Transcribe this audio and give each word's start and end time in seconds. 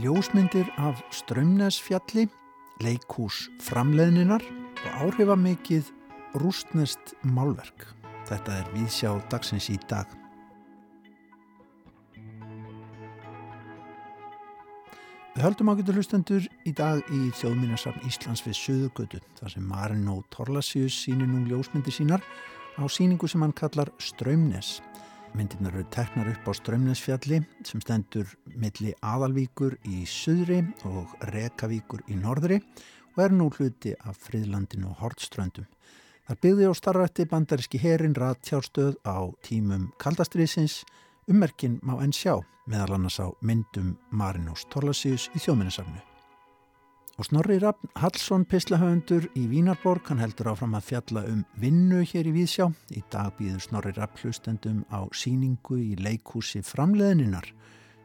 Ljósmyndir 0.00 0.70
af 0.80 1.02
Strömnesfjalli, 1.12 2.24
leikús 2.80 3.50
framleðninar 3.60 4.40
og 4.80 4.94
áhrifamikið 5.04 5.90
rústnest 6.40 7.12
málverk. 7.22 7.84
Þetta 8.30 8.54
er 8.62 8.70
viðsjá 8.72 9.10
dagsins 9.28 9.68
í 9.68 9.76
dag. 9.90 10.08
Við 15.32 15.44
höldum 15.44 15.72
ákveldur 15.72 15.96
hlustendur 16.00 16.48
í 16.68 16.72
dag 16.76 17.04
í 17.12 17.20
þjóðminnarsafn 17.36 18.08
Íslands 18.08 18.44
við 18.44 18.56
Suðugötu 18.56 19.20
þar 19.36 19.54
sem 19.54 19.68
Marin 19.68 20.08
og 20.12 20.24
Torlasius 20.32 20.96
sínir 21.04 21.28
nú 21.28 21.44
ljósmyndir 21.48 21.92
sínar 21.92 22.24
á 22.80 22.84
síningu 22.88 23.28
sem 23.28 23.44
hann 23.44 23.52
kallar 23.56 23.92
Strömnes. 24.00 24.80
Myndirnar 25.32 25.72
eru 25.72 25.84
teknar 25.88 26.28
upp 26.28 26.48
á 26.48 26.52
Strömnesfjalli 26.52 27.38
sem 27.64 27.80
stendur 27.80 28.28
milli 28.52 28.92
Aðalvíkur 29.00 29.78
í 29.88 30.02
Suðri 30.04 30.58
og 30.84 31.14
Rekavíkur 31.32 32.04
í 32.12 32.18
Norðri 32.20 32.58
og 33.14 33.22
er 33.24 33.32
nú 33.32 33.48
hluti 33.56 33.94
af 34.04 34.20
friðlandinu 34.26 34.90
og 34.90 35.00
Hortströndum. 35.00 35.64
Þar 36.28 36.40
byggði 36.44 36.68
á 36.68 36.72
starrætti 36.76 37.28
bandaríski 37.32 37.80
herin 37.80 38.18
rattjárstöð 38.18 39.00
á 39.08 39.32
tímum 39.40 39.88
kaldastriðsins 39.96 40.82
Ummerkin 41.30 41.80
má 41.80 41.96
enn 42.04 42.12
sjá 42.12 42.36
meðal 42.68 42.98
annars 42.98 43.16
á 43.16 43.32
myndum 43.40 43.96
Marinós 44.12 44.68
Torlasíus 44.68 45.30
í 45.32 45.40
þjóminnesafnu. 45.40 46.11
Og 47.22 47.26
Snorri 47.28 47.60
Raffn 47.62 47.86
Hallsson 48.02 48.42
pislahöfundur 48.50 49.28
í 49.38 49.44
Vínarborg, 49.46 50.08
hann 50.10 50.18
heldur 50.18 50.48
áfram 50.50 50.72
að 50.74 50.88
fjalla 50.88 51.22
um 51.30 51.44
vinnu 51.62 52.00
hér 52.02 52.26
í 52.26 52.32
Víðsjá. 52.34 52.66
Í 52.90 52.98
dag 53.14 53.36
býður 53.38 53.62
Snorri 53.62 53.92
Raffn 53.94 54.18
hlustendum 54.24 54.80
á 54.90 55.06
síningu 55.14 55.78
í 55.78 55.94
leikhúsi 56.02 56.64
framleðninar, 56.66 57.46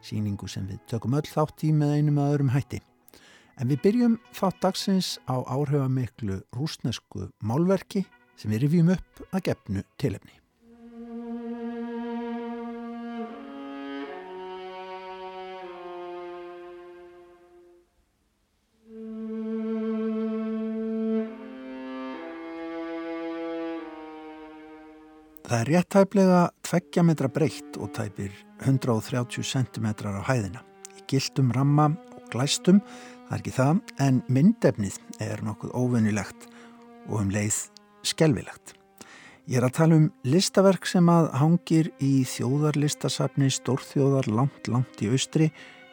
síningu 0.06 0.46
sem 0.46 0.70
við 0.70 0.86
tökum 0.94 1.18
öll 1.18 1.26
þátt 1.26 1.66
í 1.66 1.74
með 1.74 1.96
einum 1.96 2.22
að 2.22 2.36
öðrum 2.36 2.54
hætti. 2.54 2.84
En 3.58 3.74
við 3.74 3.82
byrjum 3.88 4.18
þátt 4.38 4.62
dagsins 4.68 5.12
á 5.26 5.42
áhrifamiklu 5.50 6.38
rúsnesku 6.54 7.32
málverki 7.42 8.06
sem 8.38 8.54
við 8.54 8.68
rifjum 8.68 8.94
upp 8.94 9.26
að 9.32 9.48
gefnu 9.50 9.88
tilefni. 9.98 10.37
Það 25.48 25.62
er 25.62 25.68
rétt 25.72 25.86
tæplega 25.94 26.40
2 26.68 27.02
metra 27.08 27.28
breytt 27.32 27.76
og 27.80 27.94
tæpir 27.96 28.34
130 28.66 29.46
cm 29.48 29.86
á 30.04 30.20
hæðina. 30.28 30.60
Í 30.92 31.06
gildum 31.08 31.54
ramma 31.56 31.86
og 31.88 32.26
glæstum, 32.28 32.82
það 33.30 33.32
er 33.32 33.38
ekki 33.38 33.54
það, 33.56 33.78
en 34.04 34.18
myndefnið 34.28 34.98
er 35.24 35.40
nokkuð 35.46 35.70
óvinnilegt 35.72 36.42
og 37.08 37.22
um 37.22 37.30
leið 37.32 37.62
skelvilegt. 38.04 38.74
Ég 39.48 39.56
er 39.56 39.64
að 39.70 39.78
tala 39.78 39.96
um 39.96 40.10
listaverk 40.28 40.84
sem 40.84 41.08
að 41.08 41.30
hangir 41.40 41.88
í 41.96 42.26
þjóðarlistasafni 42.28 43.48
Stórþjóðar 43.48 44.28
langt, 44.28 44.68
langt 44.68 45.00
í 45.00 45.08
austri, 45.08 45.46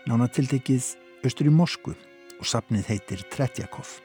nána 0.03 0.27
tildekið 0.27 0.89
austur 1.23 1.47
í 1.47 1.53
Mosku 1.55 1.93
og 1.95 2.43
safnið 2.43 2.91
heitir 2.91 3.23
Tretjakov. 3.31 4.01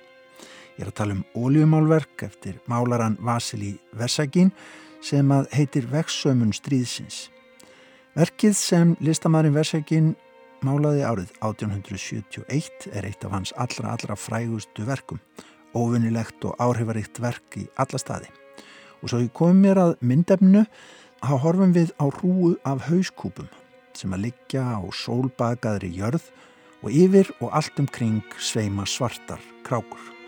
Ég 0.78 0.86
er 0.86 0.92
að 0.92 1.00
tala 1.02 1.18
um 1.18 1.26
óljumálverk 1.34 2.22
eftir 2.28 2.62
málaran 2.70 3.18
Vasili 3.18 3.72
Versagin 3.98 4.54
sem 5.04 5.30
að 5.32 5.48
heitir 5.56 5.86
Vexsömun 5.90 6.52
stríðsins. 6.54 7.28
Verkið 8.18 8.56
sem 8.58 8.96
listamærin 9.00 9.54
Versegin 9.54 10.12
málaði 10.66 11.04
árið 11.06 11.30
1871 11.40 12.90
er 12.92 13.08
eitt 13.08 13.24
af 13.24 13.34
hans 13.36 13.54
allra 13.56 13.94
allra 13.94 14.16
frægustu 14.18 14.84
verkum, 14.88 15.20
ofunilegt 15.72 16.44
og 16.44 16.56
áhrifaríkt 16.60 17.20
verk 17.22 17.56
í 17.60 17.66
alla 17.80 18.00
staði. 18.00 18.28
Og 19.00 19.12
svo 19.12 19.22
ég 19.22 19.32
kom 19.32 19.62
mér 19.62 19.80
að 19.80 19.96
myndefnu 20.04 20.66
að 21.20 21.42
horfum 21.44 21.74
við 21.76 21.94
á 21.96 22.06
rúu 22.20 22.54
af 22.68 22.86
hauskúpum 22.90 23.48
sem 23.96 24.12
að 24.16 24.28
liggja 24.28 24.64
á 24.76 24.80
sólbagaðri 24.94 25.90
jörð 25.96 26.30
og 26.80 26.94
yfir 26.94 27.28
og 27.40 27.52
allt 27.52 27.80
umkring 27.80 28.24
sveima 28.38 28.86
svartar 28.88 29.42
krákur. 29.66 30.19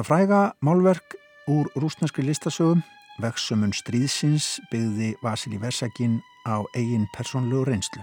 Þetta 0.00 0.14
fræga 0.16 0.36
málverk 0.64 1.14
úr 1.52 1.66
rúsneskri 1.76 2.22
listasögum, 2.24 2.78
vexsumun 3.20 3.74
stríðsins, 3.76 4.46
byggði 4.70 5.10
Vasili 5.20 5.58
Versagin 5.60 6.14
á 6.48 6.64
eigin 6.72 7.04
persónlegu 7.12 7.66
reynslu. 7.68 8.00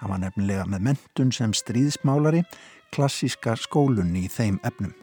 Hann 0.00 0.14
var 0.14 0.22
nefnilega 0.22 0.64
með 0.64 0.86
mentun 0.86 1.34
sem 1.36 1.52
stríðsmálari, 1.52 2.40
klassíska 2.96 3.52
skólun 3.60 4.14
í 4.16 4.30
þeim 4.32 4.56
efnum. 4.64 4.94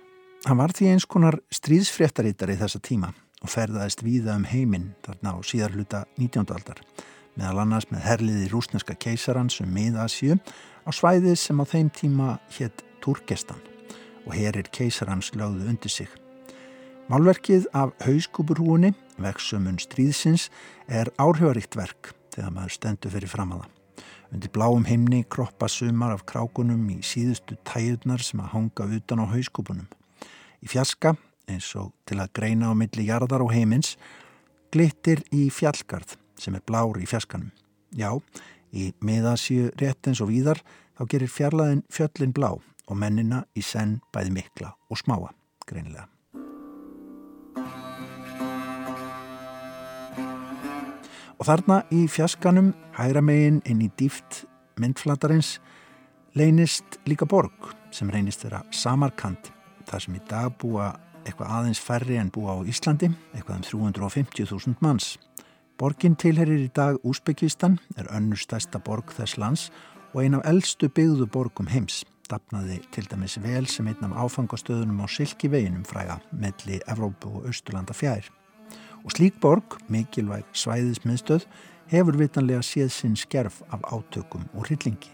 Hann 0.47 0.57
var 0.57 0.73
því 0.73 0.87
eins 0.95 1.05
konar 1.05 1.37
stríðsfréttarittar 1.53 2.55
í 2.55 2.57
þessa 2.63 2.81
tíma 2.81 3.11
og 3.43 3.53
ferðaðist 3.53 4.01
víða 4.01 4.33
um 4.41 4.49
heiminn 4.49 4.89
þarna 5.05 5.35
á 5.37 5.39
síðarluta 5.45 6.01
19. 6.17 6.49
aldar, 6.49 6.81
meðal 7.37 7.61
annars 7.67 7.91
með 7.93 8.07
herliði 8.09 8.49
rúsneska 8.55 8.97
keisarans 8.97 9.61
um 9.61 9.69
miðasju 9.69 10.41
á 10.41 10.89
svæði 10.89 11.37
sem 11.37 11.61
á 11.61 11.65
þeim 11.69 11.93
tíma 11.93 12.33
hétt 12.57 12.81
Turkestan 13.05 13.61
og 14.25 14.33
herir 14.33 14.73
keisarans 14.73 15.29
lögðu 15.37 15.69
undir 15.69 15.93
sig. 15.93 16.22
Málverkið 17.11 17.65
af 17.75 17.91
hauskúpurhúunni, 18.05 18.93
vexumun 19.19 19.75
stríðsins, 19.81 20.47
er 20.87 21.09
áhrifaríkt 21.19 21.75
verk 21.75 22.13
þegar 22.31 22.53
maður 22.55 22.75
stendur 22.77 23.11
fyrir 23.11 23.31
framaða. 23.31 23.67
Undir 24.31 24.51
bláum 24.55 24.85
himni 24.87 25.25
kroppa 25.27 25.67
sumar 25.67 26.13
af 26.15 26.23
krákunum 26.29 26.85
í 26.93 27.01
síðustu 27.03 27.57
tæjurnar 27.67 28.23
sem 28.23 28.39
að 28.39 28.53
hanga 28.55 28.87
utan 28.95 29.19
á 29.19 29.25
hauskúpunum. 29.33 29.89
Í 30.63 30.71
fjaska, 30.71 31.17
eins 31.51 31.73
og 31.75 31.91
til 32.07 32.21
að 32.23 32.31
greina 32.39 32.71
á 32.71 32.73
milli 32.73 33.09
jarðar 33.09 33.43
og 33.43 33.51
heimins, 33.51 33.97
glittir 34.71 35.25
í 35.35 35.49
fjallgarð 35.51 36.15
sem 36.39 36.55
er 36.55 36.63
blár 36.63 36.97
í 37.03 37.09
fjaskanum. 37.09 37.51
Já, 37.91 38.15
í 38.71 38.93
miðasíu 39.03 39.73
rétt 39.75 40.07
eins 40.07 40.23
og 40.23 40.31
víðar 40.31 40.63
þá 40.95 41.03
gerir 41.11 41.35
fjarlæðin 41.35 41.83
fjöllin 41.91 42.33
blá 42.33 42.53
og 42.55 42.95
mennina 42.95 43.43
í 43.59 43.61
senn 43.61 43.99
bæði 44.15 44.37
mikla 44.39 44.73
og 44.87 45.03
smáa, 45.03 45.35
greinilega. 45.67 46.12
Og 51.39 51.47
þarna 51.47 51.81
í 51.93 52.05
fjaskanum, 52.11 52.73
hægra 52.97 53.23
megin 53.25 53.61
inn 53.69 53.81
í 53.83 53.89
dýft 53.99 54.43
myndflatarins, 54.81 55.57
leynist 56.37 56.99
líka 57.09 57.27
borg 57.29 57.73
sem 57.93 58.09
reynist 58.09 58.45
þeirra 58.45 58.63
Samarkand, 58.73 59.51
þar 59.89 60.05
sem 60.05 60.15
í 60.17 60.21
dag 60.29 60.53
búa 60.61 60.93
eitthvað 61.23 61.53
aðeins 61.57 61.81
færri 61.81 62.17
en 62.19 62.31
búa 62.33 62.57
á 62.57 62.65
Íslandi, 62.67 63.11
eitthvað 63.33 63.59
um 63.59 63.91
350.000 63.93 64.81
manns. 64.83 65.17
Borgin 65.79 66.15
tilherir 66.19 66.65
í 66.67 66.71
dag 66.73 66.99
Úsbyggistan, 67.03 67.79
er 67.97 68.09
önnur 68.13 68.39
stærsta 68.39 68.79
borg 68.79 69.13
þess 69.15 69.39
lands 69.41 69.69
og 70.13 70.23
ein 70.23 70.37
af 70.37 70.45
eldstu 70.49 70.89
byggðu 70.93 71.27
borgum 71.33 71.69
heims 71.71 72.03
stapnaði 72.33 72.79
til 72.93 73.05
dæmis 73.11 73.35
vel 73.43 73.67
sem 73.69 73.87
einn 73.89 74.07
af 74.07 74.15
áfangastöðunum 74.25 75.03
á 75.03 75.07
Silkiveginum 75.11 75.83
fræga 75.85 76.19
melli 76.31 76.79
Evrópu 76.89 77.29
og 77.39 77.49
Östurlanda 77.51 77.93
fjær. 77.93 78.29
Og 79.03 79.11
slík 79.11 79.39
borg, 79.43 79.77
mikilvæg 79.91 80.45
svæðismiðstöð, 80.55 81.45
hefur 81.91 82.17
vitanlega 82.17 82.63
séð 82.63 82.89
sinn 82.95 83.17
skerf 83.19 83.61
af 83.71 83.83
átökum 83.91 84.45
og 84.53 84.67
hryllingi. 84.67 85.11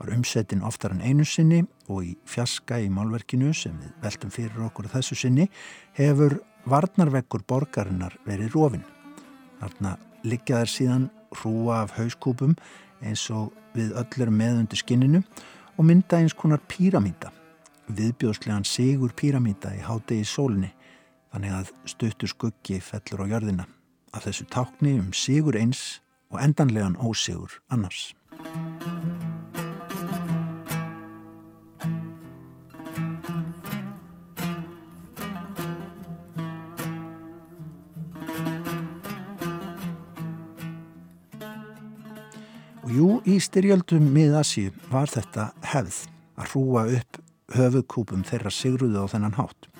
Var 0.00 0.12
umsettin 0.16 0.62
oftar 0.64 0.94
en 0.94 1.02
einu 1.04 1.24
sinni 1.24 1.62
og 1.88 2.04
í 2.04 2.14
fjaska 2.28 2.78
í 2.80 2.88
málverkinu 2.92 3.52
sem 3.56 3.76
við 3.80 3.90
veltum 4.04 4.32
fyrir 4.32 4.62
okkur 4.68 4.88
þessu 4.92 5.16
sinni 5.18 5.48
hefur 5.98 6.38
varnarveggur 6.68 7.44
borgarinnar 7.48 8.16
verið 8.28 8.54
rofin. 8.56 8.84
Þarna 9.60 9.96
liggjaðar 10.24 10.70
síðan 10.72 11.08
hrúa 11.40 11.82
af 11.84 11.96
hauskúpum 11.98 12.54
eins 13.04 13.26
og 13.32 13.52
við 13.76 13.92
öllur 13.98 14.32
meðundu 14.34 14.78
skinninu 14.78 15.22
og 15.76 15.86
mynda 15.88 16.20
eins 16.20 16.34
konar 16.36 16.60
píramíta, 16.68 17.30
viðbjóðslegan 17.88 18.66
sigur 18.68 19.14
píramíta 19.16 19.72
í 19.76 19.80
hádegi 19.84 20.26
sólni, 20.28 20.72
þannig 21.30 21.52
að 21.54 21.74
stuttur 21.86 22.30
skuggi 22.30 22.80
fellur 22.82 23.26
á 23.26 23.30
jörðina. 23.36 23.66
af 24.12 24.24
þessu 24.26 24.46
tákni 24.50 24.96
um 24.98 25.12
sigur 25.14 25.54
eins 25.54 26.00
og 26.30 26.40
endanlegan 26.42 26.96
ósigur 26.98 27.60
annars. 27.70 28.14
Og 42.82 42.90
jú, 42.90 43.08
í 43.22 43.38
styrjöldum 43.38 44.10
miðasíu 44.10 44.74
var 44.90 45.06
þetta 45.06 45.52
hefð 45.70 46.06
að 46.40 46.50
hrúa 46.50 46.86
upp 46.98 47.20
höfukúpum 47.54 48.26
þeirra 48.26 48.50
sigruðu 48.54 49.06
á 49.06 49.06
þennan 49.12 49.38
hátt. 49.38 49.70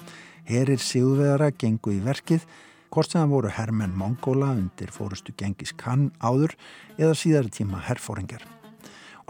Herir 0.48 0.80
sigurveðara 0.82 1.50
gengu 1.52 1.94
í 1.94 2.00
verkið 2.04 2.46
hvort 2.90 3.12
sem 3.12 3.20
það 3.22 3.34
voru 3.34 3.52
herrmenn 3.54 3.96
Mongóla 3.96 4.50
undir 4.56 4.90
fórustu 4.94 5.34
gengis 5.38 5.72
kann 5.78 6.10
áður 6.18 6.56
eða 6.98 7.14
síðari 7.18 7.52
tíma 7.54 7.82
herrfóringar. 7.86 8.42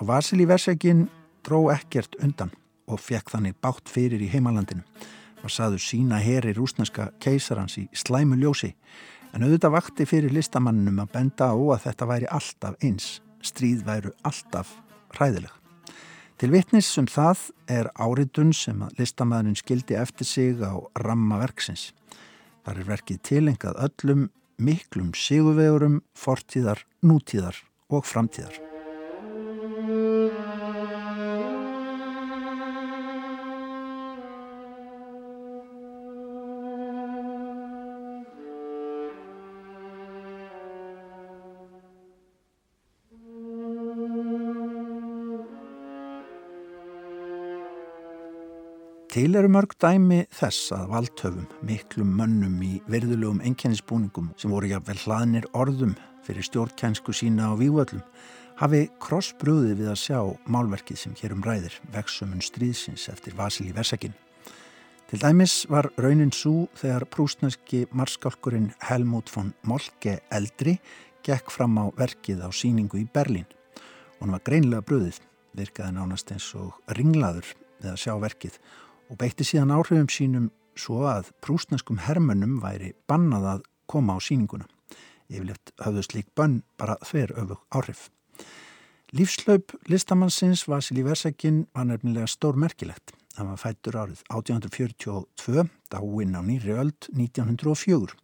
Og 0.00 0.08
Vasili 0.08 0.46
Versegin 0.48 1.08
dró 1.44 1.66
ekkert 1.72 2.16
undan 2.24 2.52
og 2.90 3.00
fekk 3.02 3.34
þannig 3.34 3.58
bátt 3.62 3.92
fyrir 3.92 4.22
í 4.24 4.30
heimalandinu. 4.32 4.84
Var 5.40 5.52
saður 5.52 5.84
sína 5.84 6.20
heri 6.20 6.52
rúsneska 6.56 7.10
keisarans 7.20 7.78
í 7.80 7.86
slæmu 7.96 8.40
ljósi 8.40 8.74
en 9.34 9.44
auðvitað 9.46 9.76
vakti 9.76 10.08
fyrir 10.08 10.34
listamannum 10.34 11.00
að 11.04 11.14
benda 11.14 11.52
á 11.52 11.56
að 11.56 11.86
þetta 11.86 12.10
væri 12.10 12.30
alltaf 12.40 12.84
eins. 12.84 13.20
Stríð 13.40 13.86
væru 13.86 14.12
alltaf 14.26 14.74
hræðileg. 15.16 15.59
Til 16.40 16.54
vittnis 16.54 16.88
um 16.96 17.04
það 17.04 17.40
er 17.68 17.88
áritun 18.00 18.54
sem 18.56 18.78
að 18.80 19.02
listamæðurinn 19.02 19.58
skildi 19.60 19.98
eftir 20.00 20.24
sig 20.24 20.62
á 20.64 20.72
ramma 21.04 21.36
verksins. 21.42 21.90
Þar 22.64 22.80
er 22.80 22.88
verkið 22.94 23.20
tilengað 23.28 23.82
öllum 23.84 24.24
miklum 24.56 25.12
sigurvegurum, 25.12 26.00
fortíðar, 26.16 26.80
nútíðar 27.04 27.60
og 27.92 28.08
framtíðar. 28.08 28.69
Til 49.20 49.36
eru 49.36 49.50
mörg 49.52 49.74
dæmi 49.76 50.22
þess 50.32 50.70
að 50.72 50.86
valdhöfum, 50.94 51.48
miklum 51.68 52.14
mönnum 52.16 52.54
í 52.64 52.78
verðulegum 52.88 53.42
enkennisbúningum 53.44 54.30
sem 54.40 54.48
voru 54.48 54.70
jáfnvel 54.70 54.96
hlaðnir 55.02 55.48
orðum 55.60 55.92
fyrir 56.24 56.46
stjórnkænsku 56.46 57.12
sína 57.12 57.50
á 57.52 57.54
vývöldum 57.60 58.00
hafi 58.62 58.80
krossbrúði 59.04 59.76
við 59.82 59.92
að 59.92 60.00
sjá 60.06 60.18
málverkið 60.48 61.02
sem 61.02 61.18
hérum 61.20 61.44
ræðir, 61.44 61.76
vexumun 61.92 62.40
stríðsins 62.40 63.10
eftir 63.12 63.36
Vasili 63.36 63.76
Versakin. 63.76 64.16
Til 65.12 65.20
dæmis 65.20 65.66
var 65.68 65.92
raunin 66.00 66.32
svo 66.32 66.70
þegar 66.80 67.10
prúsneski 67.12 67.84
marskálkurinn 67.92 68.72
Helmut 68.88 69.28
von 69.36 69.52
Molke 69.68 70.22
eldri 70.32 70.78
gekk 71.20 71.52
fram 71.52 71.76
á 71.76 71.92
verkið 71.92 72.40
á 72.40 72.48
síningu 72.48 73.04
í 73.04 73.04
Berlín. 73.04 73.44
Hún 74.16 74.32
var 74.32 74.48
greinlega 74.48 74.80
brúðið, 74.80 75.20
virkaði 75.52 75.98
nánast 76.00 76.32
eins 76.32 76.54
og 76.56 76.72
ringlaður 76.96 77.58
við 77.82 77.98
að 77.98 78.06
sjá 78.08 78.14
verkið 78.16 78.56
og 79.10 79.18
beitti 79.18 79.44
síðan 79.46 79.74
áhrifum 79.74 80.08
sínum 80.10 80.48
svo 80.78 81.02
að 81.10 81.32
prúsneskum 81.42 82.00
hermönnum 82.06 82.60
væri 82.62 82.94
bannað 83.10 83.48
að 83.54 83.64
koma 83.90 84.16
á 84.16 84.18
síninguna. 84.22 84.68
Yfirleitt 85.30 85.72
hafðu 85.82 86.04
slík 86.06 86.30
bönn 86.38 86.60
bara 86.78 86.96
þver 87.06 87.34
öfug 87.42 87.62
áhrif. 87.74 88.08
Lífslaup 89.10 89.74
listamannsins 89.90 90.68
Vasili 90.70 91.02
Versakin 91.02 91.64
var 91.74 91.88
nefnilega 91.88 92.30
stór 92.30 92.54
merkilegt. 92.54 93.10
Það 93.34 93.48
var 93.50 93.58
fættur 93.58 93.98
árið 93.98 94.22
1842, 94.30 95.66
dáinn 95.90 96.38
á 96.38 96.42
nýri 96.46 96.74
öld 96.78 97.10
1904. 97.10 98.14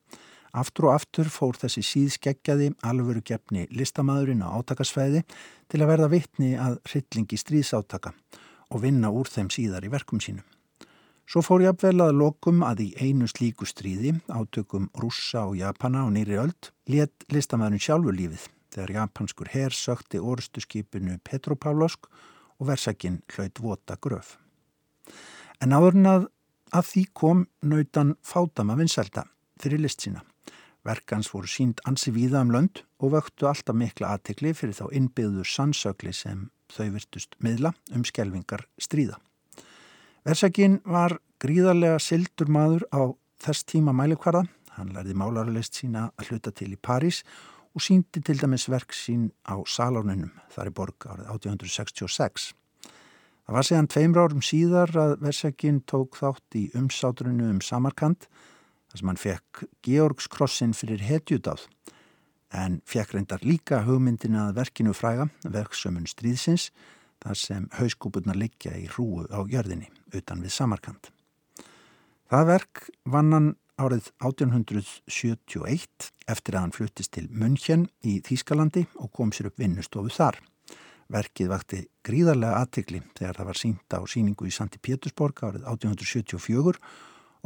Aftur 0.57 0.89
og 0.89 0.95
aftur 0.97 1.29
fór 1.29 1.59
þessi 1.59 1.83
síðskeggjaði 1.85 2.71
alvöru 2.87 3.21
gefni 3.27 3.67
listamæðurinn 3.75 4.47
á 4.47 4.55
átakasfæði 4.57 5.25
til 5.69 5.83
að 5.83 5.91
verða 5.91 6.13
vittni 6.15 6.55
að 6.57 6.79
hryllingi 6.89 7.39
stríðsátaka 7.43 8.15
og 8.71 8.83
vinna 8.83 9.11
úr 9.13 9.29
þeim 9.31 9.51
síðar 9.53 9.85
í 9.87 9.93
verkum 9.93 10.23
sínum. 10.23 10.47
Svo 11.27 11.43
fór 11.43 11.65
ég 11.65 11.73
að 11.75 11.83
vel 11.83 12.05
að 12.05 12.19
lokum 12.21 12.61
að 12.63 12.85
í 12.85 12.89
einu 13.03 13.27
slíku 13.27 13.67
stríði, 13.67 14.13
átökum 14.31 14.87
rússa 14.95 15.43
og 15.49 15.57
japana 15.59 16.05
á 16.07 16.09
nýri 16.15 16.39
öld, 16.39 16.71
let 16.87 17.27
listamæðurinn 17.35 17.83
sjálfur 17.83 18.15
lífið 18.15 18.45
þegar 18.71 18.93
japanskur 19.01 19.51
herr 19.51 19.75
sökti 19.75 20.21
orðstu 20.23 20.63
skipinu 20.63 21.19
Petropavlovsk 21.27 22.07
og 22.61 22.71
versakinn 22.71 23.25
hlaut 23.35 23.59
vota 23.59 23.99
gröf. 23.99 24.37
En 25.59 25.75
áðurnað 25.75 26.29
að 26.71 26.89
því 26.93 27.05
kom 27.11 27.45
nautan 27.63 28.15
fátama 28.23 28.79
vinselda 28.79 29.27
fyrir 29.59 29.83
list 29.83 30.07
sína. 30.07 30.23
Verkans 30.87 31.33
voru 31.35 31.51
sínd 31.51 31.83
ansi 31.91 32.13
víða 32.15 32.45
um 32.47 32.55
lönd 32.55 32.85
og 33.03 33.17
vöktu 33.17 33.51
alltaf 33.51 33.75
mikla 33.75 34.15
aðtekli 34.15 34.55
fyrir 34.55 34.79
þá 34.79 34.87
innbyggðu 34.95 35.43
sannsökli 35.43 36.15
sem 36.15 36.53
þau 36.71 36.93
virtust 36.95 37.35
miðla 37.43 37.75
um 37.91 38.07
skelvingar 38.07 38.69
stríða. 38.79 39.19
Versakinn 40.27 40.81
var 40.83 41.21
gríðarlega 41.39 42.01
sildur 42.03 42.49
maður 42.51 42.83
á 42.91 43.15
þess 43.45 43.63
tíma 43.71 43.93
mælikvarða. 43.95 44.41
Hann 44.75 44.89
lærði 44.91 45.15
málarleist 45.15 45.79
sína 45.79 46.09
að 46.19 46.33
hluta 46.33 46.51
til 46.51 46.73
í 46.75 46.79
París 46.83 47.21
og 47.77 47.85
síndi 47.85 48.19
til 48.27 48.35
dæmis 48.41 48.65
verk 48.67 48.91
sín 48.97 49.29
á 49.47 49.55
Salónunum 49.71 50.33
þar 50.51 50.73
í 50.73 50.75
borg 50.75 51.07
árið 51.07 51.31
1866. 51.37 52.49
Það 53.47 53.55
var 53.55 53.69
séðan 53.69 53.91
tveimra 53.95 54.25
árum 54.27 54.43
síðar 54.43 54.95
að 54.99 55.15
Versakinn 55.23 55.79
tók 55.87 56.19
þátt 56.19 56.59
í 56.59 56.65
umsátrunu 56.75 57.47
um 57.53 57.63
Samarkand 57.63 58.27
þar 58.27 58.99
sem 58.99 59.13
hann 59.13 59.23
fekk 59.23 59.63
Georgskrossin 59.87 60.75
fyrir 60.75 61.07
hetjudáð 61.07 61.69
en 62.51 62.81
fekk 62.83 63.15
reyndar 63.15 63.47
líka 63.47 63.85
hugmyndin 63.87 64.35
að 64.43 64.57
verkinu 64.59 64.91
fræga, 64.91 65.31
verksömmun 65.47 66.11
stríðsins 66.11 66.73
þar 67.25 67.39
sem 67.41 67.69
hauskúpurnar 67.79 68.39
liggja 68.39 68.75
í 68.79 68.87
hrúu 68.91 69.27
á 69.29 69.41
jörðinni 69.49 69.89
utan 70.15 70.43
við 70.45 70.55
Samarkand. 70.57 71.11
Það 72.27 72.49
verk 72.51 72.83
vann 73.07 73.33
hann 73.35 73.49
árið 73.77 74.11
1871 74.25 76.11
eftir 76.33 76.57
að 76.57 76.63
hann 76.65 76.75
fluttist 76.75 77.13
til 77.15 77.27
München 77.31 77.87
í 78.03 78.19
Þýskalandi 78.25 78.87
og 79.03 79.13
kom 79.15 79.33
sér 79.35 79.51
upp 79.51 79.61
vinnustofu 79.61 80.11
þar. 80.15 80.41
Verkið 81.13 81.53
vakti 81.53 81.83
gríðarlega 82.07 82.63
aðtikli 82.65 83.03
þegar 83.15 83.37
það 83.39 83.51
var 83.51 83.61
sínt 83.61 83.95
á 83.95 84.01
síningu 84.11 84.49
í 84.49 84.55
Santi 84.55 84.81
Pétursborg 84.83 85.45
árið 85.47 85.69
1874 85.69 86.81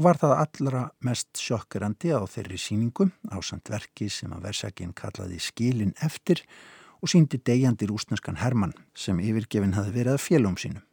og 0.00 0.06
var 0.06 0.16
það 0.16 0.36
allra 0.38 0.82
mest 1.04 1.36
sjokkerandi 1.36 2.14
á 2.16 2.24
þeirri 2.24 2.56
síningu 2.56 3.10
á 3.28 3.36
samt 3.44 3.68
verki 3.68 4.08
sem 4.08 4.32
að 4.32 4.46
versakinn 4.48 4.96
kallaði 4.96 5.42
skilin 5.44 5.92
eftir 6.00 6.40
og 6.40 6.79
síndi 7.08 7.40
degjandi 7.40 7.88
rúsneskan 7.88 8.40
Hermann 8.42 8.74
sem 8.94 9.20
yfirgefin 9.22 9.76
hafi 9.78 9.94
verið 9.94 10.18
að 10.18 10.24
félum 10.26 10.58
sínum. 10.60 10.84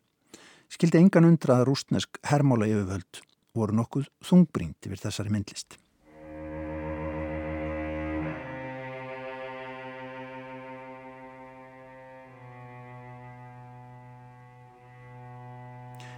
Skildi 0.71 0.99
engan 1.01 1.27
undra 1.27 1.59
að 1.59 1.67
rúsnesk 1.71 2.21
hermála 2.27 2.67
yfirvöld 2.67 3.21
voru 3.55 3.75
nokkuð 3.81 4.07
þungbrínt 4.23 4.87
yfir 4.87 5.03
þessari 5.07 5.33
myndlist. 5.33 5.79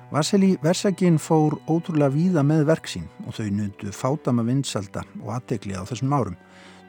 Vasili 0.10 0.56
Versagin 0.64 1.20
fór 1.22 1.60
ótrúlega 1.70 2.10
víða 2.10 2.42
með 2.42 2.64
verksín 2.66 3.04
og 3.30 3.36
þau 3.38 3.50
nöndu 3.54 3.92
fátama 3.94 4.42
vinsalda 4.42 5.04
og 5.22 5.36
aðtegli 5.36 5.78
á 5.78 5.86
þessum 5.86 6.16
árum. 6.18 6.38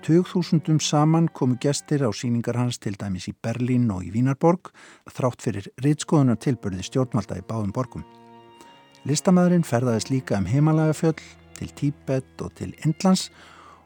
Tugþúsundum 0.00 0.78
saman 0.80 1.26
komu 1.28 1.59
gestir 1.61 2.00
á 2.00 2.09
síningar 2.09 2.57
hans 2.57 2.78
til 2.80 2.95
dæmis 2.97 3.26
í 3.28 3.35
Berlín 3.37 3.90
og 3.92 4.00
í 4.07 4.09
Vínarborg 4.14 4.71
þrátt 5.12 5.45
fyrir 5.45 5.66
reytskoðunar 5.85 6.38
tilbörði 6.40 6.87
stjórnvalda 6.87 7.37
í 7.37 7.45
báðum 7.45 7.75
borgum. 7.76 8.07
Listamæðurinn 9.04 9.66
ferðaðist 9.69 10.09
líka 10.09 10.38
um 10.40 10.49
heimalagafjöll 10.49 11.21
til 11.59 11.69
Tíbet 11.76 12.40
og 12.40 12.54
til 12.57 12.73
Indlands 12.80 13.28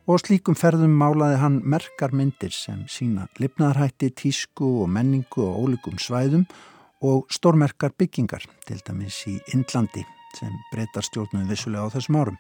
og 0.07 0.23
slíkum 0.23 0.55
ferðum 0.55 0.95
málaði 1.03 1.41
hann 1.43 1.59
merkar 1.67 2.15
myndir 2.15 2.55
sem 2.55 2.87
sína 2.87 3.27
lifnaðarhætti, 3.43 4.13
tísku 4.15 4.71
og 4.85 4.95
menningu 4.95 5.43
og 5.43 5.65
ólíkum 5.65 5.99
svæðum 5.99 6.47
og 7.03 7.27
stórmerkar 7.27 7.91
byggingar 7.99 8.47
til 8.69 8.79
dæmis 8.87 9.25
í 9.27 9.41
Indlandi 9.51 10.07
sem 10.39 10.55
breytar 10.71 11.03
stjórnum 11.07 11.51
vissulega 11.51 11.91
á 11.91 11.95
þessum 11.95 12.23
árum. 12.23 12.39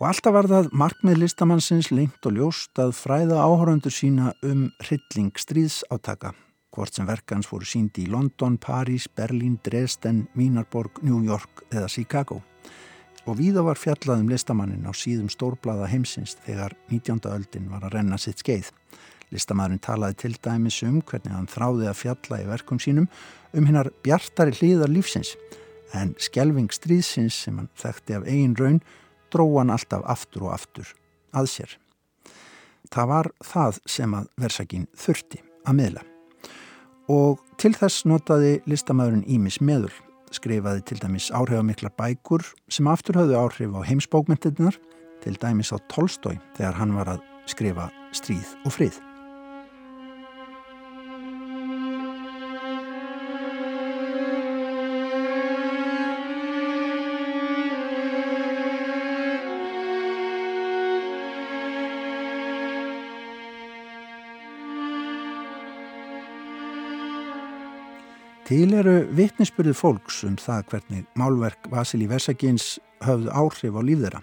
Og 0.00 0.08
alltaf 0.08 0.34
var 0.34 0.48
það 0.50 0.70
markmið 0.74 1.20
listamannsins 1.22 1.90
lengt 1.94 2.26
og 2.26 2.38
ljóst 2.38 2.78
að 2.82 2.94
fræða 2.98 3.42
áhöröndur 3.44 3.94
sína 3.94 4.32
um 4.42 4.70
hrylling 4.82 5.36
stríðsátaka, 5.38 6.32
hvort 6.74 6.96
sem 6.96 7.06
verkans 7.06 7.50
voru 7.50 7.68
síndi 7.68 8.06
í 8.06 8.10
London, 8.10 8.56
París, 8.58 9.06
Berlín, 9.06 9.60
Dresden, 9.62 10.26
Mínarborg, 10.34 11.02
New 11.02 11.22
York 11.22 11.66
eða 11.70 11.88
Chicago. 11.88 12.42
og 13.26 13.38
víða 13.38 13.62
var 13.62 13.78
fjallaðum 13.78 14.30
listamannin 14.32 14.86
á 14.88 14.92
síðum 14.96 15.30
stórblaða 15.30 15.88
heimsins 15.92 16.34
þegar 16.42 16.74
19. 16.90 17.20
öldin 17.30 17.68
var 17.70 17.84
að 17.86 17.98
renna 17.98 18.18
sitt 18.18 18.42
skeið. 18.42 18.72
Listamæðurinn 19.32 19.82
talaði 19.82 20.18
til 20.24 20.32
dæmis 20.44 20.80
um 20.84 20.98
hvernig 21.06 21.32
hann 21.32 21.48
þráði 21.48 21.88
að 21.88 22.00
fjalla 22.00 22.40
í 22.42 22.48
verkum 22.50 22.80
sínum 22.82 23.06
um 23.54 23.68
hinnar 23.68 23.92
bjartari 24.04 24.56
hlýðar 24.58 24.92
lífsins 24.92 25.36
en 25.96 26.16
skjelving 26.20 26.72
stríðsins 26.72 27.38
sem 27.46 27.60
hann 27.60 27.70
þekkti 27.78 28.18
af 28.18 28.26
eigin 28.26 28.58
raun 28.58 28.82
dró 29.32 29.48
hann 29.58 29.72
alltaf 29.72 30.04
aftur 30.04 30.48
og 30.48 30.54
aftur 30.58 30.94
að 31.32 31.50
sér. 31.56 31.76
Það 32.92 33.12
var 33.14 33.32
það 33.46 33.82
sem 33.88 34.16
að 34.16 34.32
versakinn 34.40 34.88
þurfti 34.98 35.40
að 35.66 35.78
miðla 35.78 36.08
og 37.12 37.40
til 37.60 37.72
þess 37.74 38.06
notaði 38.06 38.60
listamæðurinn 38.70 39.26
Ímis 39.26 39.58
meður 39.60 39.94
skrifaði 40.32 40.84
til 40.88 40.98
dæmis 41.02 41.30
áhrifamiklar 41.34 41.92
bækur 41.98 42.44
sem 42.72 42.88
aftur 42.88 43.18
höfðu 43.20 43.38
áhrif 43.38 43.76
á 43.76 43.80
heimsbókmyndirnar 43.88 44.78
til 45.22 45.38
dæmis 45.42 45.72
á 45.74 45.78
Tolstói 45.92 46.38
þegar 46.56 46.78
hann 46.78 46.94
var 46.96 47.16
að 47.16 47.24
skrifa 47.50 47.90
stríð 48.16 48.54
og 48.64 48.76
frið. 48.76 49.11
Til 68.52 68.74
eru 68.76 69.06
vittnisspurðu 69.16 69.72
fólks 69.72 70.18
um 70.28 70.34
það 70.36 70.66
hvernig 70.68 71.04
málverk 71.16 71.70
Vasili 71.72 72.04
Versagins 72.10 72.74
höfðu 73.00 73.30
áhrif 73.32 73.78
á 73.80 73.80
líf 73.80 74.02
þeirra. 74.02 74.20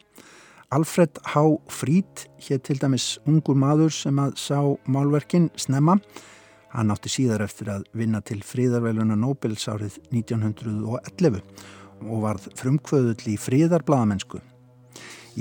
Alfred 0.77 1.17
H. 1.31 1.41
Fried 1.73 2.27
hér 2.45 2.59
til 2.61 2.77
dæmis 2.77 3.07
ungur 3.25 3.57
maður 3.57 3.89
sem 3.95 4.21
að 4.21 4.35
sá 4.37 4.59
málverkin 4.85 5.49
snemma. 5.57 5.95
Hann 6.75 6.93
átti 6.93 7.09
síðar 7.09 7.47
eftir 7.47 7.73
að 7.73 7.89
vinna 7.97 8.21
til 8.21 8.43
fríðarveluna 8.45 9.17
Nobels 9.17 9.65
árið 9.65 9.97
1911 10.13 11.41
og 12.05 12.21
varð 12.27 12.51
frumkvöðull 12.61 13.33
í 13.33 13.39
fríðarbladamennsku. 13.41 14.43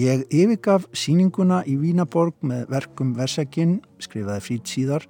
Ég 0.00 0.24
yfirgaf 0.32 0.88
síninguna 0.96 1.60
í 1.68 1.76
Vínaborg 1.76 2.40
með 2.40 2.70
verkum 2.72 3.12
Versagin, 3.20 3.82
skrifaði 4.00 4.46
Fried 4.48 4.72
síðar, 4.72 5.04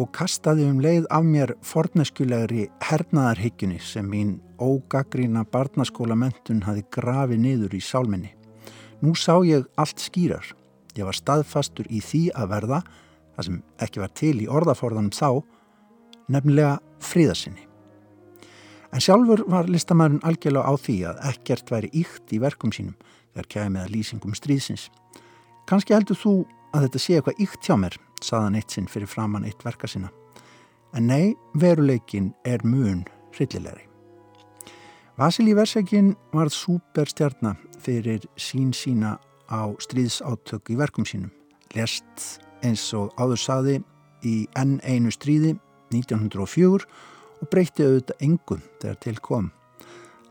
og 0.00 0.08
kastaði 0.16 0.64
um 0.70 0.80
leið 0.80 1.06
af 1.12 1.24
mér 1.26 1.52
forneskulegri 1.66 2.68
hernaðarhyggjunni 2.86 3.80
sem 3.84 4.06
mín 4.08 4.38
ógagrína 4.62 5.44
barnaskóla 5.52 6.16
mentun 6.16 6.62
hafi 6.64 6.84
grafið 6.94 7.42
niður 7.42 7.76
í 7.76 7.80
sálminni. 7.84 8.32
Nú 9.02 9.14
sá 9.18 9.34
ég 9.44 9.66
allt 9.76 10.00
skýrar. 10.00 10.46
Ég 10.96 11.08
var 11.08 11.16
staðfastur 11.16 11.88
í 11.90 12.00
því 12.04 12.22
að 12.36 12.48
verða, 12.52 12.80
það 13.36 13.48
sem 13.48 13.58
ekki 13.84 14.02
var 14.02 14.14
til 14.16 14.34
í 14.40 14.48
orðaforðanum 14.48 15.12
þá, 15.16 15.42
nefnilega 16.32 16.78
fríðasinni. 17.02 17.66
En 18.92 19.00
sjálfur 19.00 19.44
var 19.48 19.68
listamæðurinn 19.72 20.24
algjörlega 20.28 20.68
á 20.68 20.74
því 20.76 20.96
að 21.08 21.20
ekkert 21.32 21.72
væri 21.72 21.92
íkt 21.96 22.32
í 22.32 22.40
verkum 22.40 22.72
sínum 22.72 22.96
þegar 23.32 23.48
kæði 23.54 23.80
að 23.80 23.92
lýsingum 23.96 24.36
stríðsins. 24.36 24.88
Kanski 25.68 25.96
heldur 25.96 26.18
þú 26.20 26.34
að 26.72 26.86
þetta 26.86 27.00
sé 27.00 27.16
eitthvað 27.16 27.44
íkt 27.44 27.68
hjá 27.68 27.76
mér 27.80 27.96
saðan 28.24 28.58
eitt 28.58 28.74
sinn 28.74 28.88
fyrir 28.90 29.10
framann 29.10 29.46
eitt 29.48 29.64
verka 29.64 29.88
sinna. 29.90 30.10
En 30.92 31.08
nei, 31.08 31.34
veruleikin 31.54 32.32
er 32.44 32.64
mun 32.64 33.04
hryllilegri. 33.36 33.88
Vasili 35.18 35.54
Versekin 35.56 36.14
varð 36.32 36.54
súperstjarnar 36.56 37.58
fyrir 37.82 38.24
sín 38.36 38.72
sína 38.72 39.18
á 39.52 39.68
stríðsáttöku 39.84 40.72
í 40.72 40.78
verkum 40.80 41.04
sínum. 41.08 41.32
Lest 41.76 42.40
eins 42.64 42.84
og 42.96 43.12
áður 43.20 43.40
saði 43.40 43.76
í 44.24 44.46
enn 44.56 44.78
einu 44.84 45.12
stríði 45.12 45.56
1904 45.92 46.88
og 47.42 47.50
breytti 47.52 47.84
auðvitað 47.84 48.24
engum 48.24 48.64
þegar 48.80 49.00
til 49.04 49.16
kom. 49.20 49.50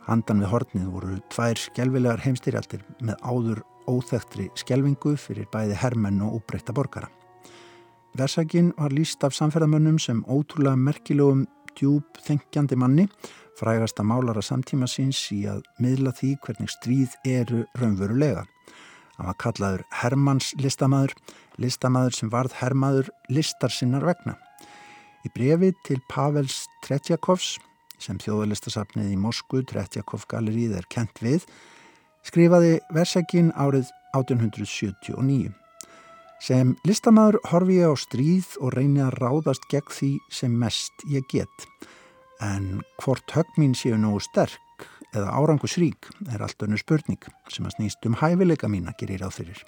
Handan 0.07 0.41
við 0.41 0.53
hornið 0.55 0.91
voru 0.95 1.21
tvær 1.29 1.61
skjelvilegar 1.61 2.25
heimstyrjaldir 2.25 2.85
með 3.05 3.21
áður 3.21 3.63
óþektri 3.89 4.49
skjelvingu 4.57 5.15
fyrir 5.19 5.49
bæði 5.53 5.77
hermenn 5.77 6.23
og 6.25 6.39
úbreyta 6.41 6.73
borgara. 6.73 7.11
Versakinn 8.19 8.73
var 8.75 8.91
líst 8.91 9.23
af 9.23 9.31
samferðamönnum 9.31 9.95
sem 10.01 10.19
ótrúlega 10.27 10.75
merkilegum 10.75 11.45
djúb 11.79 12.17
þengjandi 12.25 12.75
manni, 12.75 13.05
frægasta 13.55 14.03
málara 14.03 14.43
samtíma 14.43 14.89
síns 14.91 15.19
í 15.31 15.45
að 15.47 15.61
miðla 15.79 16.11
því 16.17 16.33
hvernig 16.43 16.73
stríð 16.73 17.15
eru 17.23 17.61
raunverulega. 17.79 18.43
Hann 19.15 19.29
var 19.29 19.37
kallaður 19.39 19.85
Hermanns 20.01 20.51
listamæður, 20.59 21.15
listamæður 21.61 22.17
sem 22.17 22.33
varð 22.33 22.57
Hermaður 22.59 23.13
listar 23.31 23.71
sinnar 23.71 24.03
vegna. 24.03 24.35
Í 25.23 25.31
brefi 25.31 25.71
til 25.87 26.01
Pavels 26.11 26.65
Tretjakovs, 26.83 27.59
sem 28.01 28.19
þjóðalistasafnið 28.19 29.13
í 29.13 29.21
Moskvu 29.21 29.63
Tretjakov 29.69 30.27
galerið 30.27 30.75
er 30.81 30.91
kent 30.91 31.23
við, 31.23 31.47
skrifaði 32.27 32.79
Versakinn 32.91 33.53
árið 33.55 33.87
1879. 34.17 35.60
Sem 36.41 36.71
listamæður 36.89 37.37
horfi 37.51 37.75
ég 37.77 37.91
á 37.93 37.95
stríð 38.01 38.55
og 38.65 38.71
reyni 38.73 39.03
að 39.05 39.19
ráðast 39.21 39.67
gegn 39.69 39.91
því 39.93 40.09
sem 40.33 40.53
mest 40.57 41.03
ég 41.05 41.27
get. 41.29 41.67
En 42.41 42.81
hvort 43.03 43.35
högg 43.35 43.59
mín 43.61 43.75
séu 43.77 43.99
nógu 44.01 44.23
sterk 44.25 44.87
eða 45.13 45.35
árangusrík 45.37 46.09
er 46.33 46.41
allt 46.41 46.65
önnu 46.65 46.79
spurning 46.81 47.21
sem 47.53 47.67
að 47.69 47.75
snýst 47.75 48.09
um 48.09 48.17
hæfileika 48.17 48.71
mín 48.73 48.89
að 48.89 49.03
gerir 49.03 49.27
á 49.27 49.29
þeirrir. 49.29 49.61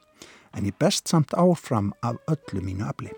En 0.58 0.66
ég 0.66 0.74
best 0.82 1.14
samt 1.14 1.38
áfram 1.38 1.94
af 2.02 2.18
öllu 2.34 2.66
mínu 2.66 2.90
afli. 2.90 3.14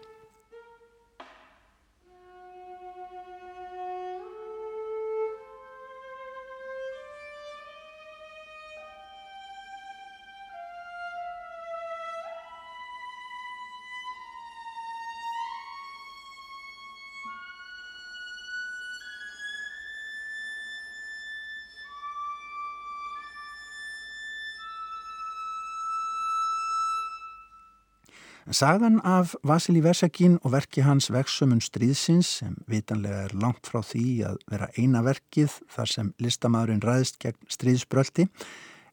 Sagan 28.51 29.01
af 29.03 29.33
Vasili 29.43 29.81
Versakín 29.81 30.37
og 30.43 30.51
verki 30.53 30.83
hans 30.85 31.07
Veksumum 31.09 31.57
stríðsins 31.65 32.27
sem 32.43 32.53
vitanlega 32.69 33.23
er 33.25 33.31
langt 33.41 33.65
frá 33.65 33.79
því 33.81 34.03
að 34.27 34.35
vera 34.51 34.67
eina 34.77 34.99
verkið 35.01 35.55
þar 35.73 35.89
sem 35.89 36.11
listamæðurinn 36.21 36.83
ræðist 36.85 37.17
gegn 37.23 37.39
stríðsbröldi 37.49 38.27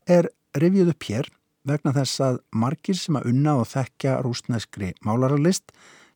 er 0.09 0.31
revjuð 0.57 0.95
upp 0.95 1.05
hér 1.05 1.29
vegna 1.69 1.93
þess 1.93 2.23
að 2.25 2.39
margir 2.63 2.97
sem 2.97 3.19
að 3.21 3.29
unna 3.29 3.59
og 3.61 3.69
þekka 3.75 4.15
rúsneskri 4.25 4.95
málararlist 5.05 5.75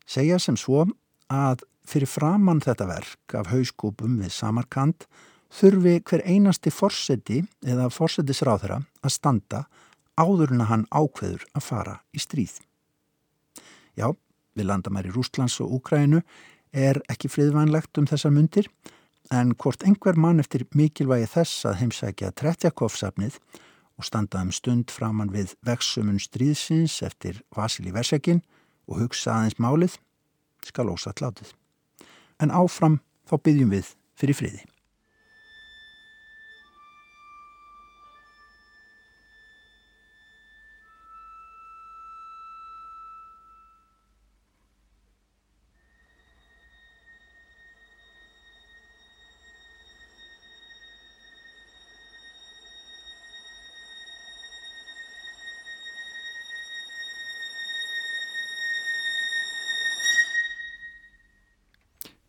segja 0.09 0.39
sem 0.41 0.57
svo 0.57 0.87
að 1.29 1.67
fyrir 1.85 2.09
framann 2.09 2.63
þetta 2.65 2.87
verk 2.89 3.35
af 3.37 3.51
hauskúpum 3.53 4.15
við 4.23 4.33
Samarkand 4.33 5.05
þurfi 5.53 5.99
hver 6.09 6.25
einasti 6.25 6.73
fórseti 6.73 7.43
eða 7.69 7.91
fórsetisráðara 7.93 8.81
að 9.05 9.13
standa 9.13 9.67
áður 10.17 10.57
en 10.57 10.65
að 10.65 10.73
hann 10.73 10.89
ákveður 10.89 11.45
að 11.53 11.69
fara 11.69 11.99
í 12.17 12.25
stríð. 12.25 12.57
Já, 13.97 14.13
við 14.57 14.69
landamæri 14.69 15.13
Rústlands 15.15 15.57
og 15.65 15.73
Úkrænu 15.79 16.21
er 16.77 17.01
ekki 17.09 17.31
friðvænlegt 17.33 17.97
um 17.99 18.09
þessar 18.09 18.35
myndir 18.35 18.69
en 19.33 19.55
hvort 19.57 19.83
einhver 19.89 20.19
mann 20.21 20.43
eftir 20.43 20.67
mikilvægi 20.77 21.31
þess 21.33 21.65
að 21.71 21.79
heimsækja 21.81 22.33
Tretjakovsafnið 22.37 23.39
og 23.97 24.05
standa 24.05 24.43
um 24.45 24.53
stund 24.53 24.93
framann 24.93 25.33
við 25.33 25.57
vexsumun 25.67 26.21
stríðsins 26.21 27.01
eftir 27.07 27.41
Vasili 27.57 27.95
Versekin 27.95 28.43
og 28.87 29.01
hugsa 29.01 29.39
aðeins 29.39 29.59
málið 29.59 29.99
skal 30.67 30.93
ósatt 30.93 31.23
látið. 31.25 31.55
En 32.43 32.53
áfram 32.53 33.01
þá 33.27 33.39
byggjum 33.41 33.73
við 33.73 33.95
fyrir 34.19 34.37
friði. 34.37 34.65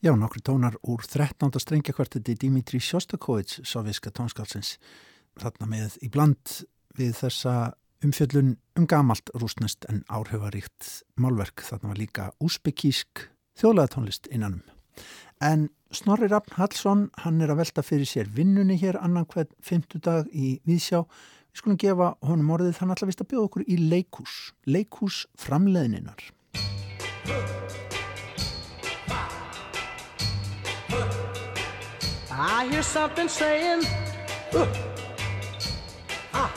Já, 0.08 0.16
nokkru 0.16 0.40
tónar 0.40 0.76
úr 0.88 1.04
13. 1.04 1.60
strengjakvarteti 1.60 2.36
Dimitri 2.40 2.80
Sjostakovits, 2.80 3.60
soviska 3.68 4.08
tónskálsins. 4.16 4.78
Þarna 5.36 5.68
með 5.68 5.98
í 6.00 6.08
bland 6.08 6.54
við 6.96 7.12
þessa 7.18 7.56
umfjöllun 8.08 8.54
um 8.80 8.86
gamalt 8.88 9.28
rúsnest 9.36 9.84
en 9.92 10.06
áhrifaríkt 10.08 11.04
málverk. 11.20 11.60
Þarna 11.60 11.92
var 11.92 12.00
líka 12.00 12.30
úsbekísk 12.40 13.26
þjólaðatónlist 13.60 14.32
innanum. 14.32 14.62
En 15.44 15.68
Snorri 15.92 16.32
Raffn 16.32 16.56
Hallsson, 16.56 17.10
hann 17.26 17.44
er 17.44 17.52
að 17.52 17.66
velta 17.66 17.84
fyrir 17.84 18.08
sér 18.08 18.32
vinnunni 18.32 18.80
hér 18.80 19.02
annan 19.02 19.28
hvern 19.28 19.52
fymtudag 19.60 20.32
í 20.32 20.62
Vísjá. 20.64 21.04
Við 21.52 21.66
skulum 21.66 21.82
gefa 21.84 22.14
honum 22.24 22.56
orðið 22.56 22.80
þannig 22.80 23.04
að 23.04 23.12
vist 23.12 23.26
að 23.26 23.34
bjóða 23.34 23.50
okkur 23.52 23.68
í 23.68 23.82
leikús. 23.92 24.40
Leikús 24.72 25.26
framleiðninar. 25.36 26.32
I 32.40 32.68
hear 32.70 32.84
something 32.84 33.28
saying 33.28 33.84
uh, 34.54 34.68
ah, 36.34 36.54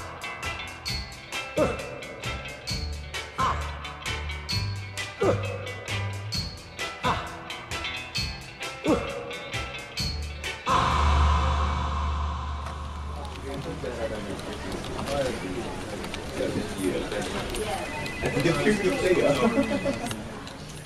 uh, 1.56 1.72
ah, 3.38 3.56
uh. 5.22 5.36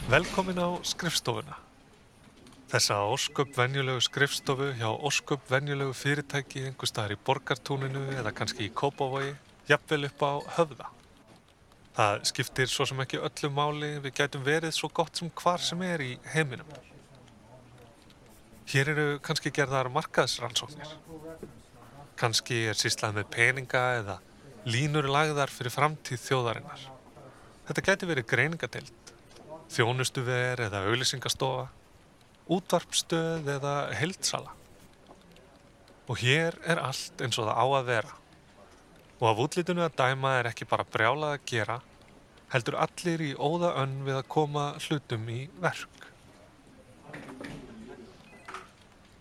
Velkomin 0.08 0.58
á 0.62 0.78
skrifstofuna. 0.86 1.73
Þessa 2.74 2.96
ósköp 3.06 3.52
venjulegu 3.54 4.00
skrifstofu 4.02 4.72
hjá 4.74 4.88
ósköp 4.90 5.44
venjulegu 5.46 5.92
fyrirtæki 5.94 6.64
einhver 6.66 6.88
staðar 6.90 7.12
í 7.14 7.18
borgartúninu 7.28 8.00
eða 8.16 8.32
kannski 8.34 8.64
í 8.66 8.72
Kópavogi, 8.74 9.28
jafnvel 9.68 10.08
upp 10.08 10.24
á 10.26 10.32
höfða. 10.56 10.88
Það 11.94 12.24
skiptir 12.32 12.72
svo 12.72 12.86
sem 12.90 13.02
ekki 13.04 13.20
öllu 13.28 13.50
máli, 13.54 13.90
við 14.02 14.16
gætum 14.18 14.42
verið 14.42 14.74
svo 14.74 14.90
gott 14.90 15.20
sem 15.20 15.30
hvar 15.38 15.62
sem 15.62 15.84
er 15.86 16.02
í 16.02 16.08
heiminum. 16.32 16.72
Hér 18.74 18.90
eru 18.96 19.06
kannski 19.22 19.54
gerðar 19.54 19.92
markaðsrannsóknir. 19.94 20.96
Kannski 22.18 22.58
er 22.72 22.80
síslað 22.82 23.20
með 23.20 23.30
peninga 23.38 23.84
eða 24.00 24.18
línur 24.66 25.06
lagðar 25.14 25.54
fyrir 25.54 25.76
framtíð 25.78 26.26
þjóðarinnar. 26.26 26.90
Þetta 27.70 27.88
geti 27.92 28.10
verið 28.10 28.28
greiningadeild, 28.34 29.16
þjónustuver 29.78 30.66
eða 30.66 30.82
auðlisingastofa, 30.90 31.70
útvarpstöð 32.52 33.48
eða 33.56 33.74
heldsala. 33.96 34.52
Og 36.08 36.20
hér 36.20 36.58
er 36.68 36.82
allt 36.82 37.22
eins 37.24 37.38
og 37.40 37.48
það 37.48 37.56
á 37.56 37.66
að 37.66 37.88
vera. 37.88 38.14
Og 39.20 39.28
af 39.30 39.42
útlítinu 39.46 39.84
að 39.84 39.96
dæma 39.96 40.34
er 40.38 40.50
ekki 40.50 40.68
bara 40.68 40.84
brjálað 40.84 41.36
að 41.38 41.46
gera, 41.48 41.78
heldur 42.52 42.76
allir 42.84 43.22
í 43.24 43.30
óða 43.34 43.72
önn 43.80 44.02
við 44.04 44.18
að 44.20 44.28
koma 44.36 44.64
hlutum 44.84 45.28
í 45.32 45.44
verk. 45.62 46.10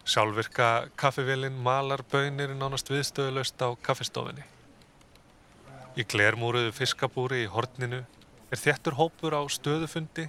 Sjálfvirka 0.04 0.90
kaffevélinn 1.00 1.62
malar 1.64 2.04
bönir 2.12 2.52
nánast 2.58 2.92
viðstöðulegst 2.92 3.62
á 3.64 3.72
kaffestofinni. 3.80 4.44
Í 5.96 6.04
glermúruðu 6.10 6.74
fiskabúri 6.76 7.46
í 7.46 7.52
horninu 7.54 8.02
er 8.52 8.60
þjættur 8.60 8.98
hópur 9.00 9.38
á 9.40 9.42
stöðufundi, 9.48 10.28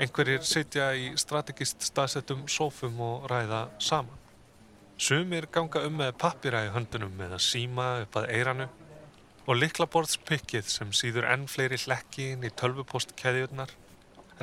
einhverjir 0.00 0.44
sitja 0.46 0.90
í 0.96 1.10
strategist 1.20 1.84
staðsettum 1.84 2.46
sófum 2.48 3.00
og 3.04 3.28
ræða 3.30 3.66
saman. 3.82 4.16
Sumir 5.00 5.46
ganga 5.52 5.82
um 5.88 5.96
með 6.00 6.14
pappira 6.20 6.66
í 6.66 6.72
höndunum 6.74 7.12
með 7.16 7.36
að 7.38 7.44
síma 7.46 7.86
upp 8.02 8.18
að 8.20 8.30
eiranu 8.36 8.66
og 9.46 9.56
liklaborðspikkið 9.56 10.66
sem 10.68 10.92
síður 10.94 11.28
enn 11.32 11.46
fleiri 11.48 11.78
hlekkin 11.80 12.44
í 12.44 12.50
tölvupostkeðjurnar 12.60 13.72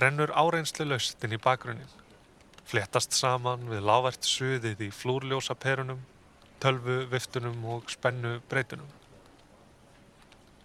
rennur 0.02 0.34
áreinslu 0.34 0.86
löst 0.86 1.24
inn 1.26 1.34
í 1.34 1.42
bakgrunnin, 1.42 1.94
flettast 2.70 3.16
saman 3.18 3.66
við 3.70 3.86
lávært 3.88 4.28
suðið 4.28 4.84
í 4.88 4.90
flúrljósa 4.94 5.56
perunum, 5.58 6.04
tölvu 6.62 7.00
viftunum 7.10 7.64
og 7.74 7.90
spennu 7.94 8.38
breytunum. 8.50 8.90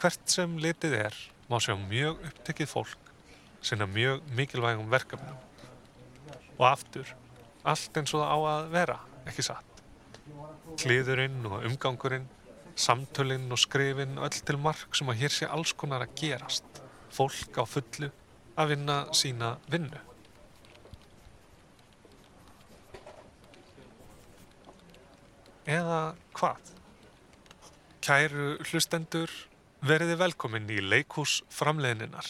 Hvert 0.01 0.25
sem 0.29 0.59
litið 0.61 0.99
er 1.05 1.16
má 1.49 1.61
sjá 1.62 1.77
mjög 1.79 2.20
upptekið 2.29 2.73
fólk 2.73 3.12
sinna 3.62 3.87
mjög 3.87 4.22
mikilvægum 4.37 4.90
verkefnum. 4.90 5.38
Og 6.59 6.66
aftur, 6.68 7.09
allt 7.64 7.98
eins 7.98 8.14
og 8.14 8.22
það 8.22 8.33
á 8.33 8.38
að 8.53 8.70
vera, 8.75 8.98
ekki 9.31 9.44
satt. 9.46 9.83
Kliðurinn 10.83 11.42
og 11.48 11.66
umgangurinn, 11.68 12.29
samtölinn 12.79 13.51
og 13.53 13.61
skrifinn, 13.61 14.18
öll 14.18 14.40
til 14.46 14.59
mark 14.59 14.96
sem 14.96 15.11
að 15.12 15.20
hér 15.22 15.35
sé 15.35 15.51
alls 15.51 15.75
konar 15.77 16.07
að 16.07 16.16
gerast. 16.20 16.83
Fólk 17.12 17.61
á 17.61 17.64
fullu 17.68 18.11
að 18.57 18.75
vinna 18.75 18.98
sína 19.16 19.57
vinnu. 19.70 20.01
Eða 25.68 26.03
hvað? 26.35 26.72
Kæru 28.03 28.57
hlustendur, 28.66 29.31
Veriði 29.83 30.14
velkomin 30.14 30.68
í 30.70 30.77
leikús 30.79 31.40
framleiðninar, 31.51 32.27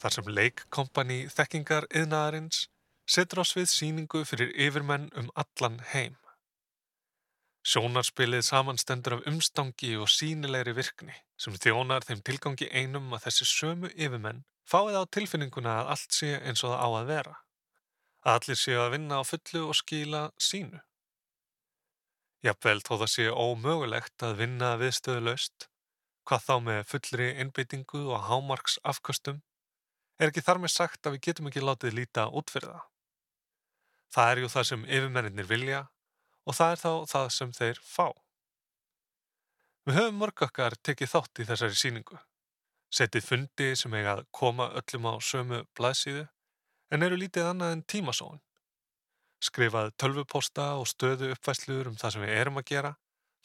þar 0.00 0.16
sem 0.16 0.30
leikkompani 0.38 1.20
þekkingar 1.32 1.86
yðnaðarins 2.00 2.64
setur 3.10 3.42
ás 3.42 3.54
við 3.56 3.68
síningu 3.72 4.24
fyrir 4.28 4.52
yfirmenn 4.66 5.08
um 5.18 5.30
allan 5.42 5.80
heim. 5.92 6.16
Sjónarspilið 7.66 8.46
samanstendur 8.46 9.18
af 9.18 9.26
umstangi 9.28 9.92
og 10.00 10.08
sínilegri 10.08 10.72
virkni 10.76 11.16
sem 11.40 11.56
þjónar 11.60 12.06
þeim 12.08 12.22
tilgangi 12.24 12.70
einum 12.72 13.12
að 13.12 13.26
þessi 13.26 13.48
sömu 13.50 13.90
yfirmenn 13.92 14.44
fáið 14.70 15.00
á 15.00 15.04
tilfinninguna 15.16 15.74
að 15.80 15.90
allt 15.94 16.16
sé 16.16 16.30
eins 16.38 16.62
og 16.64 16.72
það 16.72 16.84
á 16.84 16.88
að 17.00 17.10
vera. 17.10 17.34
Að 18.24 18.38
allir 18.38 18.60
séu 18.60 18.80
að 18.80 18.94
vinna 18.94 19.20
á 19.20 19.22
fullu 19.24 19.66
og 19.66 19.76
skila 19.76 20.22
sínu. 20.40 20.80
Jafnvel 22.44 22.80
þó 22.80 22.94
það 22.94 23.10
sé 23.12 23.28
ómögulegt 23.28 24.24
að 24.24 24.38
vinna 24.40 24.72
viðstöðulegst 24.80 25.68
hvað 26.28 26.44
þá 26.46 26.54
með 26.64 26.80
fullri 26.86 27.28
innbyttingu 27.42 28.00
og 28.14 28.26
hámarks 28.28 28.78
afkastum, 28.86 29.40
er 30.20 30.28
ekki 30.28 30.44
þar 30.44 30.60
með 30.60 30.74
sagt 30.74 31.06
að 31.08 31.16
við 31.16 31.22
getum 31.26 31.48
ekki 31.48 31.62
látið 31.64 31.96
líta 31.96 32.26
út 32.36 32.52
fyrir 32.52 32.74
það. 32.74 32.82
Það 34.10 34.32
er 34.32 34.40
jú 34.42 34.50
það 34.52 34.66
sem 34.68 34.82
yfirmenninir 34.84 35.48
vilja 35.48 35.80
og 36.44 36.56
það 36.58 36.74
er 36.74 36.82
þá 36.82 36.90
það 37.12 37.28
sem 37.36 37.54
þeir 37.56 37.80
fá. 37.86 38.06
Við 39.88 39.96
höfum 39.96 40.20
mörg 40.20 40.44
okkar 40.44 40.76
tekið 40.84 41.12
þátt 41.14 41.40
í 41.40 41.46
þessari 41.48 41.78
síningu, 41.80 42.20
setið 42.92 43.26
fundi 43.26 43.70
sem 43.80 43.94
eiga 43.96 44.18
að 44.18 44.26
koma 44.36 44.68
öllum 44.76 45.08
á 45.08 45.14
sömu 45.24 45.62
blaðsíðu 45.78 46.26
en 46.92 47.06
eru 47.06 47.16
lítið 47.16 47.52
annað 47.52 47.76
en 47.76 47.84
tímasóun. 47.88 48.42
Skrifað 49.40 49.94
tölvuposta 49.96 50.74
og 50.76 50.90
stöðu 50.90 51.30
uppvæsluður 51.32 51.94
um 51.94 52.00
það 52.00 52.16
sem 52.16 52.26
við 52.26 52.34
erum 52.42 52.60
að 52.60 52.68
gera, 52.74 52.96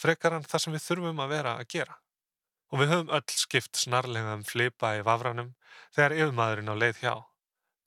frekar 0.02 0.36
en 0.36 0.44
það 0.44 0.66
sem 0.66 0.76
við 0.76 0.90
þurfum 0.90 1.24
að 1.24 1.38
vera 1.38 1.56
að 1.62 1.70
gera 1.72 2.02
og 2.76 2.82
við 2.82 2.90
höfum 2.92 3.12
öll 3.16 3.38
skipt 3.40 3.80
snarlega 3.80 4.34
um 4.36 4.44
flipa 4.44 4.90
í 4.98 5.04
vafranum 5.08 5.54
þegar 5.96 6.16
yfirmadurinn 6.18 6.72
á 6.72 6.76
leið 6.76 6.98
hjá 7.06 7.14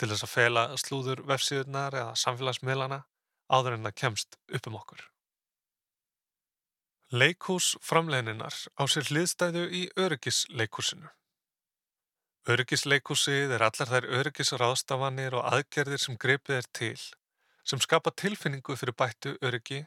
til 0.01 0.09
þess 0.09 0.25
að 0.25 0.33
fela 0.33 0.63
slúður 0.81 1.21
vefsíðunar 1.29 1.97
eða 2.01 2.15
samfélagsmiðlana 2.17 3.03
áður 3.53 3.77
en 3.77 3.85
það 3.85 3.97
kemst 4.01 4.39
upp 4.49 4.69
um 4.71 4.79
okkur. 4.79 5.03
Leikús 7.13 7.75
framlegininnar 7.85 8.57
á 8.81 8.83
sér 8.89 9.11
hliðstæðu 9.11 9.67
í 9.77 9.83
öryggisleikúsinu. 10.01 11.11
Öryggisleikúsið 12.49 13.53
er 13.59 13.65
allar 13.69 13.93
þær 13.93 14.09
öryggisráðstafanir 14.21 15.37
og 15.37 15.51
aðgerðir 15.53 16.01
sem 16.01 16.17
greipið 16.21 16.63
er 16.63 16.69
til, 16.81 17.01
sem 17.61 17.81
skapa 17.85 18.13
tilfinningu 18.17 18.77
fyrir 18.77 18.97
bættu 18.97 19.35
öryggi, 19.45 19.83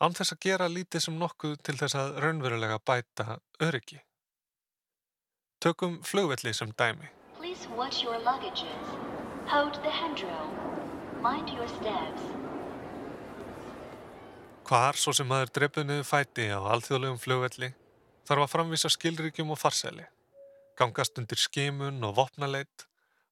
án 0.00 0.16
þess 0.16 0.36
að 0.36 0.42
gera 0.44 0.68
lítið 0.68 1.06
sem 1.06 1.16
nokkuð 1.16 1.56
til 1.64 1.76
þess 1.80 1.96
að 1.96 2.18
raunverulega 2.24 2.82
bæta 2.84 3.38
öryggi. 3.64 4.02
Tökum 5.60 6.02
flugvelli 6.04 6.52
sem 6.52 6.72
dæmi. 6.78 7.08
Please 7.38 7.68
watch 7.76 8.04
your 8.04 8.18
luggages. 8.20 8.88
Hold 9.48 9.74
the 9.74 9.90
handrail. 9.90 10.48
Mind 11.22 11.48
your 11.48 11.68
steps. 11.68 12.22
Hvar 14.68 14.98
svo 15.00 15.14
sem 15.16 15.28
maður 15.30 15.52
dreipið 15.56 15.86
niður 15.88 16.08
fæti 16.10 16.50
á 16.52 16.60
alþjóðlegum 16.60 17.20
flugvelli 17.22 17.70
þarf 18.28 18.44
að 18.44 18.52
framvisa 18.52 18.90
skilríkjum 18.92 19.52
og 19.54 19.60
farsæli, 19.62 20.04
gangast 20.76 21.16
undir 21.22 21.40
skimun 21.40 22.04
og 22.04 22.16
vopnaleit, 22.18 22.84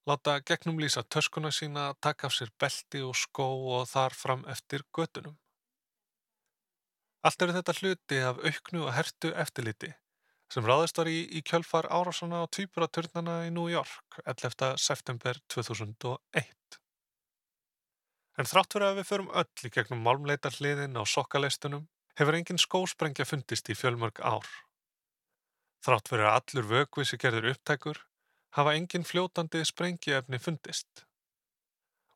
láta 0.08 0.38
gegnum 0.48 0.78
lýsa 0.80 1.02
töskuna 1.04 1.50
sína, 1.52 1.90
taka 2.00 2.30
af 2.30 2.36
sér 2.38 2.54
belti 2.60 3.02
og 3.04 3.18
skó 3.18 3.50
og 3.74 3.90
þar 3.90 4.16
fram 4.16 4.46
eftir 4.54 4.86
götunum. 4.96 5.36
Allt 7.24 7.42
eru 7.42 7.58
þetta 7.58 7.76
hluti 7.80 8.22
af 8.30 8.40
auknu 8.40 8.86
og 8.86 8.94
hertu 8.96 9.34
eftirliti 9.44 9.92
sem 10.52 10.66
ráðist 10.66 10.98
var 11.00 11.08
í, 11.10 11.24
í 11.30 11.42
kjölfar 11.46 11.88
árásana 11.88 12.44
á 12.44 12.50
tvíburaturnana 12.52 13.44
í 13.48 13.52
New 13.54 13.70
York 13.72 14.20
11. 14.24 14.74
september 14.80 15.40
2001. 15.52 16.78
En 18.34 18.48
þrátt 18.50 18.74
fyrir 18.74 18.88
að 18.90 19.00
við 19.00 19.08
förum 19.10 19.32
öll 19.40 19.68
í 19.68 19.72
gegnum 19.74 20.02
málmleitar 20.04 20.56
hliðin 20.58 20.98
á 20.98 21.02
sokkaleistunum 21.06 21.86
hefur 22.18 22.38
engin 22.38 22.60
skósprengja 22.60 23.26
fundist 23.26 23.70
í 23.70 23.76
fjölmörg 23.78 24.20
ár. 24.22 24.46
Þrátt 25.84 26.10
fyrir 26.10 26.28
að 26.28 26.38
allur 26.40 26.70
vökvissi 26.70 27.18
gerður 27.20 27.50
upptækur 27.52 28.00
hafa 28.58 28.76
engin 28.78 29.06
fljótandi 29.06 29.64
sprengiefni 29.66 30.38
fundist. 30.42 31.04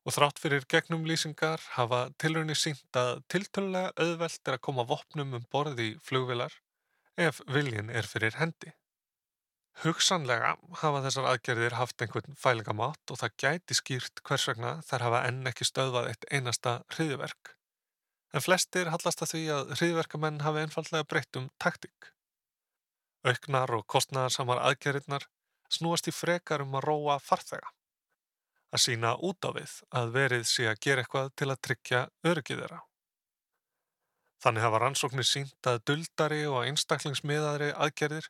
Og 0.06 0.14
þrátt 0.14 0.38
fyrir 0.40 0.64
gegnum 0.70 1.04
lýsingar 1.06 1.62
hafa 1.74 2.06
tilraunir 2.22 2.58
sínt 2.58 2.96
að 2.96 3.20
tiltölulega 3.28 3.92
auðvelt 3.98 4.48
er 4.48 4.56
að 4.56 4.64
koma 4.64 4.86
vopnum 4.88 5.34
um 5.36 5.46
borði 5.52 5.92
í 5.92 5.98
flugvilar 6.06 6.54
ef 7.18 7.40
viljin 7.50 7.90
er 7.90 8.06
fyrir 8.06 8.38
hendi. 8.38 8.72
Hugsanlega 9.82 10.56
hafa 10.80 11.04
þessar 11.04 11.28
aðgerðir 11.32 11.76
haft 11.78 12.02
einhvern 12.02 12.34
fælingamátt 12.38 13.12
og 13.12 13.20
það 13.20 13.34
gæti 13.42 13.76
skýrt 13.78 14.22
hvers 14.26 14.48
vegna 14.50 14.72
þær 14.86 15.04
hafa 15.06 15.20
enn 15.28 15.46
ekki 15.50 15.66
stöðvað 15.68 16.08
eitt 16.10 16.26
einasta 16.34 16.72
hriðverk. 16.96 17.54
En 18.34 18.44
flestir 18.44 18.90
hallast 18.90 19.22
að 19.22 19.32
því 19.32 19.42
að 19.54 19.70
hriðverkamenn 19.78 20.42
hafi 20.44 20.64
einfallega 20.64 21.06
breytt 21.08 21.38
um 21.38 21.46
taktík. 21.62 22.10
Auknar 23.26 23.70
og 23.76 23.86
kostnæðarsamar 23.86 24.64
aðgerðirnar 24.66 25.28
snúast 25.70 26.10
í 26.10 26.14
frekar 26.14 26.64
um 26.66 26.74
að 26.78 26.88
róa 26.90 27.18
farþega. 27.22 27.70
Að 28.74 28.84
sína 28.84 29.14
út 29.24 29.46
á 29.46 29.50
við 29.54 29.78
að 29.96 30.12
verið 30.18 30.44
sé 30.50 30.66
að 30.68 30.82
gera 30.84 31.04
eitthvað 31.04 31.32
til 31.38 31.50
að 31.52 31.62
tryggja 31.68 32.04
öryggið 32.26 32.64
þeirra. 32.64 32.82
Þannig 34.38 34.62
hafa 34.62 34.80
rannsóknir 34.82 35.26
sínt 35.26 35.66
að 35.66 35.80
duldari 35.90 36.44
og 36.46 36.62
einstaklingsmiðaðri 36.68 37.72
aðgerðir 37.74 38.28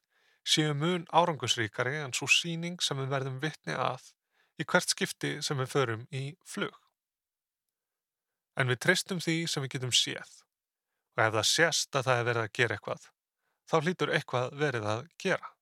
séu 0.49 0.73
mun 0.75 1.05
árangusríkari 1.13 1.99
en 2.01 2.15
svo 2.17 2.29
síning 2.33 2.79
sem 2.85 2.97
við 3.03 3.11
verðum 3.13 3.41
vitni 3.43 3.77
að 3.77 4.07
í 4.59 4.65
hvert 4.65 4.95
skipti 4.95 5.35
sem 5.45 5.61
við 5.61 5.73
förum 5.75 6.07
í 6.15 6.25
flug. 6.49 6.75
En 8.59 8.73
við 8.73 8.81
treystum 8.87 9.21
því 9.23 9.37
sem 9.53 9.65
við 9.65 9.77
getum 9.77 9.95
séð 9.95 10.33
og 11.19 11.25
ef 11.27 11.37
það 11.37 11.47
sést 11.51 11.99
að 11.99 12.09
það 12.09 12.21
er 12.21 12.27
verið 12.31 12.43
að 12.47 12.57
gera 12.59 12.79
eitthvað, 12.79 13.07
þá 13.69 13.77
hlýtur 13.83 14.13
eitthvað 14.15 14.59
verið 14.65 14.91
að 14.95 15.07
gera. 15.23 15.53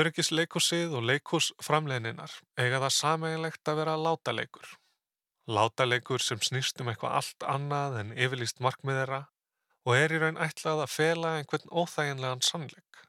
Öryggisleikúsið 0.00 0.94
og 0.96 1.06
leikúsframlegininnar 1.08 2.36
eiga 2.62 2.78
það 2.84 2.94
sameiginlegt 2.96 3.70
að 3.70 3.80
vera 3.82 3.96
látaleikur. 3.98 4.68
Látaleikur 5.48 6.22
sem 6.22 6.40
snýst 6.44 6.80
um 6.82 6.90
eitthvað 6.92 7.16
allt 7.20 7.46
annað 7.48 7.98
en 8.02 8.12
yfirlýst 8.12 8.60
markmiðera 8.60 9.24
og 9.88 9.96
er 9.96 10.12
í 10.12 10.20
raun 10.20 10.40
ætlað 10.44 10.84
að 10.84 10.92
fela 10.92 11.36
einhvern 11.38 11.72
óþæginlegan 11.72 12.44
sannleik. 12.44 13.04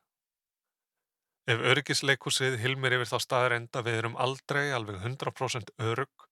Ef 1.52 1.64
öryggisleikusið 1.74 2.60
hilmir 2.62 2.96
yfir 2.96 3.10
þá 3.12 3.18
staðar 3.26 3.58
enda 3.58 3.84
við 3.84 4.00
erum 4.00 4.18
aldrei 4.26 4.70
alveg 4.72 5.02
100% 5.02 5.74
örug 5.92 6.28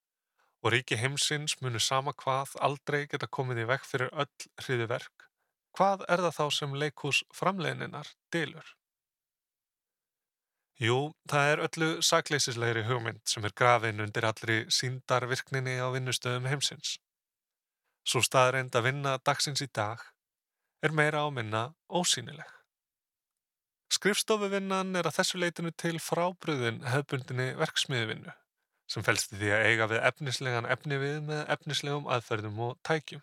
og 0.64 0.74
ríki 0.74 1.00
heimsins 1.00 1.58
munu 1.64 1.80
sama 1.84 2.14
hvað 2.24 2.56
aldrei 2.68 3.06
geta 3.12 3.28
komið 3.28 3.64
í 3.64 3.70
vekk 3.74 3.88
fyrir 3.90 4.12
öll 4.24 4.50
hriði 4.64 4.90
verk, 4.92 5.30
hvað 5.76 6.06
er 6.08 6.24
það 6.26 6.38
þá 6.40 6.46
sem 6.60 6.76
leikus 6.84 7.24
framlegininnar 7.36 8.12
dilur? 8.34 8.76
Jú, 10.80 11.12
það 11.28 11.50
er 11.52 11.62
öllu 11.66 11.88
sakleisislegri 12.08 12.86
hugmynd 12.88 13.20
sem 13.28 13.44
er 13.44 13.52
grafin 13.62 14.00
undir 14.00 14.24
allri 14.24 14.62
síndarvirkninni 14.72 15.74
á 15.76 15.92
vinnustöðum 15.92 16.48
heimsins. 16.48 16.94
Svo 18.08 18.22
staðar 18.24 18.62
enda 18.62 18.80
vinna 18.86 19.18
dagsins 19.20 19.60
í 19.60 19.68
dag 19.68 20.06
er 20.80 20.96
meira 20.96 21.26
á 21.26 21.28
minna 21.36 21.66
ósýnileg. 21.92 22.48
Skrifstofuvinnan 23.92 24.96
er 24.96 25.10
að 25.10 25.18
þessu 25.18 25.42
leitinu 25.42 25.74
til 25.76 25.98
frábröðin 26.00 26.86
hefbundinni 26.88 27.50
verksmiðvinnu 27.60 28.36
sem 28.90 29.04
fælst 29.06 29.36
í 29.36 29.42
því 29.42 29.52
að 29.54 29.66
eiga 29.68 29.88
við 29.92 30.06
efnislegan 30.10 30.70
efni 30.78 30.98
við 31.02 31.20
með 31.28 31.44
efnislegum 31.58 32.08
aðferðum 32.10 32.64
og 32.70 32.80
tækjum. 32.88 33.22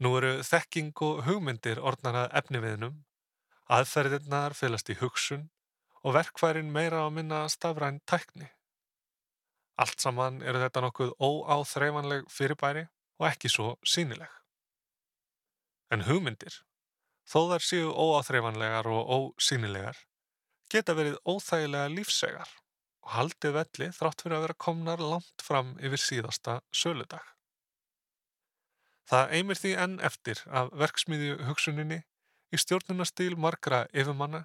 Nú 0.00 0.16
eru 0.16 0.32
þekking 0.46 1.04
og 1.06 1.20
hugmyndir 1.28 1.78
orðnarað 1.84 2.32
efni 2.40 2.62
viðnum, 2.64 2.96
aðferðirnar 3.70 4.56
fylast 4.58 4.90
í 4.90 4.96
hugsun 4.98 5.46
og 6.02 6.16
verkværin 6.16 6.72
meira 6.74 7.04
á 7.06 7.08
minna 7.12 7.44
stafræn 7.52 8.00
tækni. 8.08 8.48
Allt 9.80 10.02
saman 10.02 10.40
eru 10.42 10.60
þetta 10.60 10.82
nokkuð 10.84 11.12
óáþreifanleg 11.22 12.26
fyrirbæri 12.32 12.84
og 13.20 13.28
ekki 13.30 13.50
svo 13.52 13.74
sínileg. 13.86 14.30
En 15.90 16.04
hugmyndir, 16.06 16.52
þó 17.30 17.52
þær 17.52 17.66
séu 17.66 17.92
óáþreifanlegar 17.94 18.88
og 18.90 19.14
ósýnilegar, 19.16 19.96
geta 20.70 20.94
verið 20.98 21.18
óþægilega 21.26 21.94
lífsegar 21.94 22.50
og 23.06 23.14
haldið 23.16 23.56
velli 23.56 23.90
þrátt 23.96 24.22
fyrir 24.22 24.36
að 24.38 24.46
vera 24.46 24.60
komnar 24.66 25.02
langt 25.02 25.44
fram 25.46 25.76
yfir 25.80 26.02
síðasta 26.02 26.60
söludag. 26.74 27.24
Það 29.10 29.32
eimir 29.38 29.58
því 29.58 29.72
enn 29.84 29.98
eftir 30.06 30.42
af 30.46 30.70
verksmiðju 30.78 31.40
hugsuninni 31.48 32.04
í 32.50 32.58
stjórnunastíl 32.58 33.36
margra 33.38 33.84
yfirmanna 33.92 34.44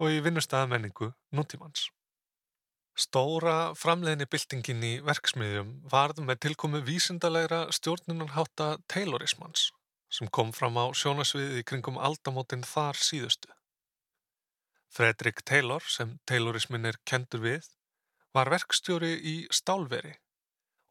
og 0.00 0.12
í 0.12 0.20
vinnustæðamenningu 0.24 1.10
nútímans. 1.36 1.88
Stóra 3.00 3.72
framleiðni 3.78 4.26
byltingin 4.28 4.82
í 4.84 4.94
verksmiðjum 5.06 5.74
varð 5.92 6.20
með 6.26 6.42
tilkomu 6.46 6.80
vísindalegra 6.84 7.66
stjórnunarháta 7.72 8.74
taylorismans 8.92 9.70
sem 10.10 10.28
kom 10.28 10.50
fram 10.52 10.76
á 10.76 10.90
sjónasviðið 10.96 11.60
í 11.60 11.66
kringum 11.70 11.98
aldamótin 12.02 12.66
þar 12.66 12.98
síðustu. 12.98 13.52
Fredrik 14.90 15.44
Taylor, 15.46 15.84
sem 15.86 16.16
Taylorismin 16.26 16.88
er 16.90 16.98
kendur 17.06 17.44
við, 17.44 17.68
var 18.34 18.50
verkstjóri 18.50 19.12
í 19.22 19.34
stálveri 19.54 20.16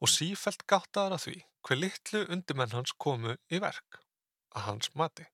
og 0.00 0.08
sífælt 0.08 0.64
gáttaðar 0.64 1.18
að 1.18 1.24
því 1.26 1.36
hver 1.68 1.80
litlu 1.82 2.22
undimenn 2.32 2.72
hans 2.72 2.94
komu 2.96 3.36
í 3.52 3.60
verk, 3.60 4.00
að 4.56 4.66
hans 4.70 4.88
mati. 4.96 5.28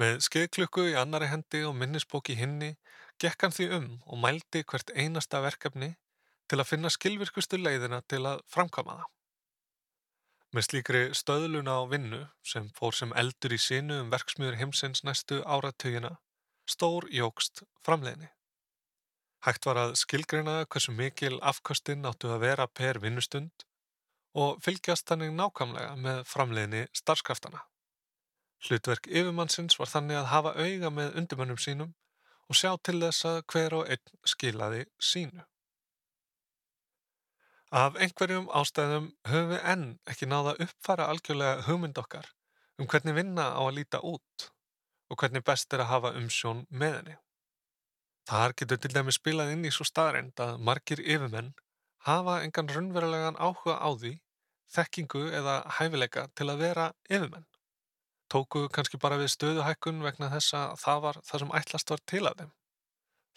Með 0.00 0.24
skeiðklukku 0.26 0.88
í 0.90 0.96
annari 0.98 1.28
hendi 1.30 1.60
og 1.68 1.76
minnisbóki 1.78 2.34
hinni 2.34 2.72
gekk 3.22 3.46
hann 3.46 3.54
því 3.54 3.66
um 3.76 3.90
og 4.10 4.20
mældi 4.24 4.64
hvert 4.66 4.90
einasta 4.94 5.42
verkefni 5.44 5.94
til 6.50 6.58
að 6.58 6.70
finna 6.70 6.90
skilvirkustu 6.90 7.60
leiðina 7.60 8.00
til 8.10 8.24
að 8.26 8.42
framkama 8.50 8.98
það. 8.98 9.10
Með 10.54 10.66
slíkri 10.68 11.02
stöðlun 11.18 11.70
á 11.70 11.78
vinnu 11.90 12.20
sem 12.46 12.66
fór 12.76 12.94
sem 12.94 13.14
eldur 13.18 13.54
í 13.54 13.58
sinu 13.58 14.00
um 14.02 14.10
verksmiður 14.10 14.58
heimsins 14.60 15.02
næstu 15.06 15.40
áratugina 15.42 16.16
stór 16.70 17.06
jógst 17.10 17.64
framleginni. 17.86 18.30
Hægt 19.44 19.66
var 19.68 19.80
að 19.80 19.94
skilgreina 20.00 20.64
hversu 20.64 20.94
mikil 20.96 21.38
afkostinn 21.42 22.06
áttu 22.08 22.30
að 22.32 22.44
vera 22.46 22.66
per 22.66 23.02
vinnustund 23.02 23.66
og 24.34 24.62
fylgjast 24.64 25.06
þannig 25.10 25.34
nákvæmlega 25.36 25.94
með 26.00 26.22
framleginni 26.30 26.86
starfskraftana. 26.96 27.62
Hlutverk 28.64 29.08
yfirmannsins 29.10 29.76
var 29.78 29.90
þannig 29.90 30.20
að 30.20 30.30
hafa 30.30 30.52
auga 30.56 30.90
með 30.98 31.18
undumönnum 31.20 31.60
sínum 31.60 31.90
og 32.48 32.56
sjá 32.56 32.70
til 32.86 33.00
þess 33.02 33.26
að 33.28 33.42
hver 33.52 33.76
og 33.80 33.90
einn 33.92 34.14
skilaði 34.28 34.84
sínu. 35.12 35.44
Af 37.74 37.98
einhverjum 37.98 38.46
ástæðum 38.54 39.10
höfum 39.26 39.50
við 39.50 39.68
enn 39.72 39.86
ekki 40.10 40.28
náða 40.30 40.54
uppfara 40.64 41.08
algjörlega 41.10 41.64
hugmynd 41.68 41.98
okkar 41.98 42.30
um 42.78 42.88
hvernig 42.90 43.16
vinna 43.16 43.50
á 43.54 43.60
að 43.64 43.76
líta 43.80 44.00
út 44.00 44.48
og 45.10 45.20
hvernig 45.20 45.44
best 45.46 45.74
er 45.74 45.82
að 45.84 45.90
hafa 45.92 46.12
umsjón 46.18 46.64
með 46.70 46.98
henni. 46.98 47.16
Þar 48.30 48.54
getur 48.60 48.80
til 48.80 48.92
dæmi 48.94 49.12
spilað 49.12 49.52
inn 49.52 49.66
í 49.68 49.72
svo 49.74 49.84
staðreind 49.84 50.40
að 50.40 50.60
margir 50.68 51.02
yfirmenn 51.02 51.52
hafa 52.08 52.40
engan 52.44 52.70
raunverulegan 52.72 53.36
áhuga 53.36 53.76
á 53.80 53.88
því, 53.92 54.14
þekkingu 54.72 55.26
eða 55.40 55.58
hæfileika 55.78 56.28
til 56.36 56.48
að 56.52 56.62
vera 56.64 56.86
yfirmenn. 57.10 57.44
Tóku 58.34 58.64
kannski 58.74 58.98
bara 58.98 59.20
við 59.20 59.28
stöðuhækkun 59.30 60.00
vegna 60.02 60.26
þess 60.32 60.56
að 60.58 60.78
það 60.82 61.02
var 61.04 61.18
það 61.22 61.42
sem 61.42 61.52
ætlast 61.60 61.92
var 61.92 62.00
til 62.10 62.22
af 62.26 62.38
þeim. 62.40 62.54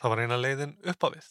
Það 0.02 0.14
var 0.14 0.22
eina 0.24 0.38
leiðin 0.40 0.74
upp 0.90 1.06
á 1.06 1.10
við. 1.14 1.28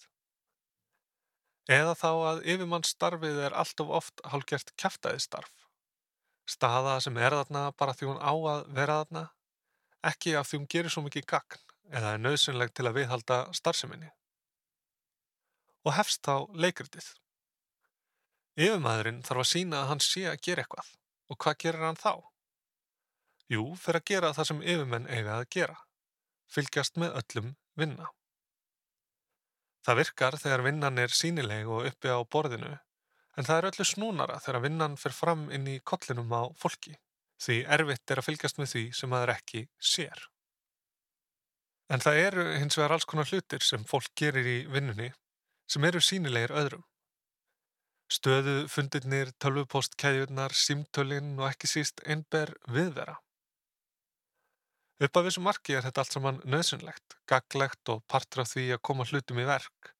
Eða 1.76 1.94
þá 1.98 2.10
að 2.30 2.44
yfirmannsstarfið 2.52 3.40
er 3.48 3.56
allt 3.58 3.82
of 3.82 3.90
oft 3.98 4.22
hálfgert 4.30 4.70
kjaftaðistarf. 4.78 5.50
Staða 6.46 7.00
sem 7.02 7.18
er 7.18 7.34
þarna 7.34 7.64
bara 7.74 7.94
því 7.98 8.12
hún 8.12 8.22
á 8.22 8.30
að 8.30 8.68
vera 8.76 9.00
þarna, 9.00 9.24
ekki 10.12 10.36
af 10.38 10.46
því 10.46 10.60
hún 10.60 10.70
gerir 10.76 10.94
svo 10.94 11.02
mikið 11.02 11.26
gagn 11.34 11.64
eða 11.90 12.14
er 12.14 12.22
nöðsynleg 12.22 12.70
til 12.70 12.86
að 12.86 13.00
viðhalda 13.00 13.40
starfseminni. 13.54 14.12
Og 15.82 15.94
hefst 15.98 16.22
þá 16.22 16.46
leikritið. 16.54 17.10
Yfirmæðurinn 18.62 19.20
þarf 19.26 19.42
að 19.42 19.52
sína 19.56 19.82
að 19.82 19.90
hann 19.90 20.06
sé 20.06 20.22
að 20.30 20.40
gera 20.46 20.62
eitthvað. 20.62 20.94
Og 21.34 21.42
hvað 21.42 21.62
gerir 21.66 21.86
hann 21.88 21.98
þá? 21.98 22.14
Jú, 23.52 23.62
fyrir 23.78 24.00
að 24.00 24.08
gera 24.10 24.32
það 24.34 24.48
sem 24.48 24.62
yfirmenn 24.62 25.10
eiga 25.10 25.36
að 25.38 25.48
gera. 25.54 25.76
Fylgjast 26.50 26.98
með 26.98 27.18
öllum 27.20 27.52
vinna. 27.78 28.08
Það 29.86 29.98
virkar 30.00 30.36
þegar 30.42 30.64
vinnan 30.66 30.98
er 30.98 31.12
sínileg 31.14 31.68
og 31.70 31.86
uppi 31.86 32.10
á 32.10 32.18
borðinu, 32.26 32.72
en 33.38 33.46
það 33.46 33.58
er 33.58 33.68
öllu 33.68 33.84
snúnara 33.86 34.38
þegar 34.42 34.64
vinnan 34.64 34.96
fer 34.98 35.14
fram 35.14 35.44
inn 35.54 35.68
í 35.70 35.76
kollinum 35.86 36.32
á 36.34 36.50
fólki, 36.58 36.96
því 37.38 37.60
erfitt 37.76 38.10
er 38.10 38.22
að 38.22 38.26
fylgjast 38.26 38.58
með 38.58 38.72
því 38.72 38.82
sem 38.98 39.12
maður 39.12 39.34
ekki 39.36 39.62
sér. 39.78 40.24
En 41.86 42.02
það 42.02 42.18
eru 42.24 42.46
hins 42.56 42.78
vegar 42.80 42.96
alls 42.96 43.06
konar 43.06 43.30
hlutir 43.30 43.62
sem 43.62 43.84
fólk 43.86 44.10
gerir 44.18 44.48
í 44.50 44.56
vinnunni 44.66 45.12
sem 45.70 45.86
eru 45.86 46.02
sínilegir 46.02 46.54
öðrum. 46.54 46.82
Stöðu, 48.10 48.56
fundirnir, 48.70 49.30
tölvupóstkæðjurnar, 49.42 50.54
símtölinn 50.54 51.32
og 51.38 51.48
ekki 51.52 51.70
síst 51.70 52.02
einber 52.06 52.52
viðvera. 52.70 53.16
Upp 54.96 55.18
af 55.18 55.26
þessu 55.26 55.42
marki 55.44 55.74
er 55.76 55.84
þetta 55.84 56.02
allt 56.02 56.14
saman 56.14 56.38
nöðsynlegt, 56.48 57.18
gaglegt 57.28 57.90
og 57.92 58.00
partur 58.08 58.46
af 58.46 58.54
því 58.54 58.70
að 58.76 58.82
koma 58.88 59.04
hlutum 59.04 59.40
í 59.42 59.44
verk. 59.44 59.90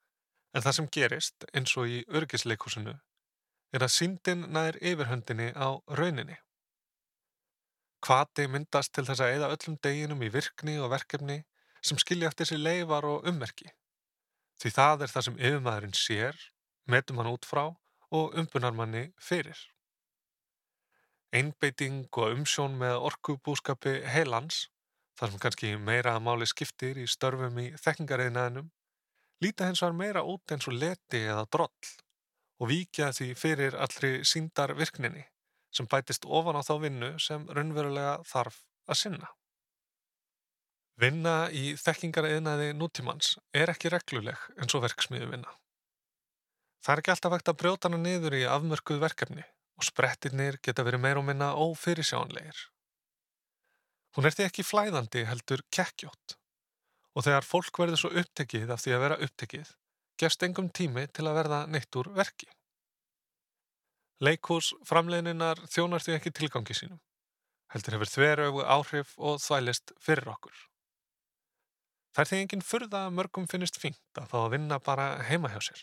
En 0.57 0.65
það 0.65 0.77
sem 0.79 0.87
gerist, 0.97 1.45
eins 1.53 1.75
og 1.77 1.91
í 1.93 1.99
örgisleikúsinu, 2.09 2.95
er 3.77 3.85
að 3.85 3.93
síndin 3.93 4.47
nær 4.57 4.79
yfirhöndinni 4.81 5.51
á 5.53 5.77
rauninni. 5.99 6.39
Kvati 8.01 8.47
myndast 8.49 8.95
til 8.97 9.05
þess 9.05 9.21
að 9.21 9.35
eða 9.35 9.51
öllum 9.53 9.77
deginum 9.85 10.23
í 10.25 10.31
virkni 10.33 10.79
og 10.81 10.89
verkefni 10.95 11.43
sem 11.85 12.01
skilja 12.01 12.31
eftir 12.31 12.49
sér 12.49 12.63
leifar 12.63 13.05
og 13.05 13.29
ummerki. 13.29 13.69
Því 14.57 14.73
það 14.79 15.05
er 15.05 15.13
það 15.13 15.27
sem 15.27 15.37
yfirmaðurinn 15.43 15.99
sér, 15.99 16.39
metum 16.89 17.21
hann 17.21 17.35
út 17.35 17.45
frá 17.45 17.67
og 18.17 18.39
umbunar 18.39 18.73
manni 18.73 19.11
fyrir. 19.21 19.59
Einbeiting 21.37 22.07
og 22.17 22.33
umsjón 22.33 22.79
með 22.81 22.97
orkubúskapi 23.11 23.99
heilans 24.09 24.63
þar 25.17 25.33
sem 25.33 25.43
kannski 25.43 25.71
meira 25.81 26.17
að 26.17 26.25
máli 26.27 26.49
skiptir 26.49 26.99
í 27.01 27.07
störfum 27.09 27.57
í 27.63 27.71
þekkingareyðinaðinum, 27.83 28.69
líta 29.45 29.69
hins 29.69 29.83
var 29.85 29.97
meira 29.97 30.25
út 30.25 30.53
eins 30.53 30.69
og 30.69 30.77
leti 30.77 31.23
eða 31.25 31.47
droll 31.53 31.95
og 32.61 32.71
víkja 32.71 33.11
því 33.17 33.33
fyrir 33.37 33.77
allri 33.77 34.13
síndar 34.25 34.75
virkninni 34.77 35.25
sem 35.77 35.89
bætist 35.91 36.25
ofan 36.25 36.57
á 36.57 36.63
þá 36.65 36.75
vinnu 36.85 37.11
sem 37.21 37.45
raunverulega 37.53 38.21
þarf 38.29 38.63
að 38.89 39.01
sinna. 39.03 39.29
Vinna 40.97 41.51
í 41.53 41.75
þekkingareyðinaði 41.77 42.71
nútímans 42.73 43.35
er 43.53 43.69
ekki 43.69 43.93
regluleg 43.93 44.41
eins 44.57 44.77
og 44.77 44.87
verksmiðu 44.87 45.29
vinna. 45.35 45.53
Það 46.81 46.93
er 46.95 47.03
ekki 47.03 47.13
alltaf 47.13 47.35
vegt 47.35 47.51
að 47.53 47.59
brjóta 47.61 47.91
hana 47.91 48.01
niður 48.01 48.39
í 48.39 48.47
afmörkuð 48.49 49.03
verkefni 49.03 49.45
og 49.77 49.85
sprettirnir 49.85 50.57
geta 50.65 50.87
verið 50.87 51.03
meir 51.05 51.21
og 51.21 51.27
minna 51.29 51.51
ófyrirsjánleir. 51.61 52.57
Hún 54.17 54.25
er 54.25 54.33
því 54.33 54.47
ekki 54.49 54.65
flæðandi 54.65 55.27
heldur 55.29 55.61
kekkjótt 55.69 56.39
og 57.17 57.25
þegar 57.25 57.45
fólk 57.45 57.81
verður 57.81 58.01
svo 58.01 58.13
upptekið 58.21 58.71
af 58.73 58.81
því 58.83 58.95
að 58.97 59.03
vera 59.05 59.19
upptekið 59.27 59.73
gefst 60.21 60.45
engum 60.47 60.71
tími 60.73 61.05
til 61.13 61.27
að 61.29 61.37
verða 61.41 61.59
neitt 61.69 61.99
úr 62.01 62.09
verki. 62.17 62.49
Leikús 64.25 64.73
framleininnar 64.89 65.61
þjónar 65.69 66.05
því 66.05 66.15
ekki 66.17 66.33
tilgangi 66.39 66.77
sínum, 66.77 67.01
heldur 67.73 67.99
hefur 67.99 68.13
þveröfu 68.13 68.65
áhrif 68.65 69.13
og 69.21 69.43
þvælist 69.45 69.93
fyrir 70.01 70.31
okkur. 70.33 70.57
Það 72.17 72.23
er 72.23 72.31
því 72.31 72.39
enginn 72.43 72.65
furða 72.65 73.03
að 73.05 73.17
mörgum 73.19 73.49
finnist 73.51 73.77
fínt 73.77 74.21
að 74.21 74.31
fá 74.31 74.39
að 74.41 74.55
vinna 74.57 74.81
bara 74.81 75.11
heima 75.29 75.53
hjá 75.53 75.61
sér. 75.69 75.83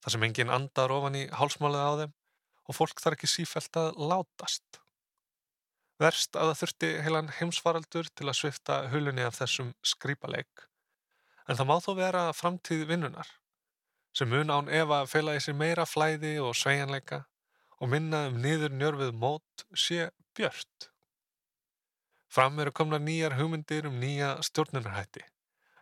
Það 0.00 0.14
sem 0.14 0.24
enginn 0.28 0.54
andar 0.56 0.94
ofan 0.96 1.18
í 1.20 1.26
hálsmálið 1.28 1.84
á 1.84 1.92
þeim 2.00 2.14
og 2.72 2.78
fólk 2.78 3.04
þarf 3.04 3.18
ekki 3.18 3.28
sífælt 3.28 3.76
að 3.76 4.00
látast. 4.00 4.81
Verst 6.00 6.36
að 6.36 6.52
það 6.52 6.60
þurfti 6.60 6.90
heilan 7.04 7.32
heimsfaraldur 7.38 8.08
til 8.16 8.28
að 8.28 8.38
svifta 8.38 8.78
hulunni 8.92 9.24
af 9.26 9.36
þessum 9.38 9.74
skrýpaleik. 9.86 10.66
En 11.48 11.58
það 11.58 11.68
má 11.68 11.76
þó 11.84 11.92
vera 11.98 12.22
framtíð 12.36 12.86
vinnunar, 12.88 13.28
sem 14.16 14.30
mun 14.30 14.50
án 14.50 14.70
ef 14.72 14.94
að 14.94 15.10
fela 15.10 15.36
í 15.36 15.42
sér 15.42 15.58
meira 15.58 15.86
flæði 15.86 16.38
og 16.40 16.56
sveianleika 16.56 17.24
og 17.82 17.90
minna 17.90 18.28
um 18.30 18.38
niður 18.40 18.74
njörfið 18.78 19.14
mót 19.18 19.66
sé 19.74 20.08
björt. 20.38 20.92
Fram 22.32 22.60
eru 22.62 22.72
komna 22.72 22.96
nýjar 23.02 23.34
hugmyndir 23.36 23.88
um 23.90 23.98
nýja 24.00 24.36
stjórnunarhætti 24.46 25.24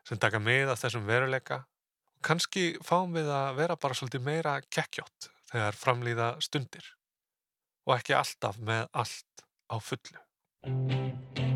sem 0.09 0.19
taka 0.19 0.41
með 0.43 0.73
að 0.73 0.81
þessum 0.85 1.05
veruleika 1.07 1.61
og 2.17 2.25
kannski 2.27 2.65
fáum 2.83 3.13
við 3.15 3.29
að 3.31 3.61
vera 3.61 3.77
bara 3.79 3.95
svolítið 3.95 4.25
meira 4.27 4.57
kekkjótt 4.67 5.29
þegar 5.53 5.79
framlýða 5.79 6.31
stundir 6.43 6.89
og 7.87 7.95
ekki 7.99 8.17
alltaf 8.17 8.59
með 8.59 8.89
allt 9.03 9.45
á 9.71 9.79
fullu. 9.79 11.50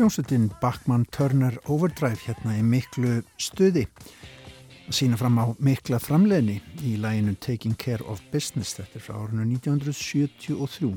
Hljómsveitin 0.00 0.46
Bachmann 0.62 1.02
Turner 1.12 1.58
Overdrive 1.68 2.16
hérna 2.24 2.54
í 2.56 2.62
miklu 2.64 3.18
stuði. 3.36 3.82
Að 4.88 4.94
sína 4.96 5.18
fram 5.20 5.34
á 5.36 5.52
mikla 5.60 5.98
framleginni 6.00 6.54
í 6.88 6.94
læginu 6.96 7.34
Taking 7.36 7.74
Care 7.76 8.06
of 8.08 8.22
Business. 8.32 8.78
Þetta 8.78 8.96
er 8.96 9.02
frá 9.04 9.18
árinu 9.18 9.44
1973 9.44 10.88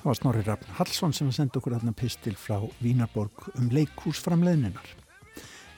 það 0.00 0.08
var 0.08 0.18
Snorri 0.18 0.42
Raffn 0.42 0.72
Hallsson 0.74 1.14
sem 1.14 1.30
sendi 1.30 1.60
okkur 1.60 1.76
aðna 1.76 1.94
pistil 1.94 2.34
frá 2.34 2.56
Vínarborg 2.82 3.44
um 3.52 3.68
leikúsframlegininnar 3.76 4.90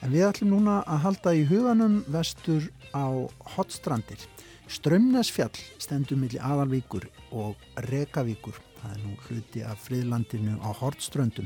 en 0.01 0.15
við 0.15 0.25
ætlum 0.31 0.55
núna 0.55 0.79
að 0.89 1.03
halda 1.03 1.33
í 1.37 1.43
huganum 1.51 1.99
vestur 2.09 2.65
á 2.97 3.13
hotstrandir 3.59 4.25
Strömnesfjall 4.71 5.53
stendur 5.77 6.17
millir 6.17 6.41
Aðalvíkur 6.41 7.05
og 7.29 7.61
Rekavíkur 7.91 8.57
það 8.79 8.97
er 8.97 9.05
nú 9.05 9.13
hluti 9.27 9.61
af 9.69 9.85
friðlandinu 9.85 10.57
á 10.65 10.69
Hortströndum 10.81 11.45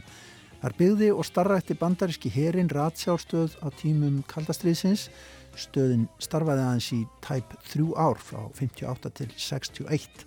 Þar 0.61 0.75
byggði 0.79 1.09
og 1.13 1.25
starrætti 1.27 1.75
bandaríski 1.79 2.31
herin 2.33 2.71
ratsjárstöð 2.71 3.57
á 3.61 3.67
tímum 3.79 4.21
kaldastriðsins. 4.31 5.09
Stöðin 5.55 6.07
starfaði 6.19 6.63
aðeins 6.65 6.91
í 6.95 7.01
tæp 7.23 7.53
þrjú 7.69 7.93
ár 7.95 8.19
frá 8.19 8.41
58 8.57 9.11
til 9.19 9.29
61. 9.35 10.25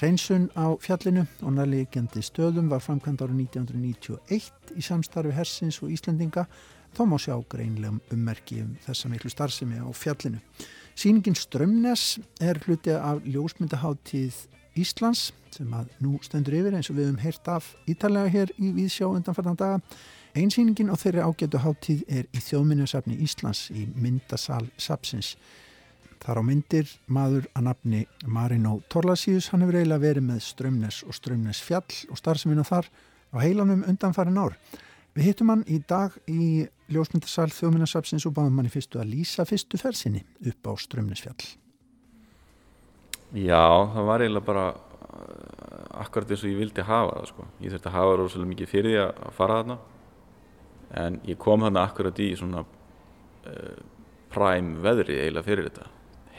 Hreinsun 0.00 0.48
á 0.56 0.72
fjallinu 0.80 1.26
og 1.44 1.52
nærlegjandi 1.56 2.22
stöðum 2.24 2.70
var 2.72 2.80
framkvæmd 2.84 3.24
árið 3.26 3.42
1991 3.44 4.72
í 4.78 4.84
samstarfi 4.84 5.34
Hersins 5.36 5.82
og 5.84 5.92
Íslandinga 5.92 6.46
þá 6.96 7.02
má 7.08 7.18
sjá 7.20 7.36
greinlegum 7.52 8.00
ummerki 8.12 8.62
um 8.64 8.72
þessa 8.86 9.10
miklu 9.12 9.32
starfsemi 9.32 9.80
á 9.80 9.88
fjallinu. 9.92 10.40
Sýningin 10.96 11.36
Strömnes 11.36 12.18
er 12.40 12.60
hluti 12.64 12.92
af 12.92 13.22
ljósmyndaháttíð 13.24 14.40
Íslands 14.78 15.30
sem 15.52 15.72
að 15.76 15.90
nú 16.00 16.16
stendur 16.24 16.56
yfir 16.56 16.76
eins 16.76 16.88
og 16.90 16.96
við 16.96 17.10
hefum 17.10 17.20
heyrt 17.22 17.48
af 17.52 17.72
ítalega 17.90 18.32
hér 18.32 18.52
í 18.56 18.72
Víðsjá 18.76 19.08
undanfarnan 19.10 19.58
daga. 19.60 19.80
Einsýningin 20.32 20.88
á 20.88 20.96
þeirri 20.96 21.20
ágætu 21.20 21.60
háttíð 21.60 22.06
er 22.08 22.28
í 22.32 22.40
þjóðminnarsafni 22.40 23.18
Íslands 23.20 23.66
í 23.74 23.84
myndasal 23.92 24.64
Sapsins. 24.80 25.34
Þar 26.22 26.40
á 26.40 26.42
myndir 26.46 26.88
maður 27.10 27.48
að 27.52 27.66
nafni 27.66 28.04
Marino 28.24 28.78
Torlasíus, 28.88 29.50
hann 29.52 29.64
hefur 29.64 29.80
eiginlega 29.80 30.06
verið 30.06 30.28
með 30.30 30.44
Strömnes 30.46 31.02
og 31.04 31.18
Strömnes 31.18 31.60
fjall 31.60 31.98
og 32.08 32.20
starfsemina 32.20 32.64
þar 32.64 32.88
á 33.34 33.36
heilanum 33.42 33.82
undanfarin 33.90 34.40
ár. 34.40 34.56
Við 35.12 35.28
hittum 35.28 35.52
hann 35.52 35.66
í 35.68 35.82
dag 35.84 36.14
í 36.30 36.64
ljósmyndarsal 36.88 37.50
þjóðminnarsapsins 37.52 38.24
og 38.28 38.38
báðum 38.38 38.62
hann 38.62 38.70
í 38.70 38.72
fyrstu 38.72 39.02
að 39.02 39.12
lýsa 39.12 39.44
fyrstu 39.48 39.80
fersinni 39.80 40.22
upp 40.46 40.70
á 40.70 40.72
Strömnesfjall. 40.80 41.61
Já, 43.32 43.88
það 43.94 44.08
var 44.10 44.22
eiginlega 44.22 44.44
bara 44.44 44.66
uh, 44.76 46.00
akkurat 46.02 46.32
eins 46.34 46.44
og 46.44 46.50
ég 46.50 46.60
vildi 46.60 46.84
hafa 46.84 47.16
það 47.16 47.28
sko. 47.30 47.46
Ég 47.64 47.72
þurfti 47.72 47.88
að 47.88 47.96
hafa 47.96 48.16
rosalega 48.20 48.50
mikið 48.50 48.68
fyrir 48.68 48.92
því 48.92 49.02
að 49.06 49.36
fara 49.38 49.58
þarna. 49.60 49.76
En 51.02 51.18
ég 51.24 51.38
kom 51.40 51.64
þarna 51.64 51.84
akkurat 51.88 52.20
í 52.20 52.28
svona 52.36 52.64
uh, 52.66 53.78
præm 54.32 54.74
veðri 54.84 55.16
eiginlega 55.22 55.48
fyrir 55.48 55.70
þetta. 55.70 55.88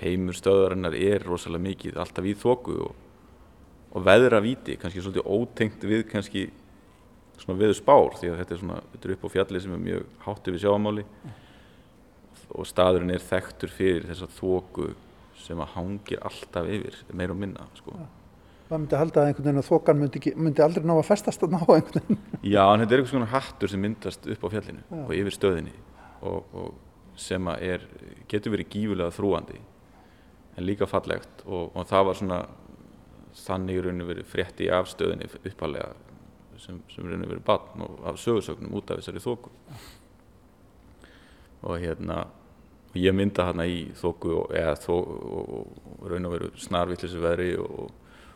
Heimur 0.04 0.38
stöðarinnar 0.38 0.98
er 0.98 1.26
rosalega 1.26 1.66
mikið 1.70 1.98
alltaf 2.04 2.28
í 2.30 2.36
þóku 2.38 2.78
og, 2.86 3.00
og 3.94 4.06
veðra 4.06 4.42
viti, 4.44 4.76
kannski 4.78 5.02
svolítið 5.02 5.32
ótengt 5.34 5.88
við 5.90 6.06
kannski 6.12 6.48
svona 7.42 7.60
veðu 7.60 7.78
spár 7.78 8.20
því 8.20 8.30
að 8.32 8.42
þetta 8.42 8.56
er 8.56 8.62
svona, 8.62 8.82
þetta 8.92 9.10
er 9.10 9.16
upp 9.16 9.26
á 9.26 9.34
fjalli 9.34 9.62
sem 9.64 9.74
er 9.74 9.82
mjög 9.88 10.06
hátti 10.28 10.54
við 10.54 10.64
sjáamáli 10.64 11.06
og 12.54 12.70
staðurinn 12.70 13.14
er 13.16 13.26
þekktur 13.26 13.74
fyrir 13.74 14.06
þessa 14.12 14.30
þóku 14.38 14.92
sem 15.44 15.60
að 15.60 15.74
hangir 15.76 16.22
alltaf 16.24 16.70
yfir, 16.72 17.00
meir 17.14 17.34
og 17.34 17.40
minna 17.40 17.68
sko. 17.78 17.96
Það 18.70 18.80
myndi 18.80 18.98
halda 18.98 19.22
að 19.22 19.30
einhvern 19.30 19.46
veginn 19.46 19.62
að 19.62 19.68
þokan 19.68 20.00
myndi, 20.00 20.20
ekki, 20.22 20.32
myndi 20.40 20.64
aldrei 20.64 20.86
ná 20.88 20.94
að 20.96 21.06
festast 21.10 21.44
að 21.44 21.54
ná 21.54 21.60
einhvern 21.62 22.00
veginn. 22.00 22.22
Já, 22.42 22.64
en 22.64 22.84
þetta 22.84 22.96
er 22.96 23.02
eitthvað 23.02 23.12
svona 23.12 23.32
hattur 23.34 23.72
sem 23.74 23.84
myndast 23.84 24.30
upp 24.34 24.48
á 24.48 24.54
fjallinu 24.56 24.86
Já. 24.88 25.02
og 25.04 25.14
yfir 25.18 25.36
stöðinni 25.36 25.76
og, 26.24 26.56
og 26.56 27.20
sem 27.20 27.52
að 27.52 27.68
er, 27.68 27.86
getur 28.32 28.56
verið 28.56 28.72
gífulega 28.74 29.14
þrúandi 29.14 29.60
en 30.58 30.68
líka 30.68 30.88
fallegt 30.90 31.44
og, 31.46 31.74
og 31.74 31.88
það 31.90 32.08
var 32.08 32.20
svona 32.20 32.40
þannig 33.44 33.78
í 33.78 33.84
rauninu 33.84 34.08
verið 34.10 34.30
frétti 34.30 34.70
af 34.74 34.90
stöðinni 34.92 35.28
uppalega 35.42 35.92
sem, 36.62 36.80
sem 36.94 37.06
rauninu 37.06 37.30
verið 37.30 37.46
batn 37.48 37.86
og 37.86 38.00
af 38.10 38.20
sögursögnum 38.22 38.78
út 38.78 38.94
af 38.94 39.02
þessari 39.02 39.24
þóku 39.24 39.52
og 41.64 41.78
hérna 41.82 42.24
og 42.94 43.00
ég 43.02 43.16
mynda 43.16 43.48
hérna 43.48 43.66
í 43.66 43.88
þóku 43.98 44.36
og, 44.38 44.52
eða 44.54 44.76
þó, 44.78 44.94
og 44.94 46.06
raun 46.12 46.30
og 46.30 46.36
veru 46.36 46.52
snarvillisir 46.62 47.24
veðri 47.24 47.50
og, 47.58 47.90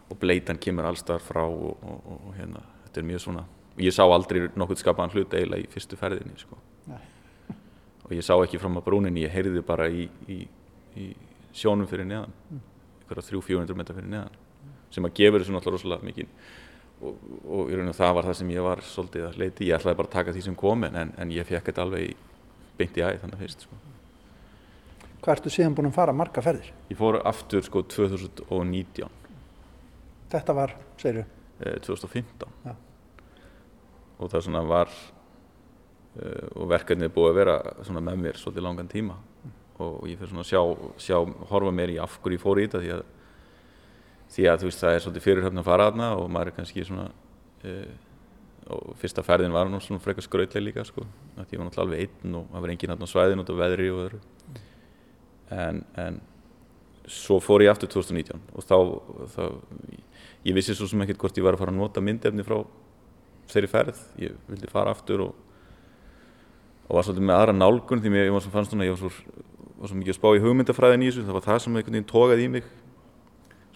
og 0.08 0.20
bleitan 0.22 0.58
kemur 0.62 0.88
allstar 0.89 1.22
frá 1.22 1.43
og 1.46 2.32
hérna, 2.38 2.63
þetta 2.88 3.02
er 3.04 3.08
mjög 3.12 3.24
svona 3.28 3.46
og 3.78 3.84
ég 3.86 3.93
sá 3.93 4.02
aldrei 4.04 4.48
nokkur 4.58 4.80
skapaðan 4.82 5.13
hlut 5.13 5.36
eiginlega 5.38 5.67
í 5.67 5.70
fyrstu 5.70 6.00
ferðinni 6.00 6.39
sko. 6.41 6.58
og 8.08 8.13
ég 8.15 8.26
sá 8.26 8.34
ekki 8.34 8.58
fram 8.58 8.80
á 8.80 8.82
brúninni, 8.82 9.26
ég 9.28 9.34
heyrði 9.34 9.62
bara 9.62 9.89
í, 9.91 10.08
í, 10.32 10.39
í 10.98 11.12
sjónum 11.54 11.89
fyrir 11.89 12.08
neðan 12.10 12.34
á 12.34 13.13
300-400 13.13 13.78
metra 13.78 13.96
fyrir 13.96 14.10
neðan 14.10 14.39
sem 14.89 15.06
að 15.06 15.13
gefur 15.20 15.43
þessu 15.43 15.54
náttúrulega 15.54 15.78
rosalega 15.78 16.08
mikið 16.08 16.32
og, 17.06 17.20
og 17.46 17.74
raun 17.76 17.91
og 17.91 17.98
það 18.00 18.15
var 18.17 18.30
það 18.30 18.39
sem 18.39 18.56
ég 18.56 18.65
var 18.65 18.82
svolítið 18.88 19.28
að 19.28 19.38
leiti, 19.43 19.67
ég 19.70 19.78
ætlaði 19.78 20.00
bara 20.00 20.10
að 20.10 20.15
taka 20.15 20.34
því 20.34 20.46
sem 20.48 20.58
kom 20.58 20.88
en, 20.88 21.13
en 21.13 21.36
ég 21.36 21.48
fekk 21.48 21.70
þetta 21.70 21.86
alveg 21.86 22.26
beint 22.80 22.98
í 22.98 23.06
æð 23.06 23.22
þannig 23.26 23.43
fyrst 23.43 23.67
sko. 23.67 23.78
Hvað 25.21 25.34
ertu 25.34 25.53
síðan 25.53 25.75
búin 25.77 25.89
að 25.89 25.97
fara 25.97 26.15
marga 26.15 26.43
ferðir? 26.45 26.71
Ég 26.91 26.99
fór 26.99 27.19
aftur 27.25 27.65
sko 27.65 27.84
2019 27.89 29.13
Þetta 30.32 30.56
var, 30.56 30.73
segir 30.99 31.21
þú? 31.21 31.27
Eh, 31.65 31.77
2015 31.88 32.58
ja. 32.67 32.73
og 34.19 34.30
það 34.30 34.43
svona 34.45 34.65
var 34.67 34.91
uh, 34.91 36.49
og 36.53 36.67
verkefnið 36.69 37.13
búið 37.15 37.32
að 37.32 37.39
vera 37.39 37.56
svona 37.88 38.03
með 38.06 38.19
mér 38.25 38.38
svolítið 38.41 38.67
langan 38.67 38.91
tíma 38.91 39.15
mm 39.17 39.56
og 39.84 40.08
ég 40.10 40.17
fyrir 40.17 40.32
svona 40.32 40.43
að 40.43 40.49
sjá, 40.49 40.62
sjá 41.01 41.17
horfa 41.51 41.73
mér 41.75 41.93
í 41.93 41.99
af 42.01 42.17
hverju 42.23 42.38
ég 42.38 42.43
fór 42.43 42.62
í 42.62 42.65
þetta 42.65 42.82
því 42.82 42.91
að, 42.95 43.03
því 44.34 44.47
að 44.49 44.60
þú 44.62 44.69
veist 44.69 44.84
það 44.84 44.95
er 44.95 45.03
svolítið 45.06 45.25
fyrirhöfn 45.27 45.62
að 45.62 45.67
fara 45.67 45.88
aðna 45.91 46.10
og 46.17 46.30
maður 46.34 46.51
er 46.51 46.58
kannski 46.58 46.86
svona 46.88 47.08
uh, 47.08 47.91
og 48.73 48.95
fyrsta 48.99 49.23
ferðin 49.23 49.53
var 49.56 49.69
nú 49.71 49.80
svona 49.84 50.03
frekar 50.03 50.25
skrautlega 50.25 50.65
líka 50.65 50.86
sko 50.88 51.06
því 51.38 51.45
ég 51.45 51.62
var 51.62 51.69
náttúrulega 51.69 51.86
alveg 51.86 52.08
einn 52.08 52.39
og 52.39 52.49
það 52.51 52.65
var 52.65 52.73
engin 52.73 52.95
aðna 52.95 53.12
svæðin 53.12 53.43
út 53.43 53.53
af 53.53 53.62
veðri 53.62 53.91
og 53.93 54.01
öðru 54.08 54.21
en, 55.53 55.83
en 55.95 56.19
svo 57.07 57.39
fór 57.43 57.63
ég 57.63 57.71
aftur 57.71 57.89
2019 57.93 58.41
og 58.53 58.67
þá, 58.67 58.77
þá 59.36 59.43
ég 60.47 60.55
vissi 60.57 60.75
svo 60.75 60.89
sem 60.89 61.01
ekkert 61.05 61.21
hvort 61.23 61.39
ég 61.39 61.45
var 61.45 61.55
að 61.55 61.63
fara 61.63 61.73
að 61.75 61.81
nota 61.81 62.03
myndefni 62.03 62.45
frá 62.47 62.60
þeirri 63.47 63.69
ferð. 63.71 63.99
Ég 64.19 64.36
vildi 64.49 64.71
fara 64.71 64.95
aftur 64.95 65.29
og 65.29 65.36
og 66.88 66.95
var 66.95 67.03
svolítið 67.03 67.25
með 67.27 67.36
aðra 67.36 67.53
nálgun 67.55 67.99
því 67.99 68.12
mér, 68.13 68.29
ég 68.29 68.36
var 68.36 68.43
svo 68.45 68.51
fannst 68.53 68.71
svona, 68.71 68.86
ég 68.88 68.93
var 68.95 69.01
svo 69.01 69.10
var 69.77 69.91
svo 69.91 69.97
mikið 69.99 70.13
að 70.13 70.17
spá 70.17 70.27
í 70.33 70.41
hugmyndafræðin 70.41 71.03
í 71.03 71.10
þessu. 71.10 71.25
Það 71.27 71.38
var 71.38 71.45
það 71.45 71.60
sem 71.63 71.75
einhvern 71.75 71.97
veginn 71.97 72.10
tókaði 72.10 72.45
í 72.45 72.51
mig. 72.55 72.69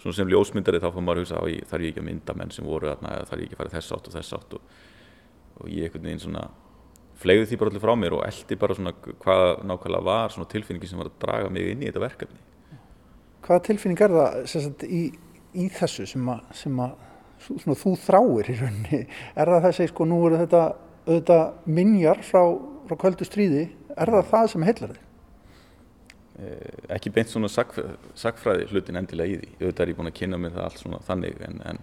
Svona 0.02 0.16
sem 0.18 0.32
ljósmyndari 0.32 0.80
þá 0.82 0.88
fór 0.88 1.04
maður 1.06 1.20
að 1.20 1.26
hugsa 1.26 1.42
ég 1.52 1.68
þarf 1.70 1.84
ég 1.84 1.92
ekki 1.92 2.02
að 2.02 2.08
mynda 2.08 2.34
menn 2.38 2.54
sem 2.54 2.66
voru 2.66 2.88
þarna 2.90 3.12
eða 3.18 3.28
þarf 3.28 3.42
ég 3.42 3.46
ekki 3.46 3.58
að 3.58 3.60
fara 3.60 3.74
þess 3.76 3.94
átt 3.94 4.08
og 4.08 4.16
þess 4.16 4.36
átt? 4.38 4.56
Og, 4.56 4.80
og 5.60 5.70
ég 5.70 5.86
einhvern 5.86 6.08
veginn 6.08 6.24
svona 6.24 6.46
flegði 7.20 7.50
því 7.50 7.58
bara 7.60 7.72
allir 7.72 7.84
frá 7.84 7.92
mér 7.98 8.16
og 8.16 8.24
eldi 8.26 8.58
bara 8.60 8.76
svona 8.78 8.94
hvað 8.96 9.44
nákvæmlega 9.68 10.06
var 10.08 10.34
svona 10.34 10.50
tilfinningi 10.52 10.90
sem 10.90 11.02
var 11.02 11.10
að 11.10 11.20
draga 11.22 11.52
mig 11.52 11.70
inn 11.72 11.84
í 11.84 11.90
þetta 11.90 12.04
verkefni. 12.06 12.40
Hvaða 13.42 13.64
tilfinning 13.68 14.02
er 14.06 14.16
það 14.16 14.40
sagt, 14.52 14.84
í, 14.86 15.02
í 15.58 15.68
þessu 15.76 16.06
sem 16.08 16.32
að, 16.32 16.42
sem 16.56 16.82
að 16.82 16.96
svona, 17.46 17.78
þú 17.78 17.94
þráir 18.06 18.50
í 18.52 18.58
rauninni? 18.60 19.04
Er 19.36 19.54
það 19.54 19.64
þessi 19.68 19.88
sko 19.92 20.08
nú 20.08 20.20
eru 20.28 20.42
þetta, 20.42 20.64
þetta 21.08 21.38
minjar 21.78 22.22
frá, 22.26 22.42
frá 22.88 23.00
kvöldu 23.04 23.26
stríði 23.28 23.64
er 23.96 24.12
það 24.16 24.28
það 24.30 24.52
sem 24.52 24.68
heillar 24.68 24.94
þig? 24.94 25.08
Eh, 26.42 26.76
ekki 26.96 27.12
beint 27.12 27.28
svona 27.28 27.50
sagfræði 27.52 28.70
hlutin 28.70 28.98
endilega 28.98 29.34
í 29.34 29.40
því. 29.40 29.50
Auðvitað 29.60 29.84
er 29.84 29.92
ég 29.92 29.98
búin 29.98 30.10
að 30.10 30.18
kynna 30.18 30.38
mig 30.40 30.54
það 30.54 30.68
allt 30.68 30.80
svona 30.80 31.02
þannig 31.06 31.42
en, 31.48 31.58
en 31.68 31.82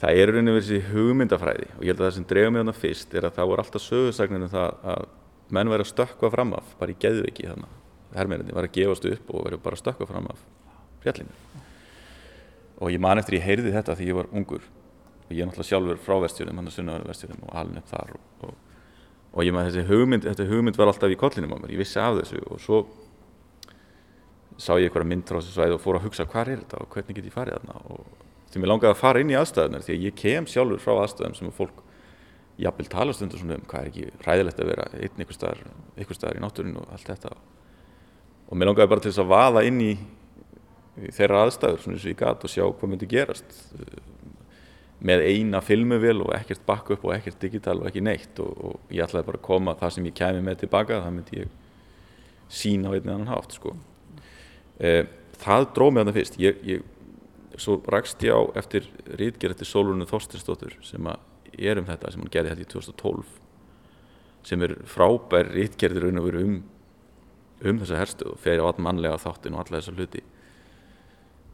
það 0.00 0.20
er 0.20 0.32
rauninni 0.32 0.54
verið 0.56 0.68
þessi 0.68 0.92
hugmyndafræði 0.92 1.70
og 1.76 1.82
ég 1.84 1.90
held 1.92 2.00
að 2.00 2.06
það 2.06 2.16
sem 2.18 2.28
drefa 2.32 2.52
mig 2.52 2.62
þannig 2.62 2.80
fyrst 2.82 3.16
er 3.16 3.26
að 3.28 3.38
það 3.38 3.50
voru 3.50 3.64
alltaf 3.64 3.84
sögursagninu 3.86 4.48
það 4.52 4.86
að 4.92 5.06
menn 5.56 5.72
verið 5.72 5.86
að 5.86 5.92
stökka 5.92 6.30
fram 6.34 6.54
af 6.58 6.74
bara 6.80 6.92
í 6.92 6.98
geðviki 7.00 7.46
þannig 7.48 7.76
herrmennandi 8.16 8.54
var 8.56 8.68
að 8.68 8.76
gefast 8.76 9.06
upp 9.10 9.32
og 9.32 9.46
verið 9.46 9.62
bara 9.64 9.78
að 9.78 9.82
stökka 9.82 10.08
fram 10.08 10.28
af 10.32 10.42
fjallinu. 11.04 11.62
Og 12.80 12.92
ég 12.92 13.00
man 13.00 13.20
eftir 13.20 13.38
ég 13.38 13.46
heyrði 13.46 13.72
þetta 13.74 13.96
því 13.96 14.10
ég 14.10 14.18
var 14.18 14.30
ungur. 14.36 14.68
Og 15.26 15.32
ég 15.32 15.42
er 15.42 15.48
náttúrulega 15.48 15.70
sjálfur 15.70 16.02
frá 16.02 16.20
vestjörnum 16.22 16.60
hann 16.60 16.70
er 16.70 16.76
sunnaður 16.76 17.10
vestjörnum 17.10 17.48
og 17.48 17.56
alveg 17.62 17.88
þar 17.90 18.12
og, 18.14 18.28
og, 18.46 18.54
og 19.32 19.46
ég 19.46 19.56
maður 19.56 19.74
þessi 19.74 19.88
hugmynd, 19.90 20.28
hugmynd 20.52 20.78
var 20.78 20.92
alltaf 20.92 21.12
í 21.12 21.18
kollinum 21.18 21.56
á 21.56 21.58
mér, 21.58 21.74
ég 21.74 21.82
vissi 21.82 21.98
af 22.02 22.20
þessu 22.20 22.42
og 22.46 22.62
svo 22.62 22.84
sá 24.56 24.76
ég 24.78 24.86
einhverja 24.86 25.10
mynd 25.10 25.26
frá 25.26 25.40
þessu 25.40 25.56
svæði 25.56 25.76
og 25.76 25.82
fór 25.82 25.98
að 25.98 26.06
hugsa 26.06 26.28
hvað 26.30 26.52
er 26.52 26.62
þetta 26.62 26.82
og 26.84 26.94
hvernig 26.94 27.18
get 27.18 27.26
ég 27.26 27.34
farið 27.34 27.58
þarna? 27.58 27.80
Og 27.90 28.25
því 28.56 28.62
mér 28.62 28.72
langaði 28.72 28.94
að 28.94 29.00
fara 29.02 29.20
inn 29.20 29.32
í 29.32 29.36
aðstæðunar 29.36 29.84
því 29.84 29.94
að 29.94 30.04
ég 30.06 30.14
kem 30.16 30.46
sjálfur 30.48 30.80
frá 30.80 30.94
aðstæðum 31.02 31.34
sem 31.36 31.50
að 31.50 31.58
fólk 31.58 31.82
jafnvel 32.56 32.88
tala 32.88 33.12
stundur 33.12 33.40
svona 33.42 33.58
um 33.58 33.66
hvað 33.68 33.82
er 33.82 33.90
ekki 33.90 34.06
ræðilegt 34.24 34.62
að 34.62 34.70
vera 34.70 34.86
einn 34.96 35.20
einhver 35.20 35.36
staðar, 35.36 35.58
einhver 35.96 36.16
staðar 36.16 36.38
í 36.38 36.44
náttúrinu 36.44 36.80
og 36.80 36.94
allt 36.96 37.10
þetta. 37.10 37.32
Og 38.46 38.56
mér 38.56 38.70
langaði 38.70 38.92
bara 38.94 39.04
til 39.04 39.12
þess 39.12 39.24
að 39.26 39.32
vaða 39.34 39.64
inn 39.68 39.82
í, 39.84 39.90
þeirra 41.18 41.42
aðstæður 41.44 41.82
svona 41.82 41.98
eins 41.98 42.06
og 42.06 42.12
ég 42.14 42.22
gæti 42.22 42.48
og 42.48 42.54
sjá 42.54 42.64
hvað 42.64 42.92
myndi 42.94 43.10
gerast 43.10 43.58
með 45.06 45.26
eina 45.28 45.60
filmuvel 45.60 46.22
og 46.24 46.32
ekkert 46.38 46.64
backup 46.64 47.04
og 47.04 47.12
ekkert 47.18 47.42
digital 47.42 47.76
og 47.82 47.90
ekki 47.90 48.00
neitt. 48.06 48.40
Og, 48.40 48.56
og 48.56 48.94
ég 48.94 49.04
ætlaði 49.04 49.28
bara 49.28 49.42
að 49.42 49.46
koma 49.50 49.76
það 49.76 49.96
sem 49.98 50.08
ég 50.08 50.16
kemi 50.16 50.42
með 50.46 50.62
tilbaka 50.64 51.02
það 51.04 51.16
myndi 51.18 51.42
ég 51.42 51.54
sína 52.48 52.88
á 52.88 52.96
einn 52.96 53.04
eða 53.04 53.18
annan 53.18 53.32
hátt 53.34 53.58
sko. 53.58 53.74
E, 54.80 54.92
það 55.42 55.68
dróð 55.76 56.00
að 56.00 56.08
það 56.08 56.18
fyrst. 56.22 56.40
Ég, 56.40 56.62
ég, 56.64 56.92
svo 57.60 57.80
rakst 57.92 58.22
ég 58.26 58.36
á 58.36 58.40
eftir 58.58 58.88
rítgerð 59.18 59.56
eftir 59.56 59.68
Sólurinu 59.70 60.06
Þorstinsdóttur 60.08 60.76
sem 60.84 61.08
er 61.56 61.80
um 61.80 61.88
þetta 61.88 62.12
sem 62.12 62.22
hann 62.22 62.32
gerði 62.32 62.52
hætti 62.52 62.66
í 62.66 62.72
2012 62.74 63.36
sem 64.46 64.62
er 64.62 64.76
frábær 64.86 65.50
rítgerðir 65.54 66.06
raun 66.06 66.20
og 66.20 66.26
veru 66.28 66.42
um 66.46 66.56
um 67.64 67.78
þessa 67.80 68.00
herstuð 68.00 68.34
og 68.34 68.42
fer 68.42 68.60
á 68.60 68.64
all 68.68 68.82
mannlega 68.82 69.20
þáttin 69.20 69.56
og 69.56 69.64
alla 69.64 69.80
þessa 69.80 69.94
hluti. 69.96 70.22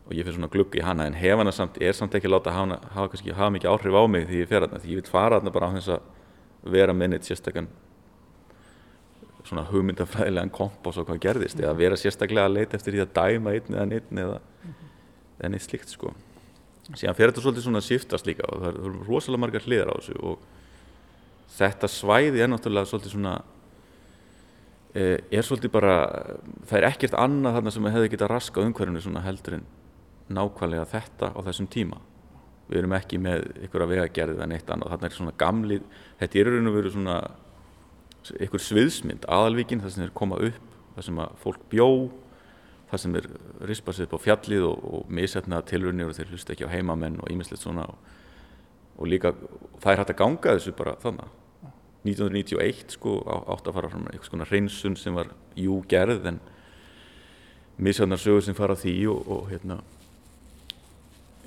Og 0.03 0.17
ég 0.17 0.27
fyrir 0.27 0.35
svona 0.35 0.51
glugg 0.51 0.75
í 0.75 0.83
hana 0.83 1.07
en 1.07 1.15
hef 1.15 1.39
hana 1.39 1.53
samt, 1.55 1.79
er 1.79 1.95
samt 1.95 2.17
ekki 2.19 2.31
láta 2.31 2.55
hafa, 2.55 2.81
hafa, 2.97 3.13
kannski, 3.13 3.35
hafa 3.37 3.53
mikið 3.55 3.71
áhrif 3.71 3.95
á 3.95 4.03
mig 4.11 4.27
því 4.27 4.43
ég 4.43 4.51
fer 4.51 4.67
aðna 4.67 4.83
því 4.83 4.97
ég 4.97 5.01
vil 5.01 5.13
fara 5.13 5.39
aðna 5.39 5.55
bara 5.55 5.71
á 5.71 5.75
þess 5.79 5.95
að 5.95 6.73
vera 6.75 6.95
með 6.97 7.13
neitt 7.13 7.29
sérstakann 7.29 7.71
svona 9.47 9.65
hugmyndafræðilegan 9.71 10.53
kompás 10.55 10.99
og 10.99 11.07
hvað 11.09 11.23
gerðist 11.23 11.61
eða 11.63 11.75
vera 11.79 11.99
sérstaklega 11.99 12.47
að 12.47 12.59
leita 12.59 12.79
eftir 12.79 12.95
því 12.95 13.05
að 13.05 13.15
dæma 13.17 13.55
einn 13.55 13.75
eða 13.75 13.87
neitt 13.91 14.13
eða, 14.25 14.37
eða 15.43 15.53
neitt 15.53 15.67
slikt 15.67 15.91
sko. 15.93 16.13
Síðan 16.93 17.17
fer 17.19 17.31
þetta 17.31 17.43
svolítið 17.45 17.67
svona 17.67 17.81
að 17.83 17.89
shiftast 17.89 18.29
líka 18.29 18.47
og 18.51 18.63
það 18.63 18.79
eru 18.81 18.93
rosalega 19.07 19.43
margar 19.45 19.67
hliðar 19.67 19.91
á 19.93 19.95
þessu 19.99 20.17
og 20.23 20.47
þetta 21.57 21.91
svæði 21.91 22.43
er 22.43 22.51
náttúrulega 22.51 22.91
svolítið 22.91 23.15
svona 23.15 23.35
e, 24.95 25.05
er 25.31 25.47
svolítið 25.47 25.75
bara 25.75 25.95
það 26.71 26.79
er 26.79 26.89
ekkert 26.89 27.19
annað 27.19 27.59
þarna 27.59 27.75
sem 27.77 27.91
hefði 27.97 28.15
getað 28.15 28.33
raska 28.33 28.65
umhverfinu 28.65 29.05
svona 29.05 29.23
heldur 29.27 29.59
en 29.59 29.69
nákvæmlega 30.33 30.89
þetta 30.91 31.31
á 31.35 31.41
þessum 31.51 31.69
tíma. 31.71 32.01
Við 32.71 32.81
erum 32.81 32.97
ekki 32.97 33.21
með 33.21 33.47
ykkur 33.67 33.85
að 33.85 33.95
vegagerði 33.97 34.39
eða 34.39 34.49
neitt 34.49 34.71
annað, 34.71 34.95
þarna 34.95 35.09
er 35.09 35.17
svona 35.17 35.39
gamli 35.39 35.79
þetta 36.21 36.41
er 36.41 36.51
raun 36.51 36.71
og 36.71 36.77
veru 36.79 36.93
svona 36.95 37.17
ykkur 38.47 38.63
sviðsmynd, 38.63 39.27
aðalvíkin 39.27 39.83
það 39.83 39.97
sem 39.97 40.05
er 40.07 40.15
komað 40.15 40.47
upp, 40.51 40.77
það 40.97 41.09
sem 41.09 41.23
að 41.23 41.39
fólk 41.43 41.65
bjó 41.73 41.89
það 42.93 43.01
sem 43.01 43.15
er 43.17 43.29
rispað 43.71 43.97
sér 43.97 44.09
upp 44.09 44.19
á 44.21 44.25
fjallið 44.27 44.65
og, 44.69 44.83
og 44.85 45.13
misefnað 45.17 45.69
tilvunir 45.71 46.11
og 46.11 46.17
þeir 46.19 46.33
hlusta 46.35 46.53
ekki 46.53 46.69
á 46.69 46.75
heimamenn 46.75 47.23
og 47.25 47.31
ímislegt 47.33 47.63
svona 47.65 47.87
og, 47.89 48.11
og 49.01 49.09
líka 49.09 49.33
það 49.81 49.93
er 49.95 50.03
hægt 50.03 50.13
að 50.13 50.21
ganga 50.21 50.57
þessu 50.59 50.75
bara 50.77 50.99
þannig 51.01 51.39
1991 52.03 52.97
sko 52.99 53.15
átt 53.25 53.71
að 53.71 53.77
fara 53.79 53.91
fram 53.93 54.05
eitthvað 54.11 54.29
svona 54.29 54.49
hreinsun 54.51 54.99
sem 54.99 55.17
var 55.17 55.31
jú 55.57 55.79
gerð 55.89 56.29
en 56.29 56.41
misefnar 57.81 58.21
sögur 58.21 58.45
sem 58.45 58.59
fara 58.59 58.77
því 58.77 58.97
og, 59.15 59.33
og 59.33 59.49
hérna 59.55 59.81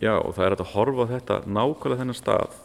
já 0.01 0.15
og 0.15 0.33
það 0.33 0.45
er 0.45 0.55
hægt 0.55 0.65
að 0.65 0.73
horfa 0.73 1.09
þetta 1.13 1.39
nákvæmlega 1.45 2.01
þennan 2.01 2.17
stað 2.17 2.57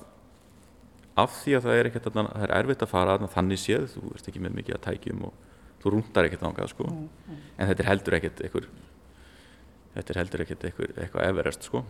af 1.20 1.36
því 1.42 1.58
að 1.58 1.66
það 1.66 1.76
er 1.76 1.90
ekkert 1.90 2.08
að 2.08 2.18
það 2.22 2.44
er 2.46 2.56
erfitt 2.62 2.86
að 2.86 2.92
fara 2.94 3.20
þannig 3.36 3.60
séð, 3.60 3.88
þú 3.92 4.14
ert 4.14 4.28
ekki 4.30 4.40
með 4.40 4.56
mikið 4.56 4.78
að 4.78 4.84
tækjum 4.86 5.24
og 5.28 5.49
þú 5.80 5.94
rúndar 5.94 6.28
ekkert 6.28 6.46
ángað 6.48 6.72
sko. 6.74 6.86
Mm, 6.86 7.08
mm. 7.26 7.42
en 7.56 7.70
þetta 7.70 7.84
er 7.84 7.90
heldur 7.90 8.16
ekkert 8.18 8.42
eitthvað 8.44 8.70
þetta 9.94 10.12
er 10.12 10.20
heldur 10.20 10.44
ekkert 10.44 10.66
eitthvað, 10.68 11.24
everest 11.26 11.66
sko. 11.66 11.84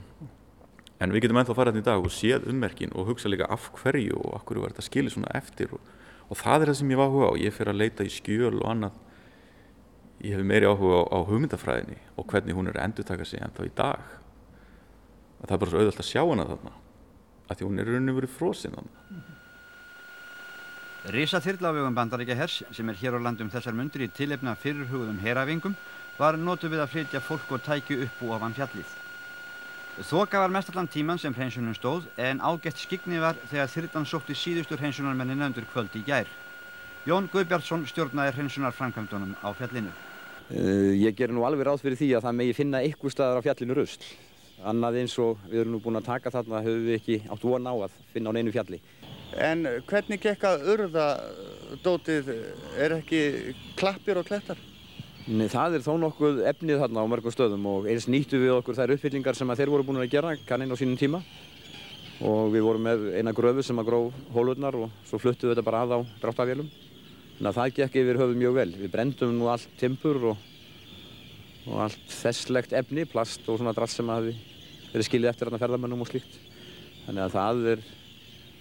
En 1.00 1.12
við 1.14 1.24
getum 1.24 1.40
ennþá 1.40 1.54
að 1.54 1.58
fara 1.58 1.72
þetta 1.72 1.82
í 1.82 1.88
dag 1.88 2.04
og 2.04 2.12
séð 2.12 2.48
ummerkin 2.52 2.92
og 2.96 3.08
hugsa 3.08 3.30
líka 3.30 3.48
af 3.48 3.70
hverju 3.80 4.18
og 4.20 4.34
af 4.36 4.44
hverju 4.48 4.64
var 4.64 4.74
þetta 4.74 4.86
skilir 4.86 5.14
svona 5.14 5.32
eftir 5.36 5.72
og, 5.76 5.80
og 6.28 6.40
það 6.40 6.64
er 6.64 6.72
það 6.72 6.78
sem 6.80 6.92
ég 6.92 7.00
var 7.00 7.08
áhuga 7.08 7.30
á. 7.32 7.34
Ég 7.40 7.56
fyrir 7.56 7.72
að 7.72 7.80
leita 7.80 8.04
í 8.04 8.12
skjöl 8.12 8.58
og 8.58 8.66
annað. 8.68 8.98
Ég 10.20 10.36
hef 10.36 10.44
meiri 10.44 10.68
áhuga 10.68 11.00
á, 11.00 11.04
á 11.08 11.18
hugmyndafræðinni 11.28 11.98
og 12.20 12.28
hvernig 12.28 12.56
hún 12.56 12.68
er 12.68 12.80
að 12.80 12.88
endur 12.88 13.08
taka 13.08 13.28
sig 13.28 13.40
ennþá 13.40 13.68
í 13.68 13.74
dag. 13.80 14.14
Og 15.40 15.46
það 15.46 15.56
er 15.56 15.62
bara 15.64 15.72
svo 15.72 15.80
auðvöld 15.80 16.04
að 16.04 16.10
sjá 16.10 16.22
hana 16.24 16.48
þarna 16.50 16.76
að 17.50 17.58
því 17.58 17.66
hún 17.66 17.80
er 17.80 17.88
raun 17.90 18.12
og 18.12 18.18
verið 18.20 18.34
frosinn 21.00 21.10
Rísa 21.14 21.40
þyrlafögum 21.40 21.94
bandaríkja 21.94 22.36
hers 22.36 22.62
sem 22.72 22.88
er 22.88 22.94
hér 22.94 23.16
á 23.16 23.20
landum 23.24 23.50
þessar 23.50 23.72
mundur 23.72 24.02
í 24.04 24.08
tilefna 24.12 24.54
fyrirhugðum 24.54 25.18
heravingum 25.20 25.74
var 26.18 26.36
notu 26.36 26.68
við 26.68 26.80
að 26.80 26.90
flytja 26.92 27.20
fólk 27.20 27.50
og 27.52 27.62
tækju 27.64 28.02
upp 28.04 28.22
og 28.22 28.34
ofan 28.36 28.52
fjallið. 28.52 28.86
Þoka 30.00 30.40
var 30.40 30.50
mestallan 30.50 30.88
tíman 30.88 31.18
sem 31.18 31.32
hreinsunum 31.32 31.74
stóð 31.74 32.04
en 32.18 32.40
ágætt 32.40 32.76
skigni 32.76 33.18
var 33.18 33.36
þegar 33.48 33.72
þyrlan 33.72 34.06
sótti 34.06 34.36
síðustur 34.36 34.78
hreinsunarmennina 34.78 35.48
undir 35.48 35.64
kvöld 35.72 35.96
í 35.96 36.04
gær. 36.04 36.28
Jón 37.06 37.30
Guðbjartsson 37.32 37.86
stjórnaði 37.88 38.36
hreinsunar 38.36 38.76
framkvæmdunum 38.76 39.36
á 39.40 39.48
fjallinu. 39.56 39.92
Uh, 40.50 40.92
ég 41.00 41.16
ger 41.16 41.32
nú 41.32 41.46
alveg 41.46 41.64
ráð 41.64 41.80
fyrir 41.80 41.96
því 41.96 42.12
að 42.18 42.26
það 42.28 42.38
megi 42.42 42.58
finna 42.60 42.84
ykkur 42.84 43.12
staðar 43.14 43.40
á 43.40 43.46
fjallinu 43.48 43.76
rusl 43.78 44.04
annað 44.66 45.00
eins 45.02 45.18
og 45.22 45.38
við 45.48 45.62
erum 45.62 45.76
nú 45.76 45.82
búin 45.84 46.00
að 46.00 46.08
taka 46.10 46.32
þarna 46.34 46.64
höfum 46.64 46.88
við 46.88 46.98
ekki 46.98 47.20
átt 47.30 47.46
von 47.46 47.70
á 47.70 47.74
að 47.74 48.00
finna 48.12 48.32
á 48.32 48.36
neinu 48.36 48.52
fjalli. 48.54 48.80
En 49.38 49.62
hvernig 49.86 50.20
gekk 50.22 50.44
að 50.48 50.66
urða 50.72 51.06
dótið, 51.84 52.32
er 52.80 52.96
ekki 52.98 53.54
klappir 53.78 54.18
og 54.18 54.26
klettar? 54.26 54.58
Nei, 55.30 55.46
það 55.52 55.76
er 55.78 55.84
þó 55.84 55.92
nokkuð 56.02 56.40
efnið 56.50 56.80
þarna 56.82 57.04
á 57.06 57.10
mörgum 57.12 57.34
stöðum 57.34 57.66
og 57.70 57.86
eins 57.92 58.08
nýttu 58.10 58.40
við 58.40 58.56
okkur 58.56 58.78
þær 58.78 58.96
uppfyllingar 58.96 59.38
sem 59.38 59.52
þeir 59.54 59.70
voru 59.70 59.86
búin 59.86 60.00
að 60.02 60.10
gera, 60.16 60.34
kanninn 60.48 60.74
á 60.74 60.80
sínum 60.80 60.98
tíma 60.98 61.20
og 62.26 62.50
við 62.52 62.66
vorum 62.66 62.84
með 62.84 63.06
eina 63.16 63.32
gröfu 63.36 63.62
sem 63.64 63.78
að 63.80 63.88
gró 63.88 64.00
hólurnar 64.34 64.76
og 64.76 64.90
svo 65.08 65.20
fluttuðu 65.22 65.52
við 65.52 65.54
þetta 65.54 65.66
bara 65.68 65.84
að 65.86 65.94
á 65.96 65.98
dráttafélum. 66.24 66.68
Þannig 67.38 67.50
að 67.50 67.58
það 67.60 67.74
gekk 67.78 67.98
yfir 68.02 68.20
höfum 68.20 68.40
mjög 68.42 68.56
vel. 68.58 68.70
Við 68.76 68.92
brendum 68.92 69.38
nú 69.38 69.48
allt 69.48 69.70
timpur 69.80 70.18
og, 70.32 70.42
og 71.70 71.78
allt 71.86 72.12
þesslegt 72.12 72.74
efni, 72.76 73.06
plast 73.08 73.46
og 73.48 73.60
svona 73.60 73.72
dratt 73.76 73.94
sem 73.94 74.10
að 74.12 74.32
við 74.32 74.49
verið 74.92 75.06
skiljið 75.08 75.30
eftir 75.30 75.48
hérna 75.48 75.60
ferðamennum 75.62 76.04
og 76.04 76.10
slíkt. 76.10 76.38
Þannig 77.06 77.24
að 77.24 77.34
það 77.36 77.68
er, 77.72 77.84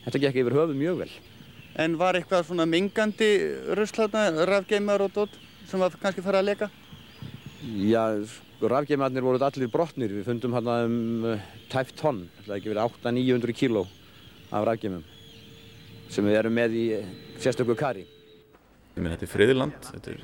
þetta 0.05 0.23
gekk 0.25 0.41
yfir 0.43 0.57
höfuð 0.57 0.79
mjög 0.79 1.01
vel. 1.03 1.09
En 1.79 1.95
var 1.99 2.17
eitthvað 2.17 2.47
svona 2.47 2.67
mingandi 2.69 3.29
russlaðna, 3.77 4.45
rafgeimar 4.49 5.05
og 5.05 5.13
dótt 5.15 5.37
sem 5.69 5.81
var 5.81 5.95
kannski 6.01 6.25
farið 6.25 6.41
að 6.41 6.49
leka? 6.49 6.69
Já, 7.85 8.03
rafgeimarnir 8.61 9.25
voruð 9.25 9.45
allir 9.47 9.71
brotnir. 9.71 10.13
Við 10.17 10.27
fundum 10.27 10.55
hérna 10.57 10.81
um 10.87 11.29
uh, 11.35 11.47
tæft 11.71 11.97
tonn, 11.99 12.25
það 12.39 12.47
hefði 12.47 12.57
ekki 12.57 12.73
verið 12.73 12.83
800-900 12.87 13.57
kíló 13.61 13.85
af 14.49 14.65
rafgeimum 14.65 15.05
sem 16.09 16.25
við 16.25 16.39
erum 16.39 16.55
með 16.57 16.75
í 16.75 16.85
sérstöku 17.37 17.75
kari. 17.77 18.07
Þetta 18.95 19.25
er 19.25 19.31
friðiland, 19.31 19.77
þetta 19.91 20.15
er 20.15 20.23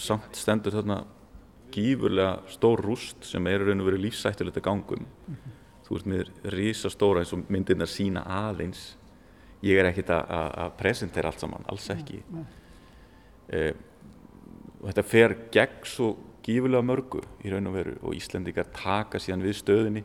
samt 0.00 0.38
stendur 0.38 0.76
þarna 0.76 1.00
gífurlega 1.76 2.38
stór 2.48 2.82
rúst 2.84 3.26
sem 3.28 3.46
er 3.50 3.64
raun 3.66 3.82
og 3.82 3.90
verið 3.90 4.06
lífsættulegt 4.06 4.60
að 4.60 4.66
gangum 4.68 5.02
mm 5.04 5.34
-hmm. 5.34 5.56
þú 5.86 5.96
ert 5.96 6.06
með 6.06 6.30
risastóra 6.56 7.20
eins 7.20 7.32
og 7.32 7.44
myndirna 7.50 7.86
sína 7.86 8.22
aðeins 8.24 8.96
ég 9.62 9.78
er 9.78 9.90
ekkert 9.90 10.10
að 10.10 10.70
presentera 10.78 11.28
allt 11.28 11.40
saman, 11.40 11.64
alls 11.68 11.90
ekki 11.90 12.22
mm 12.22 12.38
-hmm. 12.38 12.46
eh, 13.48 13.74
og 14.80 14.88
þetta 14.88 15.02
fer 15.02 15.36
gegn 15.52 15.84
svo 15.84 16.16
gífurlega 16.42 16.82
mörgu 16.82 17.22
í 17.44 17.50
raun 17.50 17.66
og 17.66 17.74
veru 17.74 17.96
og 18.02 18.14
Íslandikar 18.14 18.66
taka 18.72 19.18
síðan 19.18 19.42
við 19.42 19.56
stöðinni 19.62 20.04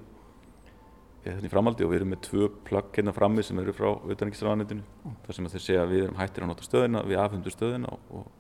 eh, 1.25 1.35
þannig 1.35 1.51
framaldi 1.51 1.83
og 1.83 1.91
við 1.91 1.95
erum 1.95 2.09
með 2.09 2.21
tvö 2.21 2.49
plögg 2.65 2.95
hérna 2.95 3.13
frammi 3.13 3.43
sem 3.43 3.59
eru 3.59 3.73
frá 3.73 3.87
auðvitaðningsraðanendinu 3.87 4.81
mm. 4.81 5.15
þar 5.25 5.35
sem 5.35 5.45
þeir 5.45 5.61
segja 5.61 5.83
að 5.83 5.89
við 5.89 6.03
erum 6.03 6.15
hættir 6.15 6.43
að 6.43 6.47
nota 6.47 6.63
stöðina 6.63 7.03
við 7.03 7.17
afhundur 7.17 7.51
stöðina 7.51 7.87
og, 7.87 7.99
og, 8.09 8.31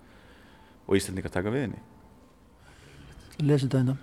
og 0.87 0.95
Íslandikar 0.95 1.31
taka 1.31 1.49
við 1.49 1.61
henni 1.61 1.81
lesi 3.47 3.67
þetta 3.67 3.81
hérna 3.81 3.97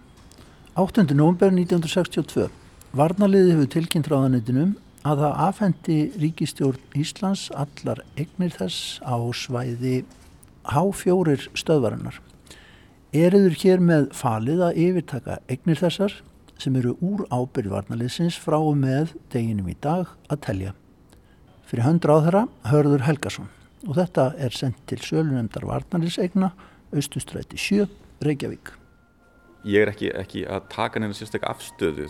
8. 0.78 1.14
november 1.18 1.50
1962 1.50 2.48
Varnaliði 2.96 3.52
hefur 3.52 3.66
tilkynnt 3.74 4.08
ráðanetinum 4.08 4.70
að 5.08 5.20
það 5.22 5.40
afhendi 5.44 5.96
ríkistjórn 6.22 6.96
Íslands 6.96 7.48
allar 7.52 8.00
egnir 8.16 8.54
þess 8.54 8.96
á 9.04 9.16
svæði 9.36 10.00
H4 10.68 11.50
stöðvarinnar. 11.56 12.16
Eriður 13.12 13.58
hér 13.60 13.84
með 13.84 14.08
falið 14.16 14.64
að 14.66 14.80
yfirtaka 14.86 15.38
egnir 15.52 15.80
þessar 15.80 16.16
sem 16.58 16.80
eru 16.80 16.96
úr 17.04 17.26
ábyrð 17.28 17.76
varnaliðsins 17.76 18.40
frá 18.40 18.56
og 18.56 18.74
með 18.80 19.14
deginum 19.32 19.68
í 19.68 19.76
dag 19.84 20.08
að 20.32 20.42
telja. 20.48 20.74
Fyrir 21.68 21.84
höndra 21.84 22.16
á 22.16 22.24
þeirra 22.24 22.44
hörður 22.72 23.06
Helgason 23.06 23.52
og 23.86 23.94
þetta 24.00 24.30
er 24.40 24.56
sendt 24.56 24.80
til 24.88 25.02
sölunemdar 25.04 25.68
varnaliðsegna 25.68 26.54
Östustræti 26.96 27.60
7 27.60 27.84
Reykjavík 28.24 28.77
ég 29.64 29.82
er 29.82 29.92
ekki, 29.92 30.12
ekki 30.14 30.44
að 30.46 30.68
taka 30.72 31.00
neina 31.00 31.16
sérstaklega 31.16 31.54
afstöðu 31.54 32.08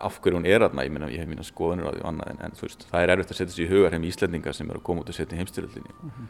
af 0.00 0.18
hverju 0.22 0.38
hún 0.38 0.46
er 0.48 0.64
aðna, 0.64 0.84
ég, 0.86 0.98
ég 1.12 1.22
hef 1.22 1.30
mína 1.30 1.44
skoðanir 1.46 1.88
á 1.88 1.92
því 1.94 2.04
annað 2.10 2.30
en, 2.32 2.40
en 2.46 2.56
veist, 2.58 2.84
það 2.90 3.04
er 3.04 3.12
erfitt 3.12 3.32
að 3.32 3.40
setja 3.40 3.54
sér 3.54 3.64
í 3.64 3.70
hugar 3.72 3.94
heim 3.94 4.06
Íslandingar 4.08 4.56
sem 4.56 4.70
eru 4.70 4.80
að 4.80 4.86
koma 4.88 5.04
út 5.04 5.12
og 5.12 5.16
setja 5.16 5.38
heimstyrjöldinni 5.38 5.92
mm 5.94 6.10
-hmm. 6.10 6.28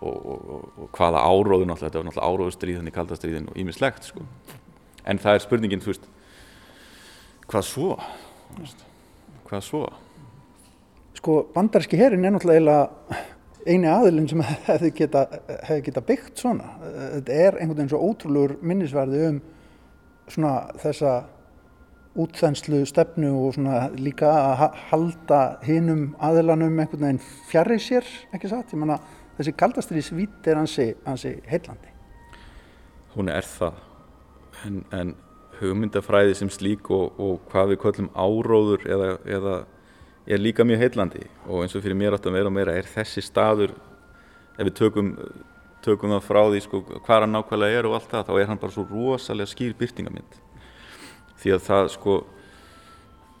og, 0.00 0.16
og, 0.16 0.48
og, 0.54 0.64
og 0.84 0.90
hvaða 0.98 1.22
áróðu 1.22 1.68
náttúrulega, 1.68 1.88
þetta 1.88 1.98
var 1.98 2.06
náttúrulega 2.08 2.30
áróðustríð 2.30 2.78
þannig 2.80 2.96
kaldastríðin 2.98 3.48
og 3.48 3.56
ímislegt 3.56 4.04
sko. 4.04 4.26
en 5.04 5.18
það 5.18 5.34
er 5.34 5.44
spurningin, 5.46 5.82
veist 5.86 6.08
hvað 7.46 7.62
svo 7.62 7.98
hvað 9.48 9.60
svo 9.60 9.92
Sko 11.14 11.46
bandarski 11.54 11.96
herin 11.96 12.24
er 12.24 12.32
náttúrulega 12.32 12.90
eini 13.66 13.88
aðilinn 13.90 14.28
sem 14.30 14.42
hefði 14.68 14.92
geta, 15.02 15.26
hefði 15.66 15.84
geta 15.88 16.04
byggt 16.08 16.42
svona. 16.44 16.74
Þetta 17.18 17.38
er 17.46 17.58
einhvern 17.58 17.78
veginn 17.78 17.92
svo 17.92 18.02
ótrúlur 18.08 18.56
minnisverði 18.62 19.22
um 19.28 19.40
svona 20.30 20.56
þessa 20.82 21.14
útþenslu 22.22 22.82
stefnu 22.88 23.30
og 23.46 23.54
svona 23.56 23.86
líka 23.96 24.28
að 24.28 24.78
halda 24.90 25.40
hinum 25.64 26.10
aðilanum 26.20 26.76
einhvern 26.76 27.06
veginn 27.06 27.22
fjarrir 27.48 27.80
sér, 27.80 28.08
ekki 28.36 28.50
satt? 28.52 28.74
Ég 28.74 28.82
manna 28.82 28.98
þessi 29.38 29.54
kaldastrís 29.56 30.12
vít 30.14 30.48
er 30.48 30.60
hansi, 30.60 30.92
hansi 31.06 31.38
heillandi. 31.48 31.92
Hún 33.14 33.28
er 33.32 33.44
það, 33.44 33.80
en, 34.66 34.82
en 34.92 35.14
hugmyndafræði 35.60 36.36
sem 36.36 36.50
slík 36.52 36.90
og, 36.92 37.18
og 37.20 37.40
hvað 37.52 37.72
við 37.72 37.80
kallum 37.84 38.10
áróður 38.16 38.86
eða, 38.88 39.08
eða 39.28 39.56
er 40.26 40.38
líka 40.38 40.64
mjög 40.66 40.84
heillandi 40.84 41.24
og 41.48 41.64
eins 41.64 41.74
og 41.76 41.82
fyrir 41.82 41.98
mér 41.98 42.16
átt 42.16 42.26
að 42.28 42.36
meira 42.36 42.50
og 42.50 42.54
meira 42.54 42.76
er 42.78 42.86
þessi 42.86 43.24
staður 43.24 43.74
ef 44.54 44.62
við 44.68 44.74
tökum, 44.78 45.10
tökum 45.82 46.14
það 46.14 46.26
frá 46.28 46.40
því 46.46 46.62
sko, 46.66 46.82
hvað 47.02 47.24
hann 47.24 47.34
nákvæmlega 47.34 47.80
er 47.80 47.88
og 47.88 47.96
allt 47.98 48.10
það 48.12 48.28
þá 48.28 48.32
er 48.38 48.50
hann 48.52 48.62
bara 48.62 48.76
svo 48.76 48.86
rosalega 48.90 49.50
skýr 49.50 49.74
byrtingamind 49.78 50.38
því 51.42 51.54
að 51.56 51.64
það 51.66 51.90
sko 51.96 52.18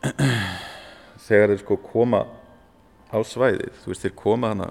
þegar 1.26 1.52
þeir 1.52 1.62
sko 1.62 1.78
koma 1.86 2.24
á 3.12 3.18
svæðið, 3.22 3.74
þú 3.82 3.92
veist, 3.92 4.06
þeir 4.06 4.16
koma 4.18 4.52
hana 4.54 4.70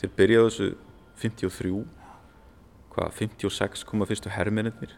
þeir 0.00 0.12
byrjaðu 0.16 0.50
þessu 0.52 0.70
53 1.20 1.74
hvað, 2.94 3.16
56 3.20 3.84
koma 3.88 4.08
fyrstu 4.08 4.32
herrmennir 4.32 4.94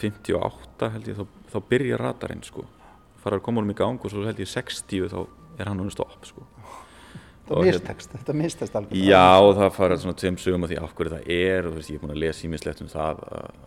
58 0.00 0.90
held 0.92 1.12
ég 1.12 1.20
þá, 1.20 1.24
þá 1.52 1.58
byrja 1.70 2.00
radarinn 2.00 2.42
sko 2.44 2.66
fara 3.26 3.40
að 3.40 3.46
koma 3.46 3.62
honum 3.62 3.74
í 3.74 3.78
gang 3.78 4.02
og 4.02 4.12
svo 4.12 4.24
held 4.26 4.42
ég 4.42 4.50
60 4.50 5.10
þá 5.12 5.20
er 5.60 5.70
hann 5.70 5.78
honum 5.80 5.94
stopp 5.94 6.26
sko. 6.28 6.46
Þetta 7.46 7.62
mistekst, 7.62 8.10
þetta 8.10 8.34
mistast 8.34 8.76
alveg. 8.78 8.98
Já, 9.06 9.38
og 9.38 9.52
það 9.54 9.68
fara 9.76 9.98
svona 10.02 10.18
tveim 10.18 10.38
sögum 10.42 10.66
af 10.66 10.72
því 10.72 10.78
af 10.82 10.94
hverju 10.98 11.12
það 11.12 11.28
er 11.30 11.68
og 11.68 11.76
þú 11.76 11.78
veist, 11.78 11.92
ég 11.92 12.00
er 12.00 12.02
búin 12.02 12.14
að 12.16 12.22
lesa 12.24 12.46
ímislegt 12.48 12.82
um 12.82 12.90
það 12.90 13.22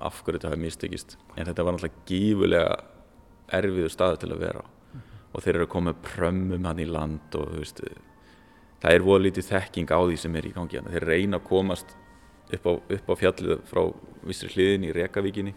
af 0.10 0.20
hverju 0.26 0.40
þetta 0.40 0.52
hafi 0.52 0.64
mistekist. 0.66 1.16
En 1.38 1.48
þetta 1.48 1.64
var 1.64 1.78
náttúrulega 1.78 2.04
gífulega 2.10 2.74
erfiðu 3.60 3.94
staðu 3.94 4.20
til 4.20 4.32
að 4.36 4.44
vera 4.44 4.66
á. 4.66 4.68
Og 5.30 5.46
þeir 5.46 5.54
eru 5.56 5.68
að 5.70 5.74
koma 5.78 5.96
prömmum 6.04 6.68
hann 6.68 6.84
í 6.84 6.90
land 6.90 7.40
og 7.40 7.54
þú 7.54 7.64
veist 7.64 7.82
það 8.84 8.96
er 8.96 9.06
voða 9.06 9.24
lítið 9.28 9.50
þekking 9.50 9.92
á 9.92 10.00
því 10.00 10.20
sem 10.20 10.38
er 10.40 10.48
í 10.48 10.54
gangi 10.56 10.80
hann 10.80 10.92
þeir 10.94 11.08
reyna 11.10 11.40
að 11.40 11.48
komast 11.50 11.96
upp 12.56 12.68
á, 12.68 12.72
upp 12.98 13.12
á 13.12 13.14
fjallið 13.20 13.64
frá 13.70 13.82
vissri 14.28 14.52
hliðin 14.54 14.88
í 14.88 14.94
Rekavíkinni 14.96 15.54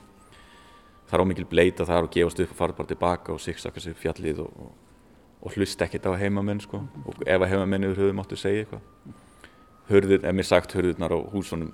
það 1.13 1.19
er 1.19 1.25
ómikil 1.27 1.49
bleita 1.51 1.85
þar 1.85 2.09
og 2.09 2.17
gefast 2.17 2.41
upp 2.41 2.55
og 2.55 2.59
fara 2.63 2.79
bara 2.81 2.89
tilbaka 2.89 3.37
og 3.37 3.45
siksaka 3.45 3.81
sig 3.85 3.95
fjallið 4.01 4.41
og, 4.47 4.65
og 4.65 4.73
og 5.43 5.57
hlusta 5.57 5.87
ekkert 5.87 6.07
á 6.07 6.15
heimamenn 6.15 6.63
sko. 6.63 6.85
Og 7.07 7.25
ef 7.27 7.43
að 7.43 7.51
heimamenn 7.51 7.89
yfir 7.89 8.05
höfum 8.05 8.23
áttu 8.23 8.39
að 8.39 8.43
segja 8.45 8.63
eitthvað. 8.63 8.85
Hörður, 9.91 10.21
ef 10.23 10.37
mér 10.39 10.47
sagt 10.47 10.75
hörðurnar 10.77 11.15
á 11.15 11.19
húsunum 11.33 11.73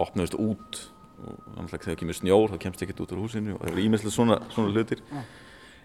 opnaðist 0.00 0.38
út 0.40 0.80
og 1.20 1.58
að 1.60 1.74
þegar 1.74 1.98
kemur 2.00 2.16
snjór 2.16 2.54
þá 2.54 2.62
kemst 2.62 2.82
ekkert 2.86 3.02
út 3.04 3.10
úr 3.12 3.20
húsinu 3.20 3.58
og 3.58 3.60
það 3.60 3.74
eru 3.74 3.82
ímestlega 3.84 4.14
svona, 4.14 4.38
svona 4.54 4.72
hlutir. 4.72 5.02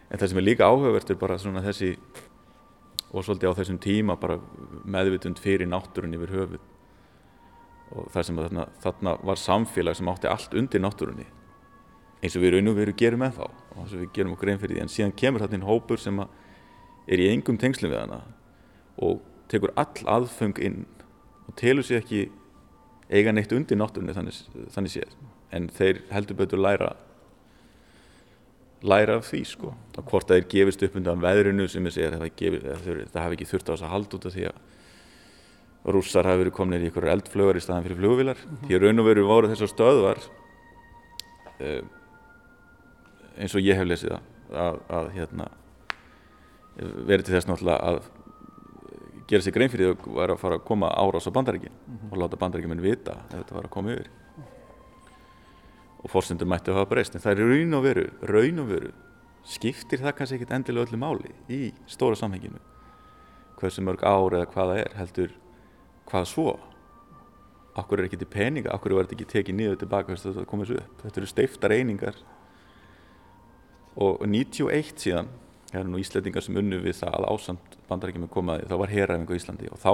En 0.07 0.21
það 0.21 0.29
sem 0.31 0.39
er 0.39 0.45
líka 0.45 0.69
áhugavert 0.69 1.11
er 1.11 1.19
bara 1.19 1.37
svona 1.41 1.63
þessi 1.65 1.97
og 3.11 3.25
svolítið 3.25 3.51
á 3.51 3.57
þessum 3.59 3.81
tíma 3.83 4.15
bara 4.19 4.39
meðvitund 4.87 5.41
fyrir 5.43 5.67
náttúrun 5.67 6.15
yfir 6.15 6.31
höfuð. 6.37 6.63
Og 7.95 8.07
það 8.15 8.29
sem 8.29 8.39
þarna, 8.39 8.69
þarna 8.85 9.17
var 9.27 9.41
samfélag 9.41 9.99
sem 9.99 10.07
átti 10.13 10.31
allt 10.31 10.55
undir 10.55 10.81
náttúrunni 10.81 11.27
eins 12.25 12.35
og 12.37 12.43
við 12.43 12.55
raun 12.55 12.71
og 12.71 12.77
veru 12.79 12.95
gerum 12.97 13.21
með 13.23 13.37
þá 13.37 13.45
og 13.45 13.77
þess 13.77 13.93
að 13.93 14.01
við 14.01 14.11
gerum 14.17 14.33
okkur 14.35 14.51
einn 14.51 14.61
fyrir 14.61 14.75
því. 14.75 14.81
En 14.83 14.91
síðan 14.91 15.15
kemur 15.21 15.43
þarna 15.43 15.59
inn 15.59 15.69
hópur 15.69 16.01
sem 16.01 16.21
er 17.05 17.21
í 17.21 17.29
engum 17.31 17.59
tengslum 17.61 17.93
við 17.93 18.01
hana 18.01 18.21
og 19.05 19.21
tekur 19.51 19.73
all 19.79 20.05
aðfeng 20.17 20.59
inn 20.65 20.83
og 21.45 21.55
telur 21.59 21.85
sér 21.85 22.01
ekki 22.01 22.27
eiga 23.11 23.33
neitt 23.35 23.53
undir 23.53 23.77
náttúrunni 23.77 24.15
þannig, 24.17 24.39
þannig 24.73 24.95
séð. 24.95 25.17
En 25.53 25.69
þeir 25.71 26.01
heldur 26.11 26.39
betur 26.41 26.61
læra 26.61 26.95
læra 28.85 29.19
af 29.19 29.29
því 29.29 29.41
sko. 29.49 29.73
Og 29.97 30.07
hvort 30.09 30.29
það 30.29 30.41
er 30.41 30.49
gefist 30.51 30.83
upp 30.85 30.97
undan 30.99 31.21
veðrinu 31.23 31.67
sem 31.71 31.85
ég 31.87 31.95
segja 31.95 32.15
það, 32.15 32.25
það 33.13 33.21
hafi 33.21 33.37
ekki 33.37 33.49
þurft 33.49 33.69
á 33.69 33.73
þess 33.73 33.85
að 33.85 33.93
halda 33.93 34.17
út 34.17 34.27
af 34.29 34.35
því 34.35 34.47
að 34.49 34.63
rússar 35.95 36.25
hafi 36.25 36.43
verið 36.43 36.55
komin 36.57 36.81
í 36.81 36.89
einhverju 36.89 37.11
eldflögar 37.13 37.59
í 37.59 37.61
staðan 37.63 37.85
fyrir 37.85 37.99
flugvilar 37.99 38.39
mm 38.39 38.55
-hmm. 38.55 38.67
því 38.67 38.79
raun 38.81 39.01
og 39.01 39.05
veru 39.05 39.25
voru 39.27 39.51
þessar 39.51 39.69
stöðvar 39.69 40.21
uh, 41.61 41.81
eins 43.37 43.55
og 43.55 43.63
ég 43.63 43.77
hef 43.77 43.87
lesið 43.87 44.15
það 44.15 44.59
að, 44.65 44.81
að 44.97 45.09
hérna 45.15 45.47
verið 47.07 47.25
til 47.25 47.35
þess 47.35 47.49
náttúrulega 47.49 47.89
að 47.91 47.99
gera 49.29 49.45
sér 49.45 49.55
grein 49.55 49.71
fyrir 49.73 49.87
því 49.87 49.95
að 49.95 50.19
vera 50.19 50.35
að 50.35 50.43
fara 50.43 50.59
að 50.59 50.67
koma 50.67 50.91
árás 50.91 51.27
á 51.27 51.31
bandaríkin 51.33 51.71
mm 51.71 51.95
-hmm. 51.95 52.11
og 52.11 52.17
láta 52.17 52.37
bandaríkinn 52.37 52.81
vita 52.81 53.17
ef 53.31 53.39
þetta 53.39 53.55
var 53.55 53.65
að 53.65 53.69
koma 53.69 53.91
yfir. 53.91 54.09
Og 56.03 56.09
fórstundur 56.11 56.47
mætti 56.47 56.69
að 56.69 56.77
hafa 56.77 56.89
breyst 56.89 57.15
en 57.15 57.21
það 57.21 57.31
er 57.31 57.49
raun 57.49 57.73
og 57.73 57.83
veru, 57.83 58.09
raun 58.21 58.59
og 58.59 58.67
veru 58.69 58.91
skiptir 59.43 59.99
það 59.99 60.15
kannski 60.15 60.35
ekkit 60.35 60.51
endilega 60.51 60.85
öllu 60.85 60.97
máli 60.97 61.31
í 61.49 61.73
stóra 61.87 62.15
samhenginu 62.15 62.59
hversu 63.59 63.81
mörg 63.81 64.03
ár 64.03 64.33
eða 64.33 64.51
hvaða 64.53 64.77
er 64.77 64.95
heldur 64.99 65.31
hvað 66.09 66.25
svo? 66.25 66.59
Okkur 67.75 67.99
er 67.99 68.05
ekki 68.05 68.17
til 68.17 68.27
peninga, 68.31 68.71
okkur 68.71 68.91
er 68.91 69.05
þetta 69.05 69.15
ekki 69.15 69.31
tekið 69.31 69.55
niður 69.55 69.79
tilbaka 69.81 70.13
þess 70.13 70.25
að 70.25 70.33
þetta 70.33 70.51
komið 70.51 70.67
svo 70.69 70.75
upp? 70.75 71.01
Þetta 71.03 71.19
eru 71.21 71.27
steiftar 71.27 71.71
einingar 71.71 72.15
og 73.95 74.23
91 74.27 75.01
síðan 75.01 75.31
það 75.71 75.81
eru 75.81 75.91
nú 75.91 76.01
Íslandingar 76.01 76.45
sem 76.45 76.59
unnu 76.59 76.79
við 76.83 76.99
það 77.01 77.17
að 77.17 77.27
ásamt 77.31 77.75
bandarækjum 77.89 78.29
komaði, 78.31 78.67
þá 78.69 78.75
var 78.81 78.93
herræfingu 78.93 79.35
í 79.35 79.41
Íslandi 79.41 79.71
og 79.71 79.81
þá 79.81 79.93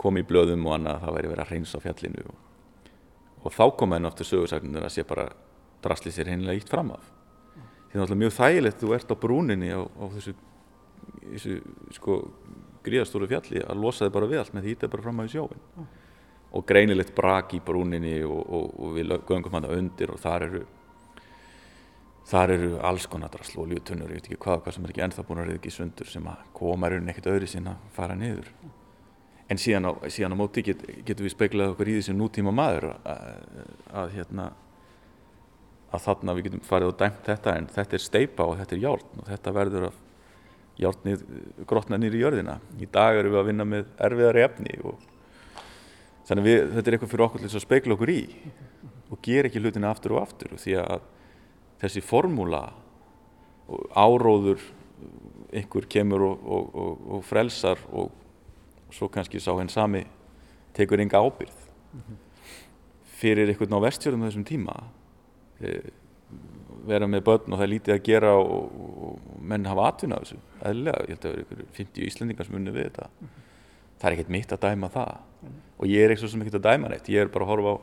kom 0.00 0.18
í 0.20 0.24
blöðum 0.26 0.66
og 0.68 0.76
annað 0.76 0.96
að 0.96 1.04
það 1.04 1.16
væri 1.16 1.30
verið 1.32 1.44
að 1.44 1.54
reynsa 1.54 1.80
á 1.80 1.84
fjallinu 1.84 2.26
og, 2.30 2.36
og 3.44 3.56
þá 3.56 3.64
kom 3.80 3.96
henn 3.96 4.08
aftur 4.08 4.28
sögursagnin 4.28 4.80
að 4.80 4.92
sé 4.94 5.06
bara 5.08 5.26
drasli 5.84 6.12
sér 6.14 6.32
heinilega 6.32 6.60
ítt 6.60 6.72
fram 6.72 6.92
af 6.94 7.04
því 7.04 7.92
það 7.92 7.98
er 7.98 8.04
alltaf 8.04 8.20
mjög 8.22 8.36
þægilegt 8.36 8.82
þú 8.84 8.94
ert 8.96 9.12
á 9.12 9.16
brúninni 9.24 9.72
á, 9.74 9.80
á 9.82 10.04
þessu, 10.14 10.34
þessu 11.26 11.56
sko 11.96 12.18
gríðastóru 12.84 13.28
fjalli 13.28 13.64
að 13.64 13.80
losa 13.82 14.06
þig 14.06 14.14
bara 14.16 14.30
við 14.30 14.42
allt 14.42 14.54
með 14.56 14.66
því 14.66 14.76
þetta 14.76 14.92
bara 14.94 15.06
fram 15.06 15.24
í 15.24 15.32
sjóin 15.32 15.64
mm. 15.76 15.88
og 16.56 16.68
greinilegt 16.68 17.14
brak 17.16 17.56
í 17.56 17.62
brúninni 17.64 18.20
og, 18.24 18.40
og, 18.40 18.68
og 18.80 18.94
við 18.96 19.16
göngum 19.28 19.56
hann 19.58 19.68
undir 19.68 20.14
og 20.14 20.22
þar 20.22 20.46
eru 20.48 20.62
þar 22.28 22.52
eru 22.54 22.74
alls 22.86 23.06
konar 23.10 23.32
drasl 23.32 23.62
og 23.62 23.70
ljutunnur, 23.70 24.10
ég 24.12 24.20
veit 24.20 24.28
ekki 24.28 24.40
hvað, 24.44 24.60
hvað 24.64 24.76
sem 24.76 24.84
er 24.84 24.92
ekki 24.92 25.04
ennþá 25.06 25.24
búin 25.26 25.40
að 25.42 25.48
reyða 25.48 25.60
ekki 25.60 25.72
sundur 25.74 26.10
sem 26.10 26.28
að 26.30 26.44
koma 26.56 26.90
raun 26.90 27.10
ekkert 27.10 27.30
öðru 27.32 27.48
sín 27.50 27.70
að 27.70 27.88
fara 27.96 28.16
niður. 28.18 28.50
En 29.50 29.58
síðan 29.58 29.88
á, 29.90 29.92
síðan 30.06 30.36
á 30.38 30.40
móti 30.40 30.62
get, 30.62 30.84
getum 31.06 31.26
við 31.26 31.34
speiklað 31.34 31.72
okkur 31.72 31.90
í 31.90 31.96
sem 32.06 32.18
nútíma 32.18 32.52
maður 32.54 32.92
að, 32.92 33.24
að, 33.90 34.12
hérna, 34.14 34.46
að 35.90 36.04
þarna 36.06 36.36
við 36.36 36.46
getum 36.46 36.62
farið 36.68 36.92
og 36.92 37.00
dæmt 37.00 37.26
þetta 37.26 37.56
en 37.58 37.68
þetta 37.74 37.98
er 37.98 38.04
steipa 38.04 38.46
og 38.46 38.60
þetta 38.60 38.76
er 38.76 38.82
hjálp 38.84 39.18
og 39.18 39.30
þetta 39.32 39.54
verður 39.56 39.88
að 39.88 39.98
hjálpnið 40.80 41.24
grotna 41.68 41.98
nýri 41.98 42.20
í 42.20 42.22
jörðina. 42.22 42.60
Í 42.78 42.86
dag 42.92 43.18
erum 43.18 43.34
við 43.34 43.40
að 43.42 43.48
vinna 43.50 43.66
með 43.68 43.88
erfiðari 44.06 44.44
efni 44.46 44.78
og 44.86 45.02
þannig 46.28 46.46
við, 46.46 46.60
þetta 46.76 46.84
er 46.84 46.96
eitthvað 46.96 47.12
fyrir 47.14 47.26
okkur 47.26 47.42
til 47.42 47.50
að 47.50 47.64
speikla 47.64 47.96
okkur 47.96 48.12
í 48.14 48.20
og 49.10 49.18
gera 49.26 49.50
ekki 49.50 49.64
hlutina 49.64 49.90
aftur 49.90 50.14
og 50.14 50.22
aftur 50.22 50.54
og 50.54 50.62
því 50.62 50.78
að 50.84 51.08
þessi 51.80 52.02
formúla 52.04 52.64
áróður 53.96 54.62
einhver 55.50 55.86
kemur 55.90 56.24
og, 56.26 56.42
og, 56.46 56.74
og, 56.74 57.06
og 57.16 57.24
frelsar 57.26 57.80
og 57.90 58.10
svo 58.94 59.08
kannski 59.12 59.40
sá 59.42 59.52
henn 59.58 59.70
sami 59.70 60.04
tekur 60.76 61.00
enga 61.00 61.18
ábyrð 61.18 61.56
mm 61.92 62.00
-hmm. 62.00 62.16
fyrir 63.04 63.48
einhvern 63.48 63.78
á 63.78 63.86
vestjörðum 63.86 64.26
þessum 64.26 64.44
tíma 64.44 64.74
e, 65.60 65.80
vera 66.86 67.06
með 67.06 67.24
börn 67.24 67.52
og 67.52 67.58
það 67.58 67.62
er 67.62 67.74
lítið 67.74 67.94
að 67.94 68.02
gera 68.02 68.34
og 68.36 69.18
menn 69.40 69.66
hafa 69.66 69.88
atvinna 69.88 70.16
þessu 70.16 70.36
eðlilega, 70.62 71.02
ég 71.02 71.08
held 71.08 71.24
að 71.24 71.32
það 71.32 71.52
eru 71.52 71.66
50 71.72 72.06
íslendingar 72.06 72.46
sem 72.46 72.54
unni 72.54 72.70
við 72.70 72.84
þetta 72.84 73.06
mm 73.06 73.26
-hmm. 73.26 73.42
það 73.98 74.10
er 74.10 74.12
ekkert 74.12 74.28
mitt 74.28 74.52
að 74.52 74.60
dæma 74.60 74.88
það 74.88 75.14
mm 75.16 75.48
-hmm. 75.48 75.60
og 75.78 75.86
ég 75.86 76.04
er 76.04 76.10
eitthvað 76.10 76.30
sem 76.30 76.42
ekkert 76.42 76.60
að 76.60 76.68
dæma 76.70 76.88
neitt 76.88 77.08
ég 77.08 77.20
er 77.20 77.28
bara 77.28 77.44
að 77.44 77.48
horfa 77.48 77.70
á 77.74 77.76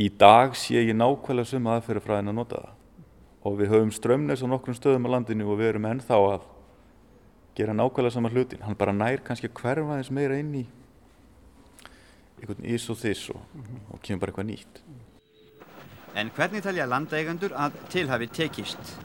í 0.00 0.08
dag 0.08 0.54
sé 0.56 0.80
ég 0.80 0.96
nákvæmlega 0.96 1.50
suma 1.50 1.76
aðferði 1.76 2.04
frá 2.04 2.16
henn 2.16 2.32
að 2.32 2.38
nota 2.38 2.60
það 2.62 2.76
og 3.50 3.56
við 3.58 3.72
höfum 3.72 3.92
strömnes 3.92 4.42
á 4.44 4.46
nokkrum 4.48 4.76
stöðum 4.76 5.08
á 5.08 5.12
landinu 5.16 5.48
og 5.48 5.60
við 5.60 5.74
erum 5.74 5.88
ennþá 5.90 6.18
að 6.30 6.46
gera 7.58 7.76
nákvæmlega 7.76 8.14
saman 8.14 8.32
hlutin 8.32 8.64
hann 8.64 8.78
bara 8.80 8.96
nær 8.96 9.20
kannski 9.24 9.50
hverfa 9.60 9.98
eins 9.98 10.12
meira 10.12 10.38
inn 10.40 10.54
í 10.62 10.64
einhvern 12.40 12.64
ís 12.64 12.86
og 12.92 12.96
þiss 13.00 13.32
og, 13.34 13.42
og 13.92 14.00
kemur 14.00 14.24
bara 14.24 14.32
eitthvað 14.32 14.50
nýtt 14.52 14.82
En 16.18 16.30
hvernig 16.34 16.64
talja 16.64 16.88
landeigandur 16.90 17.52
að 17.54 17.76
tilhafi 17.92 18.26
tekist? 18.34 18.96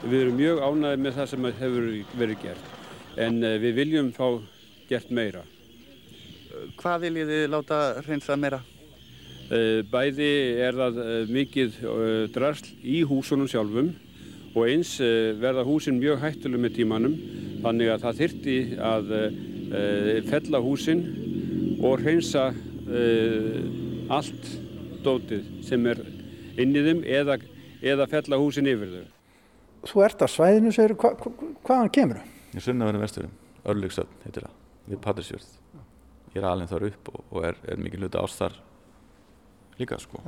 Við 0.00 0.22
erum 0.22 0.38
mjög 0.38 0.62
ánæðið 0.64 1.02
með 1.04 1.18
það 1.18 1.26
sem 1.32 1.48
hefur 1.58 1.88
verið 2.20 2.38
gert 2.44 3.18
en 3.20 3.42
eh, 3.44 3.58
við 3.60 3.80
viljum 3.82 4.12
fá 4.14 4.28
gert 4.88 5.10
meira 5.10 5.42
Hvað 6.78 7.08
viljið 7.08 7.34
þið 7.34 7.44
láta 7.50 7.80
reynsa 8.06 8.38
meira? 8.38 8.62
Eh, 9.52 9.82
bæði 9.84 10.26
er 10.64 10.72
það 10.78 10.98
eh, 11.02 11.14
mikið 11.28 11.74
eh, 11.84 12.22
drasl 12.32 12.70
í 12.80 13.02
húsunum 13.04 13.48
sjálfum 13.50 13.90
og 14.54 14.68
eins 14.70 14.94
verða 15.42 15.64
húsin 15.66 15.98
mjög 15.98 16.22
hættuleg 16.22 16.62
með 16.62 16.76
tímanum 16.78 17.16
þannig 17.64 17.90
að 17.90 18.04
það 18.04 18.20
þyrti 18.20 18.54
að 18.86 19.08
fella 20.28 20.60
húsin 20.62 21.00
og 21.82 22.04
hreinsa 22.04 22.44
allt 24.14 24.46
dótið 25.02 25.48
sem 25.66 25.88
er 25.90 25.98
inn 26.62 26.70
í 26.70 26.84
þeim 26.86 27.02
eða, 27.02 27.40
eða 27.82 28.06
fella 28.12 28.38
húsin 28.38 28.70
yfir 28.70 28.92
þau. 28.92 29.08
Þú 29.90 30.04
ert 30.06 30.22
á 30.22 30.28
svæðinu, 30.30 30.70
segir, 30.76 30.94
hva, 31.02 31.10
hva, 31.18 31.50
hvaðan 31.66 31.90
kemur 31.98 32.20
þau? 32.22 32.28
Í 32.54 32.62
Sunnaverðin 32.68 33.02
vesturum, 33.02 33.34
Örlíksöfn 33.74 34.22
heitir 34.22 34.46
það, 34.46 34.54
við 34.92 35.02
Patrísjörð. 35.08 35.50
Ég 36.30 36.38
er 36.38 36.48
alveg 36.52 36.70
þar 36.70 36.86
upp 36.92 37.10
og, 37.10 37.26
og 37.26 37.50
er, 37.50 37.58
er 37.66 37.82
mikið 37.82 38.06
hluti 38.06 38.22
ástar 38.22 38.54
líka 39.80 39.98
sko. 40.02 40.22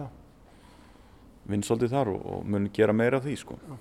Vinn 1.47 1.63
svolítið 1.63 1.93
þar 1.95 2.13
og, 2.15 2.23
og 2.37 2.47
mun 2.47 2.71
gera 2.75 2.95
meira 2.97 3.21
af 3.21 3.27
því 3.27 3.37
sko. 3.43 3.59
Já. 3.67 3.77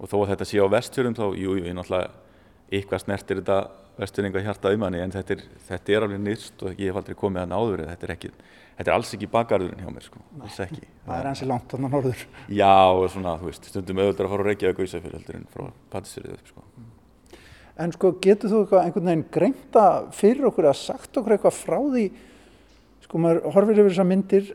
og 0.00 0.08
þó 0.08 0.16
að 0.22 0.30
þetta 0.32 0.48
sé 0.48 0.60
á 0.60 0.72
vestfjörðum 0.72 1.16
þá, 1.16 1.24
jú, 1.36 1.54
ég 1.60 1.74
náttúrulega 1.76 2.10
eitthvað 2.70 3.02
snertir 3.02 3.40
þetta 3.40 3.56
vestfjörðinga 4.00 4.42
hjarta 4.44 4.72
um 4.74 4.84
hann 4.86 4.96
en 4.96 5.12
þetta 5.12 5.34
er, 5.34 5.42
þetta 5.66 5.92
er 5.92 6.06
alveg 6.06 6.22
nýst 6.24 6.62
og 6.64 6.78
ég 6.78 6.90
hef 6.90 7.00
aldrei 7.00 7.18
komið 7.18 7.42
að 7.42 7.50
náður 7.50 7.82
þetta 7.88 8.06
er, 8.06 8.12
ekki, 8.14 8.30
þetta 8.78 8.92
er 8.92 8.96
alls 8.96 9.10
ekki 9.16 9.28
bakarðurinn 9.34 9.82
hjá 9.82 9.90
mér 9.92 10.06
sko 10.06 10.22
alls 10.38 10.60
ekki. 10.64 10.86
Það 11.06 11.18
er 11.18 11.28
hansi 11.30 11.50
langt 11.50 11.74
þannig 11.74 11.90
að 11.90 11.96
norður. 11.96 12.24
Já, 12.60 12.72
og 12.94 13.04
svona, 13.12 13.34
þú 13.40 13.50
veist, 13.50 13.68
stundum 13.72 14.00
auðvitað 14.00 14.26
að 14.26 14.32
fara 14.32 14.46
að 14.46 14.50
reykja 14.50 14.70
að 14.70 14.78
gauðsa 14.78 15.02
fyrir 15.02 15.18
heldur 15.18 15.38
en 15.40 15.46
frá 15.52 15.66
patisserið 15.92 16.36
upp 16.38 16.52
sko. 16.52 16.66
En 17.80 17.94
sko 17.96 18.12
getur 18.24 18.52
þú 18.52 18.62
einhvern 18.80 19.10
veginn 19.10 19.28
greinta 19.32 19.84
fyrir 20.16 20.48
okkur 20.50 20.68
að 20.70 20.80
sagt 20.80 21.20
okkur 21.20 21.36
eitthvað 21.36 21.56
frá 21.56 21.78
því, 21.80 22.06
sko 23.10 23.18
maður 23.18 23.46
horfir 23.50 23.80
yfir 23.80 23.90
þessar 23.90 24.06
myndir, 24.06 24.50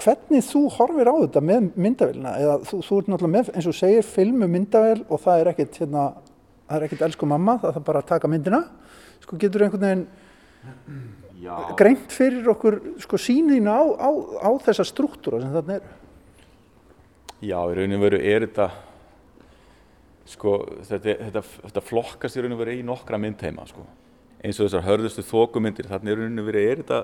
hvernig 0.00 0.44
þú 0.46 0.60
horfir 0.72 1.08
á 1.12 1.14
þetta 1.18 1.40
með 1.44 1.64
myndavélina 1.76 2.30
eða 2.40 2.54
þú, 2.64 2.78
þú 2.86 3.00
ert 3.02 3.10
náttúrulega 3.12 3.34
með, 3.34 3.50
eins 3.52 3.66
og 3.68 3.76
segir, 3.76 4.06
filmu 4.08 4.48
myndavél 4.48 5.02
og 5.12 5.20
það 5.20 5.42
er 5.42 5.50
ekkert, 5.52 5.80
hérna, 5.82 6.04
það 6.64 6.78
er 6.78 6.86
ekkert 6.86 7.04
elsku 7.08 7.28
mamma, 7.28 7.58
það 7.60 7.76
er 7.76 7.84
bara 7.90 8.00
að 8.00 8.08
taka 8.14 8.30
myndina. 8.32 8.62
Sko 9.20 9.36
getur 9.40 9.66
einhvern 9.66 9.84
veginn 9.84 10.06
Já. 11.42 11.52
greint 11.76 12.14
fyrir 12.14 12.48
okkur 12.54 12.78
sko 13.04 13.20
sýnina 13.20 13.76
á, 13.76 13.84
á, 13.92 14.10
á 14.40 14.50
þessa 14.64 14.88
struktúra 14.88 15.42
sem 15.42 15.52
þarna 15.52 15.80
eru. 15.80 15.92
Já, 17.42 17.58
í 17.58 17.76
raun 17.76 17.96
og 17.98 18.04
veru 18.06 18.20
er 18.22 18.46
þetta, 18.46 18.70
sko, 20.32 20.58
þetta, 20.88 21.18
þetta, 21.26 21.42
þetta 21.66 21.84
flokkast 21.92 22.38
í 22.38 22.44
raun 22.44 22.56
og 22.56 22.62
veru 22.64 22.78
í 22.78 22.84
nokkra 22.86 23.20
myndheima, 23.20 23.68
sko. 23.68 23.84
Eins 24.42 24.56
og 24.58 24.70
þessar 24.70 24.88
hörðustu 24.88 25.26
þókumyndir, 25.26 25.90
þannig 25.90 26.14
í 26.14 26.20
raun 26.22 26.40
og 26.40 26.48
veru 26.48 26.62
er 26.62 26.82
þetta, 26.84 27.02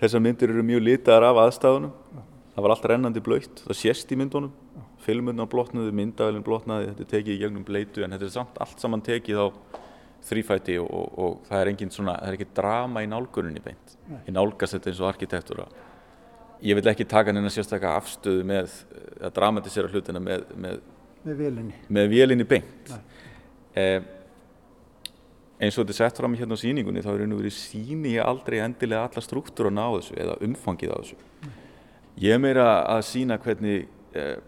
þessar 0.00 0.24
myndir 0.24 0.52
eru 0.54 0.64
mjög 0.66 0.84
litaðar 0.86 1.28
af 1.30 1.42
aðstæðunum. 1.44 2.22
Það 2.54 2.64
var 2.64 2.74
allt 2.74 2.88
rennandi 2.90 3.22
blöytt, 3.22 3.60
það 3.66 3.78
sést 3.78 4.14
í 4.14 4.18
myndunum. 4.18 4.54
Filmurna 5.04 5.46
blotnaði, 5.48 5.92
myndavælinn 5.94 6.44
blotnaði, 6.44 6.88
þetta 6.90 7.04
er 7.04 7.10
tekið 7.12 7.34
í 7.34 7.42
gegnum 7.42 7.66
bleitu, 7.66 8.02
en 8.04 8.16
þetta 8.16 8.26
er 8.26 8.34
samt 8.34 8.58
allt 8.60 8.82
saman 8.82 9.04
tekið 9.06 9.38
á 9.40 9.46
þrýfæti 10.28 10.74
og, 10.82 10.88
og, 10.90 11.12
og 11.22 11.36
það 11.46 11.60
er 11.62 11.70
engin 11.70 11.92
svona, 11.94 12.16
það 12.18 12.32
er 12.32 12.38
ekki 12.38 12.48
drama 12.58 13.04
í 13.04 13.08
nálguninni 13.08 13.62
beint. 13.62 13.94
Ég 14.26 14.34
nálgast 14.34 14.74
þetta 14.74 14.90
eins 14.90 15.02
og 15.04 15.10
arkitektúra 15.12 15.68
ég 16.62 16.78
vil 16.78 16.90
ekki 16.90 17.06
taka 17.08 17.32
neina 17.34 17.50
sérstaklega 17.52 17.98
afstöðu 18.00 18.44
með 18.46 18.72
að 19.22 19.34
dramatisera 19.36 19.90
hlutina 19.92 20.22
með, 20.22 20.46
með, 20.58 20.78
með 21.88 22.10
vélinni 22.12 22.46
beint 22.48 22.92
eh, 23.78 24.00
eins 25.58 25.74
og 25.74 25.82
þetta 25.82 25.94
er 25.94 25.98
sett 25.98 26.20
fram 26.20 26.36
hérna 26.38 26.54
á 26.54 26.62
síningunni 26.62 27.02
þá 27.02 27.10
er 27.12 27.24
einu 27.26 27.38
verið 27.40 27.56
síni 27.56 28.14
ég 28.14 28.26
aldrei 28.26 28.60
endilega 28.62 29.08
alla 29.08 29.22
struktúruna 29.24 29.88
á 29.90 29.90
þessu 29.96 30.18
eða 30.22 30.36
umfangið 30.46 30.92
á 30.94 30.96
þessu. 31.00 31.18
Ég 32.18 32.34
er 32.34 32.42
meira 32.42 32.66
að 32.86 33.02
sína 33.08 33.38
hvernig 33.42 33.88
eh, 34.14 34.38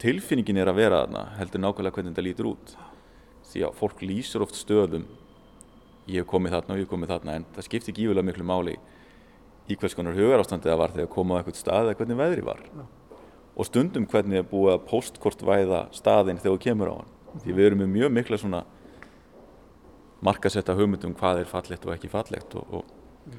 tilfinningin 0.00 0.60
er 0.60 0.72
að 0.72 0.80
vera 0.80 1.02
þarna 1.04 1.26
heldur 1.38 1.62
nákvæmlega 1.64 1.98
hvernig 1.98 2.14
þetta 2.14 2.26
lítur 2.26 2.50
út. 2.54 2.74
Því 3.50 3.66
að 3.68 3.78
fólk 3.78 4.02
lýsur 4.04 4.44
oft 4.44 4.56
stöðum 4.56 5.04
ég 6.08 6.20
hef 6.20 6.28
komið 6.28 6.56
þarna 6.56 6.74
og 6.74 6.80
ég 6.80 6.86
hef 6.86 6.92
komið 6.92 7.14
þarna 7.14 7.38
en 7.38 7.48
það 7.54 7.68
skiptir 7.68 7.96
gífulega 7.96 8.28
miklu 8.28 8.48
máli 8.48 8.76
í 9.68 9.76
hvers 9.80 9.96
konar 9.96 10.16
hugarástandi 10.16 10.68
það 10.68 10.80
var 10.80 10.94
þegar 10.96 11.12
koma 11.12 11.36
á 11.36 11.38
eitthvað 11.40 11.60
stað 11.60 11.88
eða 11.88 11.98
hvernig 12.00 12.20
veðri 12.20 12.46
var. 12.48 12.64
Og 13.54 13.68
stundum 13.68 14.08
hvernig 14.10 14.40
er 14.40 14.48
búið 14.48 14.74
að 14.74 14.86
postkortvæða 14.88 15.84
staðinn 15.94 16.40
þegar 16.40 16.56
þú 16.56 16.64
kemur 16.64 16.92
á 16.92 16.94
hann. 16.98 17.12
Því 17.44 17.54
við 17.54 17.68
erum 17.68 17.84
með 17.84 17.92
mjög 17.94 18.12
mikla 18.18 18.40
svona 18.40 18.64
markasetta 20.24 20.76
hugmyndum 20.76 21.14
hvað 21.18 21.42
er 21.42 21.50
fallegt 21.50 21.86
og 21.86 21.94
ekki 21.94 22.10
fallegt 22.12 22.54
og, 22.58 22.78
og, 22.78 23.34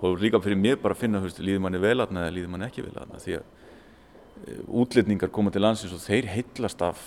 og 0.00 0.16
líka 0.22 0.40
fyrir 0.44 0.60
mér 0.60 0.78
bara 0.82 0.96
að 0.96 1.02
finna 1.04 1.22
hefst, 1.24 1.42
líður 1.42 1.66
manni 1.66 1.82
velatna 1.82 2.26
eða 2.26 2.36
líður 2.36 2.54
manni 2.54 2.68
ekki 2.68 2.86
velatna 2.86 3.20
því 3.22 3.36
að 3.38 3.44
e, 3.44 4.56
útlitningar 4.82 5.32
koma 5.34 5.52
til 5.52 5.64
landsins 5.64 5.94
og 5.96 6.02
þeir 6.04 6.30
heitlast 6.32 6.84
af 6.84 7.02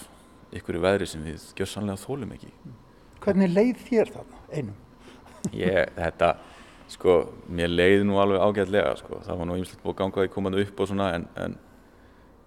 ykkur 0.55 0.79
veðri 0.83 1.09
sem 1.09 1.25
við 1.25 1.49
gjössanlega 1.57 2.01
þólum 2.03 2.37
ekki 2.37 2.53
Hvernig 3.19 3.51
leið 3.51 3.81
þér 3.89 4.13
þarna 4.13 4.45
einum? 4.53 4.77
ég, 5.55 5.91
þetta 5.97 6.29
sko, 6.89 7.17
mér 7.51 7.73
leiði 7.73 8.05
nú 8.07 8.19
alveg 8.21 8.41
ágætlega 8.43 8.95
sko. 9.01 9.19
það 9.25 9.41
var 9.41 9.49
nú 9.49 9.57
ýmslega 9.59 9.83
búið 9.83 9.93
að 9.93 9.99
ganga 10.03 10.23
því 10.23 10.31
komandi 10.33 10.63
upp 10.65 10.79
og 10.79 10.89
svona 10.89 11.11
en, 11.17 11.27
en 11.39 11.59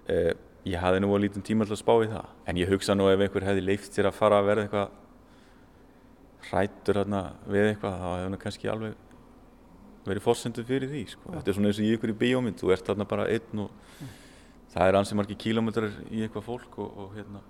e, 0.07 0.17
ég 0.73 0.83
hafði 0.83 1.03
nú 1.03 1.13
að 1.15 1.25
lítið 1.27 1.47
tíma 1.51 1.67
til 1.67 1.77
að 1.77 1.83
spá 1.83 1.95
í 1.99 2.11
það 2.11 2.33
en 2.51 2.59
ég 2.63 2.73
hugsa 2.73 2.97
nú 2.97 3.09
ef 3.11 3.23
einhver 3.23 3.47
hefði 3.47 3.65
leift 3.67 3.95
sér 3.95 4.11
að 4.11 4.19
fara 4.19 4.41
að 4.41 4.51
verða 4.51 4.67
eitthvað 4.67 4.99
hrættur 6.49 7.01
hérna 7.03 7.23
við 7.47 7.71
eitthvað 7.71 7.99
þá 8.01 8.07
hefði 8.09 8.27
hann 8.27 8.43
kannski 8.43 8.71
alveg 8.73 8.99
verið 10.07 10.25
fórsendur 10.25 10.67
fyrir 10.67 10.91
því 10.91 11.05
sko. 11.13 11.31
þetta 11.31 11.51
er 11.51 11.57
svona 11.57 11.71
eins 11.71 11.81
og 11.81 11.87
í 11.87 11.95
ykkur 11.97 12.13
í 12.13 12.19
bíómynd 12.25 12.59
þú 12.59 12.73
ert 12.75 12.89
þarna 12.89 13.07
bara 13.09 13.29
einn 13.31 13.65
og 13.65 13.71
það 14.73 14.89
er 14.89 14.99
ansi 14.99 15.19
margi 15.19 15.39
kílómetrar 15.39 15.99
í 16.11 16.25
eitthvað 16.25 16.49
fólk 16.49 16.79
og, 16.83 16.97
og 17.05 17.17
hérna 17.19 17.43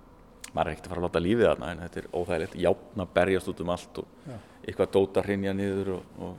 maður 0.53 0.69
er 0.69 0.75
ekkert 0.75 0.87
að 0.87 0.93
fara 0.93 1.01
að 1.01 1.07
láta 1.07 1.21
lífið 1.23 1.47
þarna 1.49 1.69
en 1.71 1.81
þetta 1.83 2.01
er 2.01 2.09
óþægilegt 2.13 2.57
játna 2.61 3.07
berjast 3.15 3.49
út 3.49 3.63
um 3.63 3.71
allt 3.73 4.01
og 4.03 4.27
Já. 4.27 4.35
eitthvað 4.67 4.91
dóta 4.93 5.23
hrinja 5.25 5.53
niður 5.57 5.95
og, 5.95 6.19
og, 6.27 6.35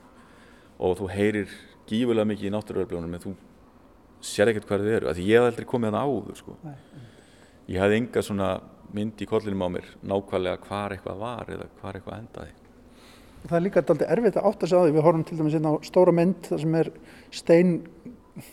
og 0.79 0.95
þú 1.01 1.09
heyrir 1.11 1.57
gífulega 1.89 2.29
mikið 2.31 2.51
í 2.51 2.53
náttúruverðbljónum 2.55 3.17
en 3.17 3.25
þú 3.25 3.35
sér 4.25 4.53
ekkert 4.53 4.69
hvað 4.69 4.87
þið 4.87 4.99
eru 4.99 5.17
því 5.17 5.27
ég 5.29 5.41
hef 5.41 5.49
aldrei 5.51 5.69
komið 5.69 5.91
þarna 5.91 6.05
áður 6.07 6.39
sko. 6.39 6.55
ég 7.69 7.83
hafði 7.83 7.99
enga 8.01 8.25
svona 8.25 8.51
mynd 8.95 9.23
í 9.23 9.29
kollinum 9.31 9.65
á 9.67 9.69
mér 9.79 9.89
nákvæmlega 10.03 10.61
hvar 10.69 10.95
eitthvað 10.95 11.25
var 11.25 11.51
eða 11.57 11.71
hvar 11.81 11.99
eitthvað 11.99 12.21
endaði 12.23 12.53
Það 13.45 13.57
er 13.59 13.65
líka 13.67 13.83
dálítið 13.85 14.13
erfitt 14.15 14.37
að 14.41 14.47
átta 14.49 14.69
sig 14.69 14.81
á 14.81 14.85
því. 14.85 14.93
Við 14.95 15.05
horfum 15.05 15.25
til 15.29 15.37
dæmis 15.37 15.57
inn 15.59 15.67
á 15.69 15.73
stóra 15.85 16.13
mynd 16.17 16.47
þar 16.49 16.61
sem 16.63 16.77
er 16.79 16.89
stein, 17.29 17.73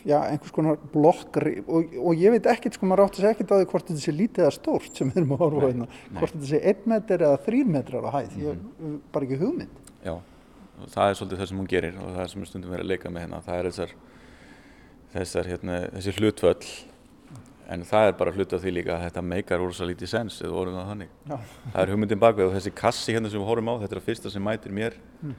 já, 0.03 0.17
einhvers 0.19 0.51
konar 0.51 0.81
blokk 0.91 1.37
og, 1.39 1.93
og 1.95 2.19
ég 2.19 2.35
veit 2.35 2.49
ekkert, 2.51 2.75
sko, 2.75 2.89
maður 2.91 3.05
átta 3.05 3.21
sig 3.21 3.29
ekkert 3.29 3.53
á 3.55 3.59
því 3.61 3.69
hvort 3.71 3.87
þetta 3.87 4.03
sé 4.03 4.15
lítið 4.17 4.43
eða 4.43 4.55
stórt 4.57 4.99
sem 4.99 5.13
við 5.13 5.21
erum 5.21 5.31
að 5.37 5.43
horfa 5.45 5.63
á 5.63 5.67
hérna. 5.69 5.87
Hvort 6.17 6.35
þetta 6.35 6.49
sé 6.49 6.61
einn 6.73 6.91
metr 6.91 7.23
eða 7.23 7.39
þrýr 7.47 7.71
metrar 7.77 8.09
á 8.11 8.11
hæð. 8.17 8.35
Ég 8.41 8.51
hef 8.51 8.99
bara 9.15 9.29
ekki 9.29 9.39
hugmynd. 9.45 9.79
Já, 10.03 10.13
og 10.19 10.91
það 10.91 11.07
er 11.07 11.19
svolítið 11.21 11.43
það 11.43 11.51
sem 11.53 11.63
hún 11.63 11.71
gerir 11.71 12.01
og 12.01 12.11
það 12.11 12.23
er 12.25 12.33
sem 12.33 12.43
er 12.43 12.51
stundum 12.51 12.75
verið 12.75 12.87
að 12.87 12.91
leika 12.91 13.13
með 13.15 13.25
hérna 13.27 13.43
það 13.47 13.61
er 13.61 13.69
þessar, 13.69 13.95
þessar 15.15 15.51
hérna, 15.53 15.81
þessi 15.95 16.17
hlutföll 16.19 16.71
en 17.71 17.83
það 17.87 18.07
er 18.09 18.15
bara 18.19 18.33
hlut 18.35 18.53
af 18.57 18.61
því 18.65 18.71
líka 18.75 18.95
að 18.97 19.03
þetta 19.05 19.21
meikar 19.23 19.61
úr 19.63 19.71
svo 19.75 19.85
lítið 19.87 20.09
sens 20.11 20.41
eða 20.43 20.57
orðum 20.61 20.79
það 20.81 20.89
þannig 20.91 21.11
Já. 21.31 21.37
það 21.71 21.81
er 21.85 21.91
hugmyndin 21.93 22.19
bakveð 22.23 22.49
og 22.49 22.55
þessi 22.57 22.73
kassi 22.75 23.15
hérna 23.15 23.31
sem 23.31 23.39
við 23.39 23.47
horfum 23.51 23.71
á 23.71 23.75
þetta 23.83 23.95
er 23.95 24.01
að 24.01 24.07
fyrsta 24.09 24.31
sem 24.33 24.43
mætir 24.43 24.75
mér 24.75 24.97
Mm. 25.21 25.35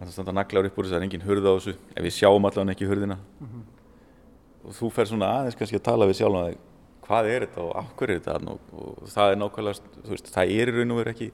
það 0.00 0.10
standa 0.12 0.32
naglar 0.36 0.66
upp 0.68 0.76
úr 0.76 0.84
þess 0.84 0.92
að 0.92 0.96
það 0.98 1.00
er 1.00 1.06
engin 1.08 1.24
hurð 1.24 1.46
á 1.48 1.52
þessu 1.56 1.74
ef 1.96 2.02
við 2.04 2.14
sjáum 2.18 2.44
allavega 2.50 2.74
ekki 2.76 2.88
hurðina 2.90 3.16
Mhm. 3.40 3.62
og 4.66 4.72
þú 4.76 4.90
fer 4.92 5.06
svona 5.08 5.30
aðeins 5.38 5.56
kannski 5.56 5.78
að 5.80 5.86
tala 5.88 6.06
við 6.10 6.18
sjálf 6.20 6.42
þig 6.50 6.58
hvað 7.06 7.28
er 7.30 7.46
þetta 7.46 7.60
og 7.64 7.72
af 7.80 7.90
hverju 7.96 8.14
er 8.16 8.20
þetta 8.20 8.50
og, 8.50 8.60
og 8.74 9.08
það 9.08 9.32
er 9.32 9.36
nákvæmlega, 9.40 9.80
veist, 10.10 10.32
það 10.34 10.52
er 10.60 10.68
í 10.68 10.74
raun 10.76 10.90
og 10.90 10.98
veru 11.00 11.10
ekki 11.14 11.30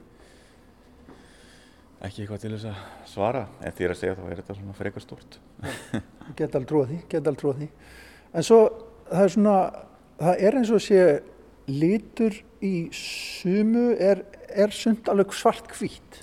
ekki 2.03 2.23
eitthvað 2.25 2.41
til 2.43 2.51
þess 2.53 2.65
að 2.69 2.79
svara 3.07 3.41
en 3.63 3.71
því 3.77 3.85
að 3.89 3.95
segja 3.99 4.15
þá 4.19 4.23
er 4.29 4.39
þetta 4.41 4.55
svona 4.57 4.75
frekar 4.77 5.03
stort 5.05 5.37
get 6.37 6.55
alveg 6.57 6.67
trúið 6.71 6.89
því, 6.91 6.97
get 7.09 7.27
alveg 7.29 7.39
trúið 7.41 7.61
því. 7.61 7.67
En 8.33 8.43
svo, 8.47 8.57
það 9.09 9.23
er 9.27 9.33
svona, 9.35 9.55
það 10.19 10.43
er 10.47 10.57
eins 10.59 10.71
og 10.75 10.81
sé 10.83 11.01
litur 11.67 12.35
í 12.63 12.73
sumu 12.95 13.89
er, 13.99 14.23
er 14.49 14.73
sumt 14.75 15.07
alveg 15.11 15.33
svart 15.35 15.67
hvít. 15.77 16.21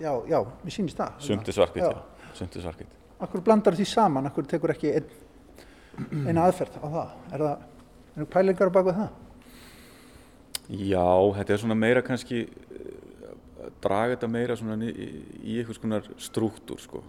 Já, 0.00 0.12
já, 0.30 0.38
mér 0.64 0.72
sýnist 0.74 0.96
það. 1.00 1.16
sumt 1.20 1.48
er 1.48 1.56
svarkvitt, 1.56 1.84
já, 1.84 2.30
sumt 2.38 2.56
er 2.56 2.62
svarkvitt 2.64 2.96
Akkur 3.20 3.42
blandar 3.44 3.74
því 3.76 3.84
saman, 3.84 4.24
akkur 4.30 4.46
tekur 4.48 4.72
ekki 4.72 4.94
ein, 4.96 5.10
eina 6.24 6.46
aðferð 6.48 6.78
á 6.80 6.86
það. 6.88 7.10
Er 7.36 7.42
það, 7.44 7.66
er 8.14 8.22
það 8.22 8.30
pælingar 8.32 8.70
á 8.72 8.76
baku 8.78 8.94
það? 8.96 9.10
Já, 10.70 11.08
þetta 11.36 11.52
er 11.56 11.60
svona 11.60 11.76
meira 11.76 12.02
kannski 12.06 12.38
eh, 12.46 13.34
að 13.66 13.74
draga 13.84 14.14
þetta 14.14 14.30
meira 14.32 14.56
svona 14.56 14.76
ni- 14.80 14.92
í, 14.94 15.08
í 15.42 15.58
einhvers 15.60 15.80
konar 15.82 16.06
struktúr 16.16 16.80
sko. 16.80 17.02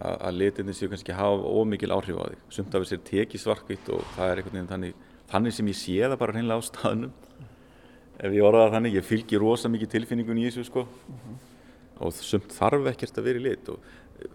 Að 0.00 0.34
litinni 0.36 0.74
séu 0.76 0.90
kannski 0.92 1.14
hafa 1.16 1.48
ómikil 1.56 1.88
áhrif 1.94 2.18
á 2.20 2.24
þig. 2.28 2.40
Sumt 2.52 2.74
af 2.76 2.82
þessi 2.84 2.96
er 2.98 3.04
tekið 3.08 3.40
svarkvitt 3.40 3.86
og 3.96 4.02
það 4.16 4.28
er 4.32 4.40
einhvern 4.42 4.56
veginn 4.58 4.68
þannig, 4.74 4.94
þannig 5.32 5.54
sem 5.56 5.70
ég 5.72 5.78
sé 5.80 5.94
það 6.04 6.18
bara 6.20 6.34
hreinlega 6.36 6.60
á 6.60 6.68
staðnum. 6.68 7.12
Ef 8.20 8.32
ég 8.36 8.44
orða 8.44 8.66
það 8.66 8.74
þannig, 8.76 8.94
ég 8.98 9.06
fylgi 9.08 9.40
rosa 9.40 9.68
mikið 9.72 9.92
tilfinningun 9.94 10.38
í 10.42 10.44
þessu 10.50 10.66
sko. 10.68 10.84
Og 12.04 12.12
sumt 12.12 12.52
þarf 12.52 12.90
ekkert 12.92 13.18
að 13.22 13.24
vera 13.30 13.40
í 13.40 13.44
lit 13.46 13.68
og 13.72 13.80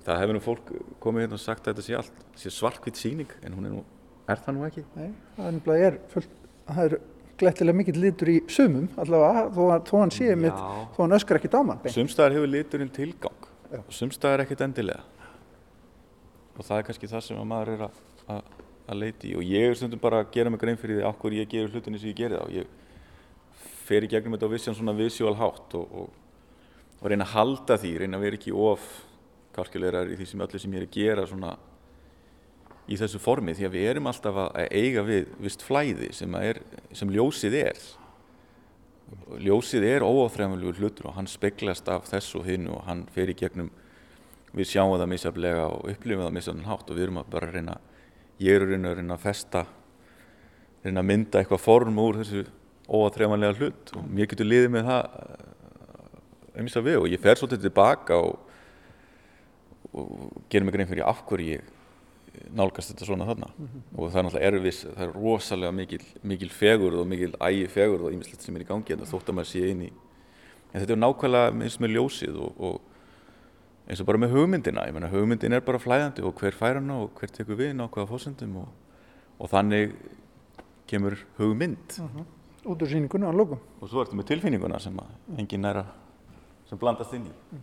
það 0.06 0.20
hefur 0.24 0.34
nú 0.38 0.42
fólk 0.46 0.72
komið 1.02 1.26
hérna 1.28 1.38
og 1.38 1.44
sagt 1.46 1.68
að 1.70 1.76
þetta 1.76 1.86
sé 1.86 1.96
allt, 2.00 2.20
sé 2.42 2.52
svarkvitt 2.54 2.98
síning 2.98 3.30
en 3.46 3.54
hún 3.58 3.66
er 3.70 3.74
nú, 3.76 3.84
er 4.30 4.42
það 4.42 4.56
nú 4.58 4.66
ekki? 4.66 4.84
Nei, 4.98 5.12
það 5.38 5.72
er 5.78 5.80
er 5.86 6.86
er 6.86 6.98
glettilega 7.42 7.78
mikill 7.78 7.98
litur 8.02 8.30
í 8.30 8.40
sumum 8.50 8.90
allavega, 9.02 9.48
þó, 9.54 9.62
að- 9.76 9.86
þó 9.90 9.96
hann 10.02 10.12
sé 10.14 10.36
mitt, 10.38 10.54
þó 10.94 11.00
hann 11.02 11.16
öskar 11.18 11.38
ekki 11.40 11.50
dáman. 11.54 11.80
beint. 11.82 11.96
Sumstaðar 11.96 12.36
hefur 12.38 12.50
liturinn 12.54 12.90
tilgang 12.94 13.48
Já. 13.72 13.80
og 13.82 13.90
sumstaðar 13.94 14.44
ekkert 14.46 14.62
endilega 14.62 15.02
og 16.62 16.68
það 16.68 16.78
er 16.78 16.88
kannski 16.88 17.10
það 17.10 17.24
sem 17.26 17.42
að 17.42 17.50
maður 17.50 17.74
er 17.74 17.84
að, 17.88 18.02
að, 18.36 18.98
leiti 19.02 19.34
og 19.40 19.46
ég 19.48 19.70
er 19.70 19.78
stundum 19.80 20.02
bara 20.02 20.22
að 20.22 20.34
gera 20.36 20.52
mig 20.54 20.62
grein 20.62 20.78
fyrir 20.78 21.00
því 21.00 21.08
okkur 21.10 21.36
ég 21.40 21.50
gerur 21.50 21.74
hlutinni 21.74 22.02
sem 22.02 22.12
ég 22.12 22.20
geri 22.20 22.38
þá. 22.38 22.46
Ég 22.54 23.64
fer 23.88 24.06
í 24.06 24.10
gegnum 24.12 24.36
þetta 24.36 24.50
á 24.52 24.54
vissan 24.54 24.78
svona 24.78 24.96
visual 24.98 25.34
hátt 25.40 25.76
og, 25.80 25.96
og, 26.04 26.12
og 27.00 27.10
reyna 27.10 27.26
að 27.26 27.34
halda 27.34 27.80
því, 27.82 27.94
reyna 28.04 28.20
að 28.20 28.26
vera 28.28 28.40
ekki 28.40 28.54
of 28.54 28.88
kalkulerar 29.56 30.12
í 30.12 30.18
því 30.20 30.28
sem 30.30 30.44
öllu 30.46 30.62
sem 30.62 30.76
ég 30.76 30.84
er 30.84 30.88
að 30.88 30.98
gera 31.00 31.26
svona 31.28 31.56
í 32.92 33.00
þessu 33.00 33.22
formi. 33.24 33.56
Því 33.58 33.68
að 33.68 33.76
við 33.78 33.90
erum 33.94 34.12
alltaf 34.12 34.40
að 34.46 34.70
eiga 34.70 35.06
við 35.08 35.34
vist 35.42 35.66
flæði 35.66 36.12
sem, 36.16 36.38
er, 36.40 36.62
sem 36.96 37.12
ljósið 37.12 37.58
er. 37.64 37.82
Ljósið 39.44 39.88
er 39.90 40.06
óáþræðanlegur 40.08 40.80
hlutur 40.80 41.10
og 41.10 41.18
hann 41.18 41.28
speglast 41.28 41.90
af 41.92 42.08
þessu 42.12 42.44
hinn 42.48 42.70
og 42.72 42.86
hann 42.88 43.08
fer 43.12 43.32
í 43.32 43.36
gegnum 43.40 43.72
við 44.56 44.68
sjáum 44.68 44.98
það 44.98 45.12
misjaflega 45.14 45.68
og 45.68 45.92
upplifum 45.92 46.26
það 46.26 46.36
misjaflega 46.38 46.72
hátt 46.72 46.90
og 46.90 46.98
við 46.98 47.06
erum 47.06 47.22
að 47.22 47.30
bara 47.36 47.52
reyna 47.52 47.78
ég 48.42 48.56
er 48.56 48.66
að 48.66 48.74
reyna 48.74 48.92
að 48.92 48.98
reyna 49.00 49.18
að 49.18 49.26
festa 49.26 49.66
reyna 50.84 51.04
að 51.04 51.10
mynda 51.12 51.42
eitthvað 51.42 51.64
form 51.66 52.02
úr 52.02 52.22
þessu 52.22 52.46
óaþreifanlega 52.92 53.58
hlut 53.60 53.94
og 53.96 54.08
mér 54.10 54.32
getur 54.32 54.50
liðið 54.50 54.74
með 54.74 54.90
það 54.90 55.04
um 56.52 56.68
þess 56.68 56.80
að 56.82 56.88
við 56.90 56.98
og 57.00 57.12
ég 57.12 57.22
fer 57.24 57.40
svolítið 57.40 57.68
tilbaka 57.68 58.18
og, 58.20 58.40
og 59.96 60.42
gerir 60.52 60.68
mig 60.68 60.76
grein 60.76 60.90
fyrir 60.90 61.08
af 61.08 61.24
hverju 61.30 61.56
ég 61.56 61.70
nálgast 62.56 62.92
þetta 62.92 63.08
svona 63.08 63.28
þarna 63.28 63.50
mm 63.52 63.66
-hmm. 63.68 63.82
og 63.98 64.12
það 64.12 64.20
er 64.20 64.26
náttúrulega 64.26 64.48
erfis, 64.48 64.80
það 64.84 65.04
er 65.04 65.14
rosalega 65.16 65.72
mikil, 65.72 66.06
mikil 66.24 66.50
fegurð 66.50 67.00
og 67.00 67.08
mikil 67.08 67.34
ægi 67.40 67.68
fegurð 67.68 68.06
og 68.06 68.14
ímislegt 68.14 68.42
sem 68.42 68.56
er 68.56 68.62
í 68.62 68.68
gangi 68.68 68.96
þetta 68.96 69.12
þótt 69.12 69.30
að 69.30 69.36
maður 69.36 69.52
sé 69.52 69.70
inn 69.70 69.82
í 69.82 69.92
en 70.74 70.82
þetta 70.82 70.94
er 70.94 71.04
nákvæmlega 71.04 71.64
eins 71.64 71.80
með 71.80 71.94
ljósið 71.96 72.36
og, 72.36 72.54
og 72.58 72.82
eins 73.92 74.00
og 74.00 74.08
bara 74.08 74.22
með 74.24 74.36
hugmyndina 74.38 74.86
ég 74.88 74.96
menna 74.96 75.10
hugmyndin 75.12 75.58
er 75.58 75.64
bara 75.68 75.80
flæðandi 75.82 76.24
og 76.24 76.38
hver 76.40 76.56
fær 76.56 76.80
hana 76.80 77.02
og 77.04 77.18
hver 77.20 77.34
tekur 77.36 77.60
við 77.60 77.74
inn 77.74 77.84
á 77.84 77.92
hvaða 77.92 78.08
fósendum 78.08 78.62
og, 78.64 78.70
og 79.38 79.52
þannig 79.52 79.98
kemur 80.88 81.18
hugmynd 81.38 81.98
uh 82.00 82.08
-huh. 82.16 82.26
út 82.72 82.82
úr 82.82 82.88
síningunum 82.88 83.30
að 83.30 83.40
lókum 83.42 83.60
og 83.82 83.90
svo 83.90 84.02
ertu 84.02 84.16
með 84.16 84.30
tilfinninguna 84.32 84.80
sem 84.80 85.00
engin 85.38 85.62
næra 85.62 85.86
sem 86.70 86.78
blandast 86.78 87.14
inn 87.14 87.28
í. 87.28 87.60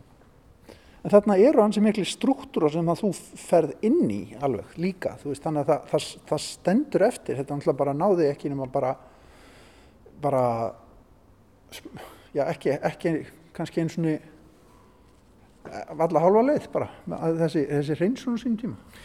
En 1.05 1.11
þarna 1.11 1.39
eru 1.39 1.63
hansi 1.63 1.81
miklu 1.81 2.05
struktúra 2.05 2.69
sem 2.71 2.89
að 2.89 3.01
þú 3.01 3.13
ferð 3.37 3.75
inn 3.87 4.11
í 4.11 4.37
alveg 4.43 4.65
líka, 4.77 5.17
þú 5.23 5.31
veist, 5.31 5.43
þannig 5.43 5.61
að 5.61 5.67
það, 5.67 5.87
það, 5.91 6.03
það 6.29 6.41
stendur 6.45 7.03
eftir, 7.03 7.37
þetta 7.37 7.55
er 7.55 7.79
bara 7.79 7.95
náði 7.95 8.27
ekki 8.29 8.49
nema 8.49 8.67
bara, 8.67 8.97
bara, 10.21 10.73
já 12.35 12.45
ekki, 12.49 12.71
ekki 12.91 13.15
kannski 13.53 13.81
eins 13.81 13.97
og 13.99 14.05
valla 16.01 16.25
hálfa 16.25 16.43
leið 16.49 16.67
bara, 16.73 16.89
þessi, 17.43 17.65
þessi 17.71 17.99
reynsunum 18.01 18.41
sín 18.41 18.59
tíma. 18.61 18.99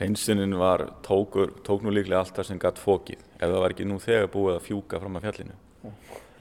Reynsunin 0.00 0.58
var, 0.58 0.82
tókur, 1.06 1.52
tók 1.66 1.84
nú 1.84 1.92
líklega 1.94 2.20
allt 2.22 2.34
það 2.34 2.50
sem 2.50 2.60
gætt 2.62 2.82
fókið, 2.82 3.22
ef 3.36 3.44
það 3.46 3.60
var 3.62 3.74
ekki 3.74 3.86
nú 3.86 4.00
þegar 4.02 4.32
búið 4.32 4.56
að 4.56 4.66
fjúka 4.66 5.00
fram 5.02 5.18
að 5.18 5.28
fjallinu. 5.28 5.58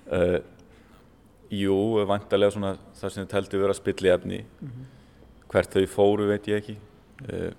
Uh, 0.06 0.40
jú, 1.54 1.78
vantarlega 2.10 2.56
svona 2.56 2.76
það 2.98 3.14
sem 3.14 3.22
þið 3.22 3.32
teldi 3.36 3.62
vera 3.62 3.78
spilli 3.78 4.14
efni, 4.14 4.42
mm 4.46 4.70
-hmm 4.70 4.92
hvert 5.56 5.76
þau 5.76 5.86
fóru 5.88 6.28
veit 6.30 6.50
ég 6.52 6.62
ekki. 6.62 6.76
Uh, 7.30 7.52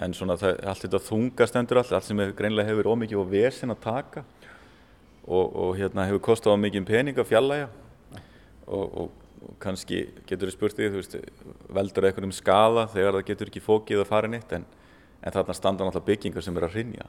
en 0.00 0.14
svona 0.16 0.36
það, 0.40 0.60
allt 0.70 0.84
þetta 0.86 1.02
þungastendur 1.04 1.80
allt, 1.80 1.92
allt 1.94 2.08
sem 2.08 2.22
greinlega 2.36 2.70
hefur 2.70 2.88
ómikið 2.94 3.20
og 3.20 3.30
vesin 3.30 3.74
að 3.74 3.82
taka. 3.84 4.24
Og, 5.30 5.44
og 5.46 5.74
hérna 5.78 6.08
hefur 6.08 6.24
kostið 6.30 6.56
á 6.56 6.62
mikið 6.62 6.86
pening 6.88 7.18
að 7.20 7.28
fjallæga 7.28 7.66
og, 8.66 8.86
og, 8.88 9.10
og 9.40 9.56
kannski 9.62 10.02
getur 10.28 10.50
þið 10.50 10.56
spurt 10.56 10.76
því, 10.76 10.90
þú 10.90 11.00
veist, 11.00 11.16
veldur 11.72 12.06
eitthvað 12.08 12.28
um 12.28 12.36
skala 12.36 12.86
þegar 12.92 13.16
það 13.18 13.26
getur 13.30 13.50
ekki 13.52 13.64
fókið 13.64 14.02
að 14.02 14.10
fara 14.10 14.30
nýtt 14.30 14.54
en, 14.58 14.66
en 15.20 15.36
þarna 15.36 15.56
standa 15.56 15.86
náttúrulega 15.86 16.10
byggingar 16.10 16.44
sem 16.44 16.60
er 16.60 16.68
að 16.68 16.76
rinja 16.76 17.08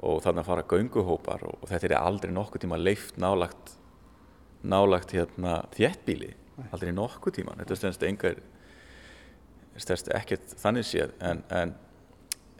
og 0.00 0.22
þarna 0.24 0.46
fara 0.46 0.66
gönguhópar 0.68 1.44
og 1.48 1.66
þetta 1.68 1.90
er 1.90 1.96
aldrei 1.98 2.32
nokkuð 2.32 2.64
tíma 2.64 2.78
leift 2.80 3.18
nálagt 3.20 3.74
nálagt 4.62 5.12
hérna 5.16 5.60
þjettbíli 5.74 6.34
aldrei 6.70 6.92
nokkuð 6.94 7.38
tíma, 7.40 7.56
þetta 7.60 7.74
er 7.74 7.80
stendst 7.80 8.06
engar 8.06 8.40
stærst 9.80 10.10
ekkert 10.12 10.56
þannig 10.60 10.86
séð. 10.86 11.14
En, 11.24 11.42
en, 11.54 11.72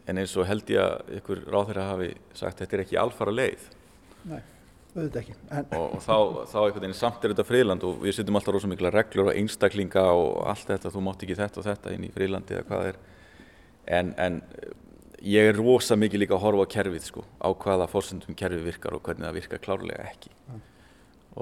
en 0.09 0.21
eins 0.23 0.33
og 0.41 0.49
held 0.49 0.71
ég 0.73 0.81
að 0.81 1.19
ykkur 1.21 1.43
ráðherra 1.53 1.91
hafi 1.93 2.15
sagt 2.37 2.63
þetta 2.63 2.79
er 2.79 2.85
ekki 2.87 3.01
alfara 3.01 3.35
leið 3.35 3.69
Nei, 4.31 4.41
auðvitað 4.97 5.21
ekki 5.23 5.37
en... 5.39 5.67
og, 5.77 5.87
og 5.97 6.03
þá, 6.05 6.17
þá 6.51 6.59
einhvern 6.65 6.85
veginn 6.85 6.99
samt 6.99 7.25
er 7.25 7.35
þetta 7.35 7.47
fríland 7.49 7.87
og 7.87 8.03
við 8.03 8.17
setjum 8.17 8.39
alltaf 8.41 8.57
rosa 8.57 8.71
mikla 8.71 8.93
reglur 8.95 9.31
og 9.31 9.39
einstaklinga 9.39 10.05
og 10.17 10.45
allt 10.51 10.69
þetta, 10.73 10.93
þú 10.95 11.03
mátt 11.07 11.25
ekki 11.27 11.39
þetta 11.39 11.63
og 11.63 11.67
þetta 11.69 11.95
inn 11.95 12.07
í 12.07 12.13
frílandi 12.15 12.57
eða 12.57 12.69
hvað 12.69 12.91
er 12.91 13.01
en, 14.01 14.13
en 14.19 14.41
ég 15.23 15.51
er 15.51 15.59
rosa 15.59 15.99
mikið 15.99 16.25
líka 16.25 16.37
að 16.37 16.45
horfa 16.45 16.67
á 16.67 16.73
kerfið 16.75 17.09
sko, 17.09 17.25
á 17.39 17.49
hvaða 17.53 17.89
fórsendum 17.91 18.37
kerfið 18.39 18.69
virkar 18.71 18.97
og 18.97 19.03
hvernig 19.05 19.29
það 19.29 19.37
virkar 19.41 19.65
klárlega 19.65 20.07
ekki 20.11 20.33
mm. 20.33 20.63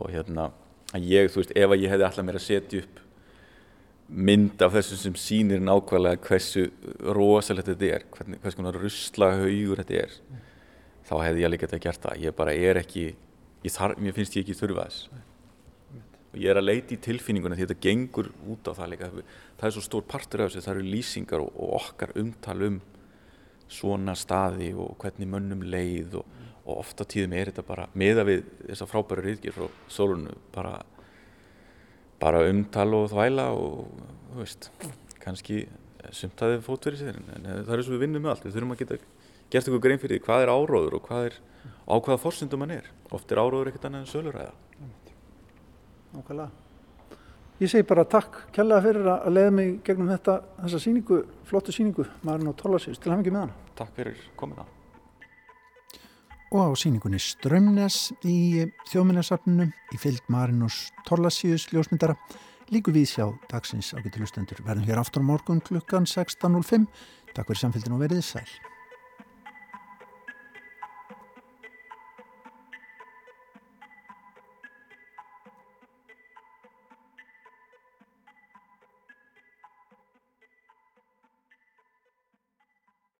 og 0.00 0.10
hérna 0.14 0.48
ég, 0.96 1.30
þú 1.32 1.42
veist, 1.42 1.54
ef 1.54 1.70
að 1.70 1.84
ég 1.84 1.92
hefði 1.92 2.08
alltaf 2.08 2.26
mér 2.26 2.40
að 2.40 2.46
setja 2.46 2.82
upp 2.82 3.04
mynd 4.08 4.62
af 4.64 4.72
þessu 4.72 4.96
sem 4.96 5.16
sýnir 5.20 5.60
nákvæmlega 5.60 6.20
hversu 6.24 6.68
rosalegt 7.12 7.68
þetta 7.68 7.90
er, 7.98 8.04
hvern, 8.14 8.38
hvers 8.42 8.56
konar 8.56 8.78
russlahaugur 8.80 9.82
þetta 9.82 9.98
er 10.06 10.14
mm. 10.16 10.44
þá 11.10 11.16
hefði 11.26 11.44
ég 11.44 11.52
líka 11.52 11.68
þetta 11.68 11.82
gert 11.86 12.06
það, 12.06 12.22
ég 12.24 12.38
bara 12.38 12.54
er 12.56 12.80
ekki 12.80 13.10
þarf, 13.66 13.98
mér 13.98 14.14
finnst 14.16 14.36
ég 14.38 14.46
ekki 14.46 14.58
þurfa 14.58 14.86
þess. 14.86 15.08
Og 16.28 16.36
ég 16.38 16.52
er 16.52 16.60
að 16.60 16.68
leita 16.68 16.94
í 16.94 17.00
tilfinninguna 17.02 17.56
því 17.56 17.66
þetta 17.66 17.84
gengur 17.88 18.30
út 18.46 18.68
á 18.68 18.72
það 18.76 18.90
líka. 18.92 19.10
Það 19.58 19.68
er 19.68 19.74
svo 19.74 19.84
stór 19.86 20.04
partur 20.06 20.44
af 20.44 20.52
þessu, 20.52 20.64
það 20.66 20.74
eru 20.76 20.92
lýsingar 20.92 21.42
og, 21.42 21.50
og 21.56 21.74
okkar 21.80 22.14
umtal 22.20 22.58
um 22.68 22.78
svona 23.68 24.14
staði 24.16 24.70
og 24.78 24.94
hvernig 25.00 25.28
mönnum 25.28 25.64
leið 25.68 26.20
og, 26.20 26.38
og 26.64 26.78
ofta 26.78 27.04
tíðum 27.08 27.34
er 27.36 27.50
þetta 27.50 27.66
bara 27.68 27.88
meða 27.98 28.24
við 28.28 28.46
þessa 28.68 28.88
frábæra 28.88 29.24
riðgjur 29.24 29.56
frá 29.56 29.66
Solunu 29.92 30.36
bara 30.54 30.78
bara 32.18 32.46
umtal 32.48 32.88
og 32.96 33.10
þvæla 33.12 33.50
og 33.54 33.90
þú 34.32 34.40
veist, 34.40 34.70
kannski 35.22 35.66
sumt 36.14 36.40
að 36.42 36.56
þið 36.56 36.64
fótt 36.66 36.88
fyrir 36.88 37.00
sér. 37.00 37.20
En 37.36 37.46
það 37.46 37.74
er 37.74 37.82
og 37.84 37.92
við 37.94 38.02
vinnum 38.04 38.24
með 38.24 38.34
allt, 38.34 38.46
við 38.46 38.56
þurfum 38.56 38.74
að 38.74 38.82
geta 38.82 38.98
gert 39.48 39.62
eitthvað 39.62 39.84
grein 39.84 40.00
fyrir 40.02 40.18
því 40.18 40.24
hvað 40.26 40.44
er 40.44 40.52
áróður 40.52 40.96
og 40.98 41.04
hvað 41.08 41.28
er 41.28 41.38
á 41.88 41.94
hvaða 41.96 42.20
fórsendum 42.22 42.64
hann 42.64 42.76
er? 42.78 42.88
Oft 43.10 43.32
er 43.32 43.40
áróður 43.40 43.72
ekkert 43.72 43.88
annað 43.88 44.04
en 44.04 44.10
söluræða. 44.12 44.54
Nákvæmlega. 46.14 46.50
Ég 47.58 47.72
segi 47.72 47.88
bara 47.88 48.06
takk 48.06 48.44
kærlega 48.54 48.84
fyrir 48.84 49.12
að 49.16 49.30
leiða 49.34 49.54
mig 49.56 49.76
gegnum 49.86 50.12
þetta, 50.12 50.40
þessa 50.62 50.82
síningu, 50.84 51.22
flottu 51.48 51.74
síningu 51.74 52.06
maðurinn 52.22 52.54
á 52.54 52.60
Tólasís, 52.60 53.00
til 53.02 53.10
hafa 53.10 53.24
ekki 53.24 53.34
með 53.34 53.48
hana. 53.48 53.70
Takk 53.80 53.96
fyrir 53.98 54.28
komina 54.38 54.68
og 56.48 56.72
á 56.72 56.80
síningunni 56.80 57.20
Strömnes 57.20 58.08
í 58.24 58.64
þjóminnarsafninu 58.88 59.68
í 59.68 60.00
fylg 60.00 60.30
Marinus 60.32 60.88
Torlasíus 61.08 61.68
ljósmyndara 61.74 62.16
líku 62.72 62.94
við 62.94 63.10
sjá 63.12 63.26
dagsins 63.50 63.92
ágættilustendur 63.96 64.64
verðum 64.64 64.88
hér 64.88 65.02
aftur 65.02 65.24
á 65.24 65.28
morgun 65.28 65.60
klukkan 65.60 66.08
16.05 66.08 66.88
Takk 67.36 67.52
fyrir 67.52 67.64
samfélginu 67.66 68.00
og 68.00 68.06
verið 68.06 68.24
sæl 68.24 68.67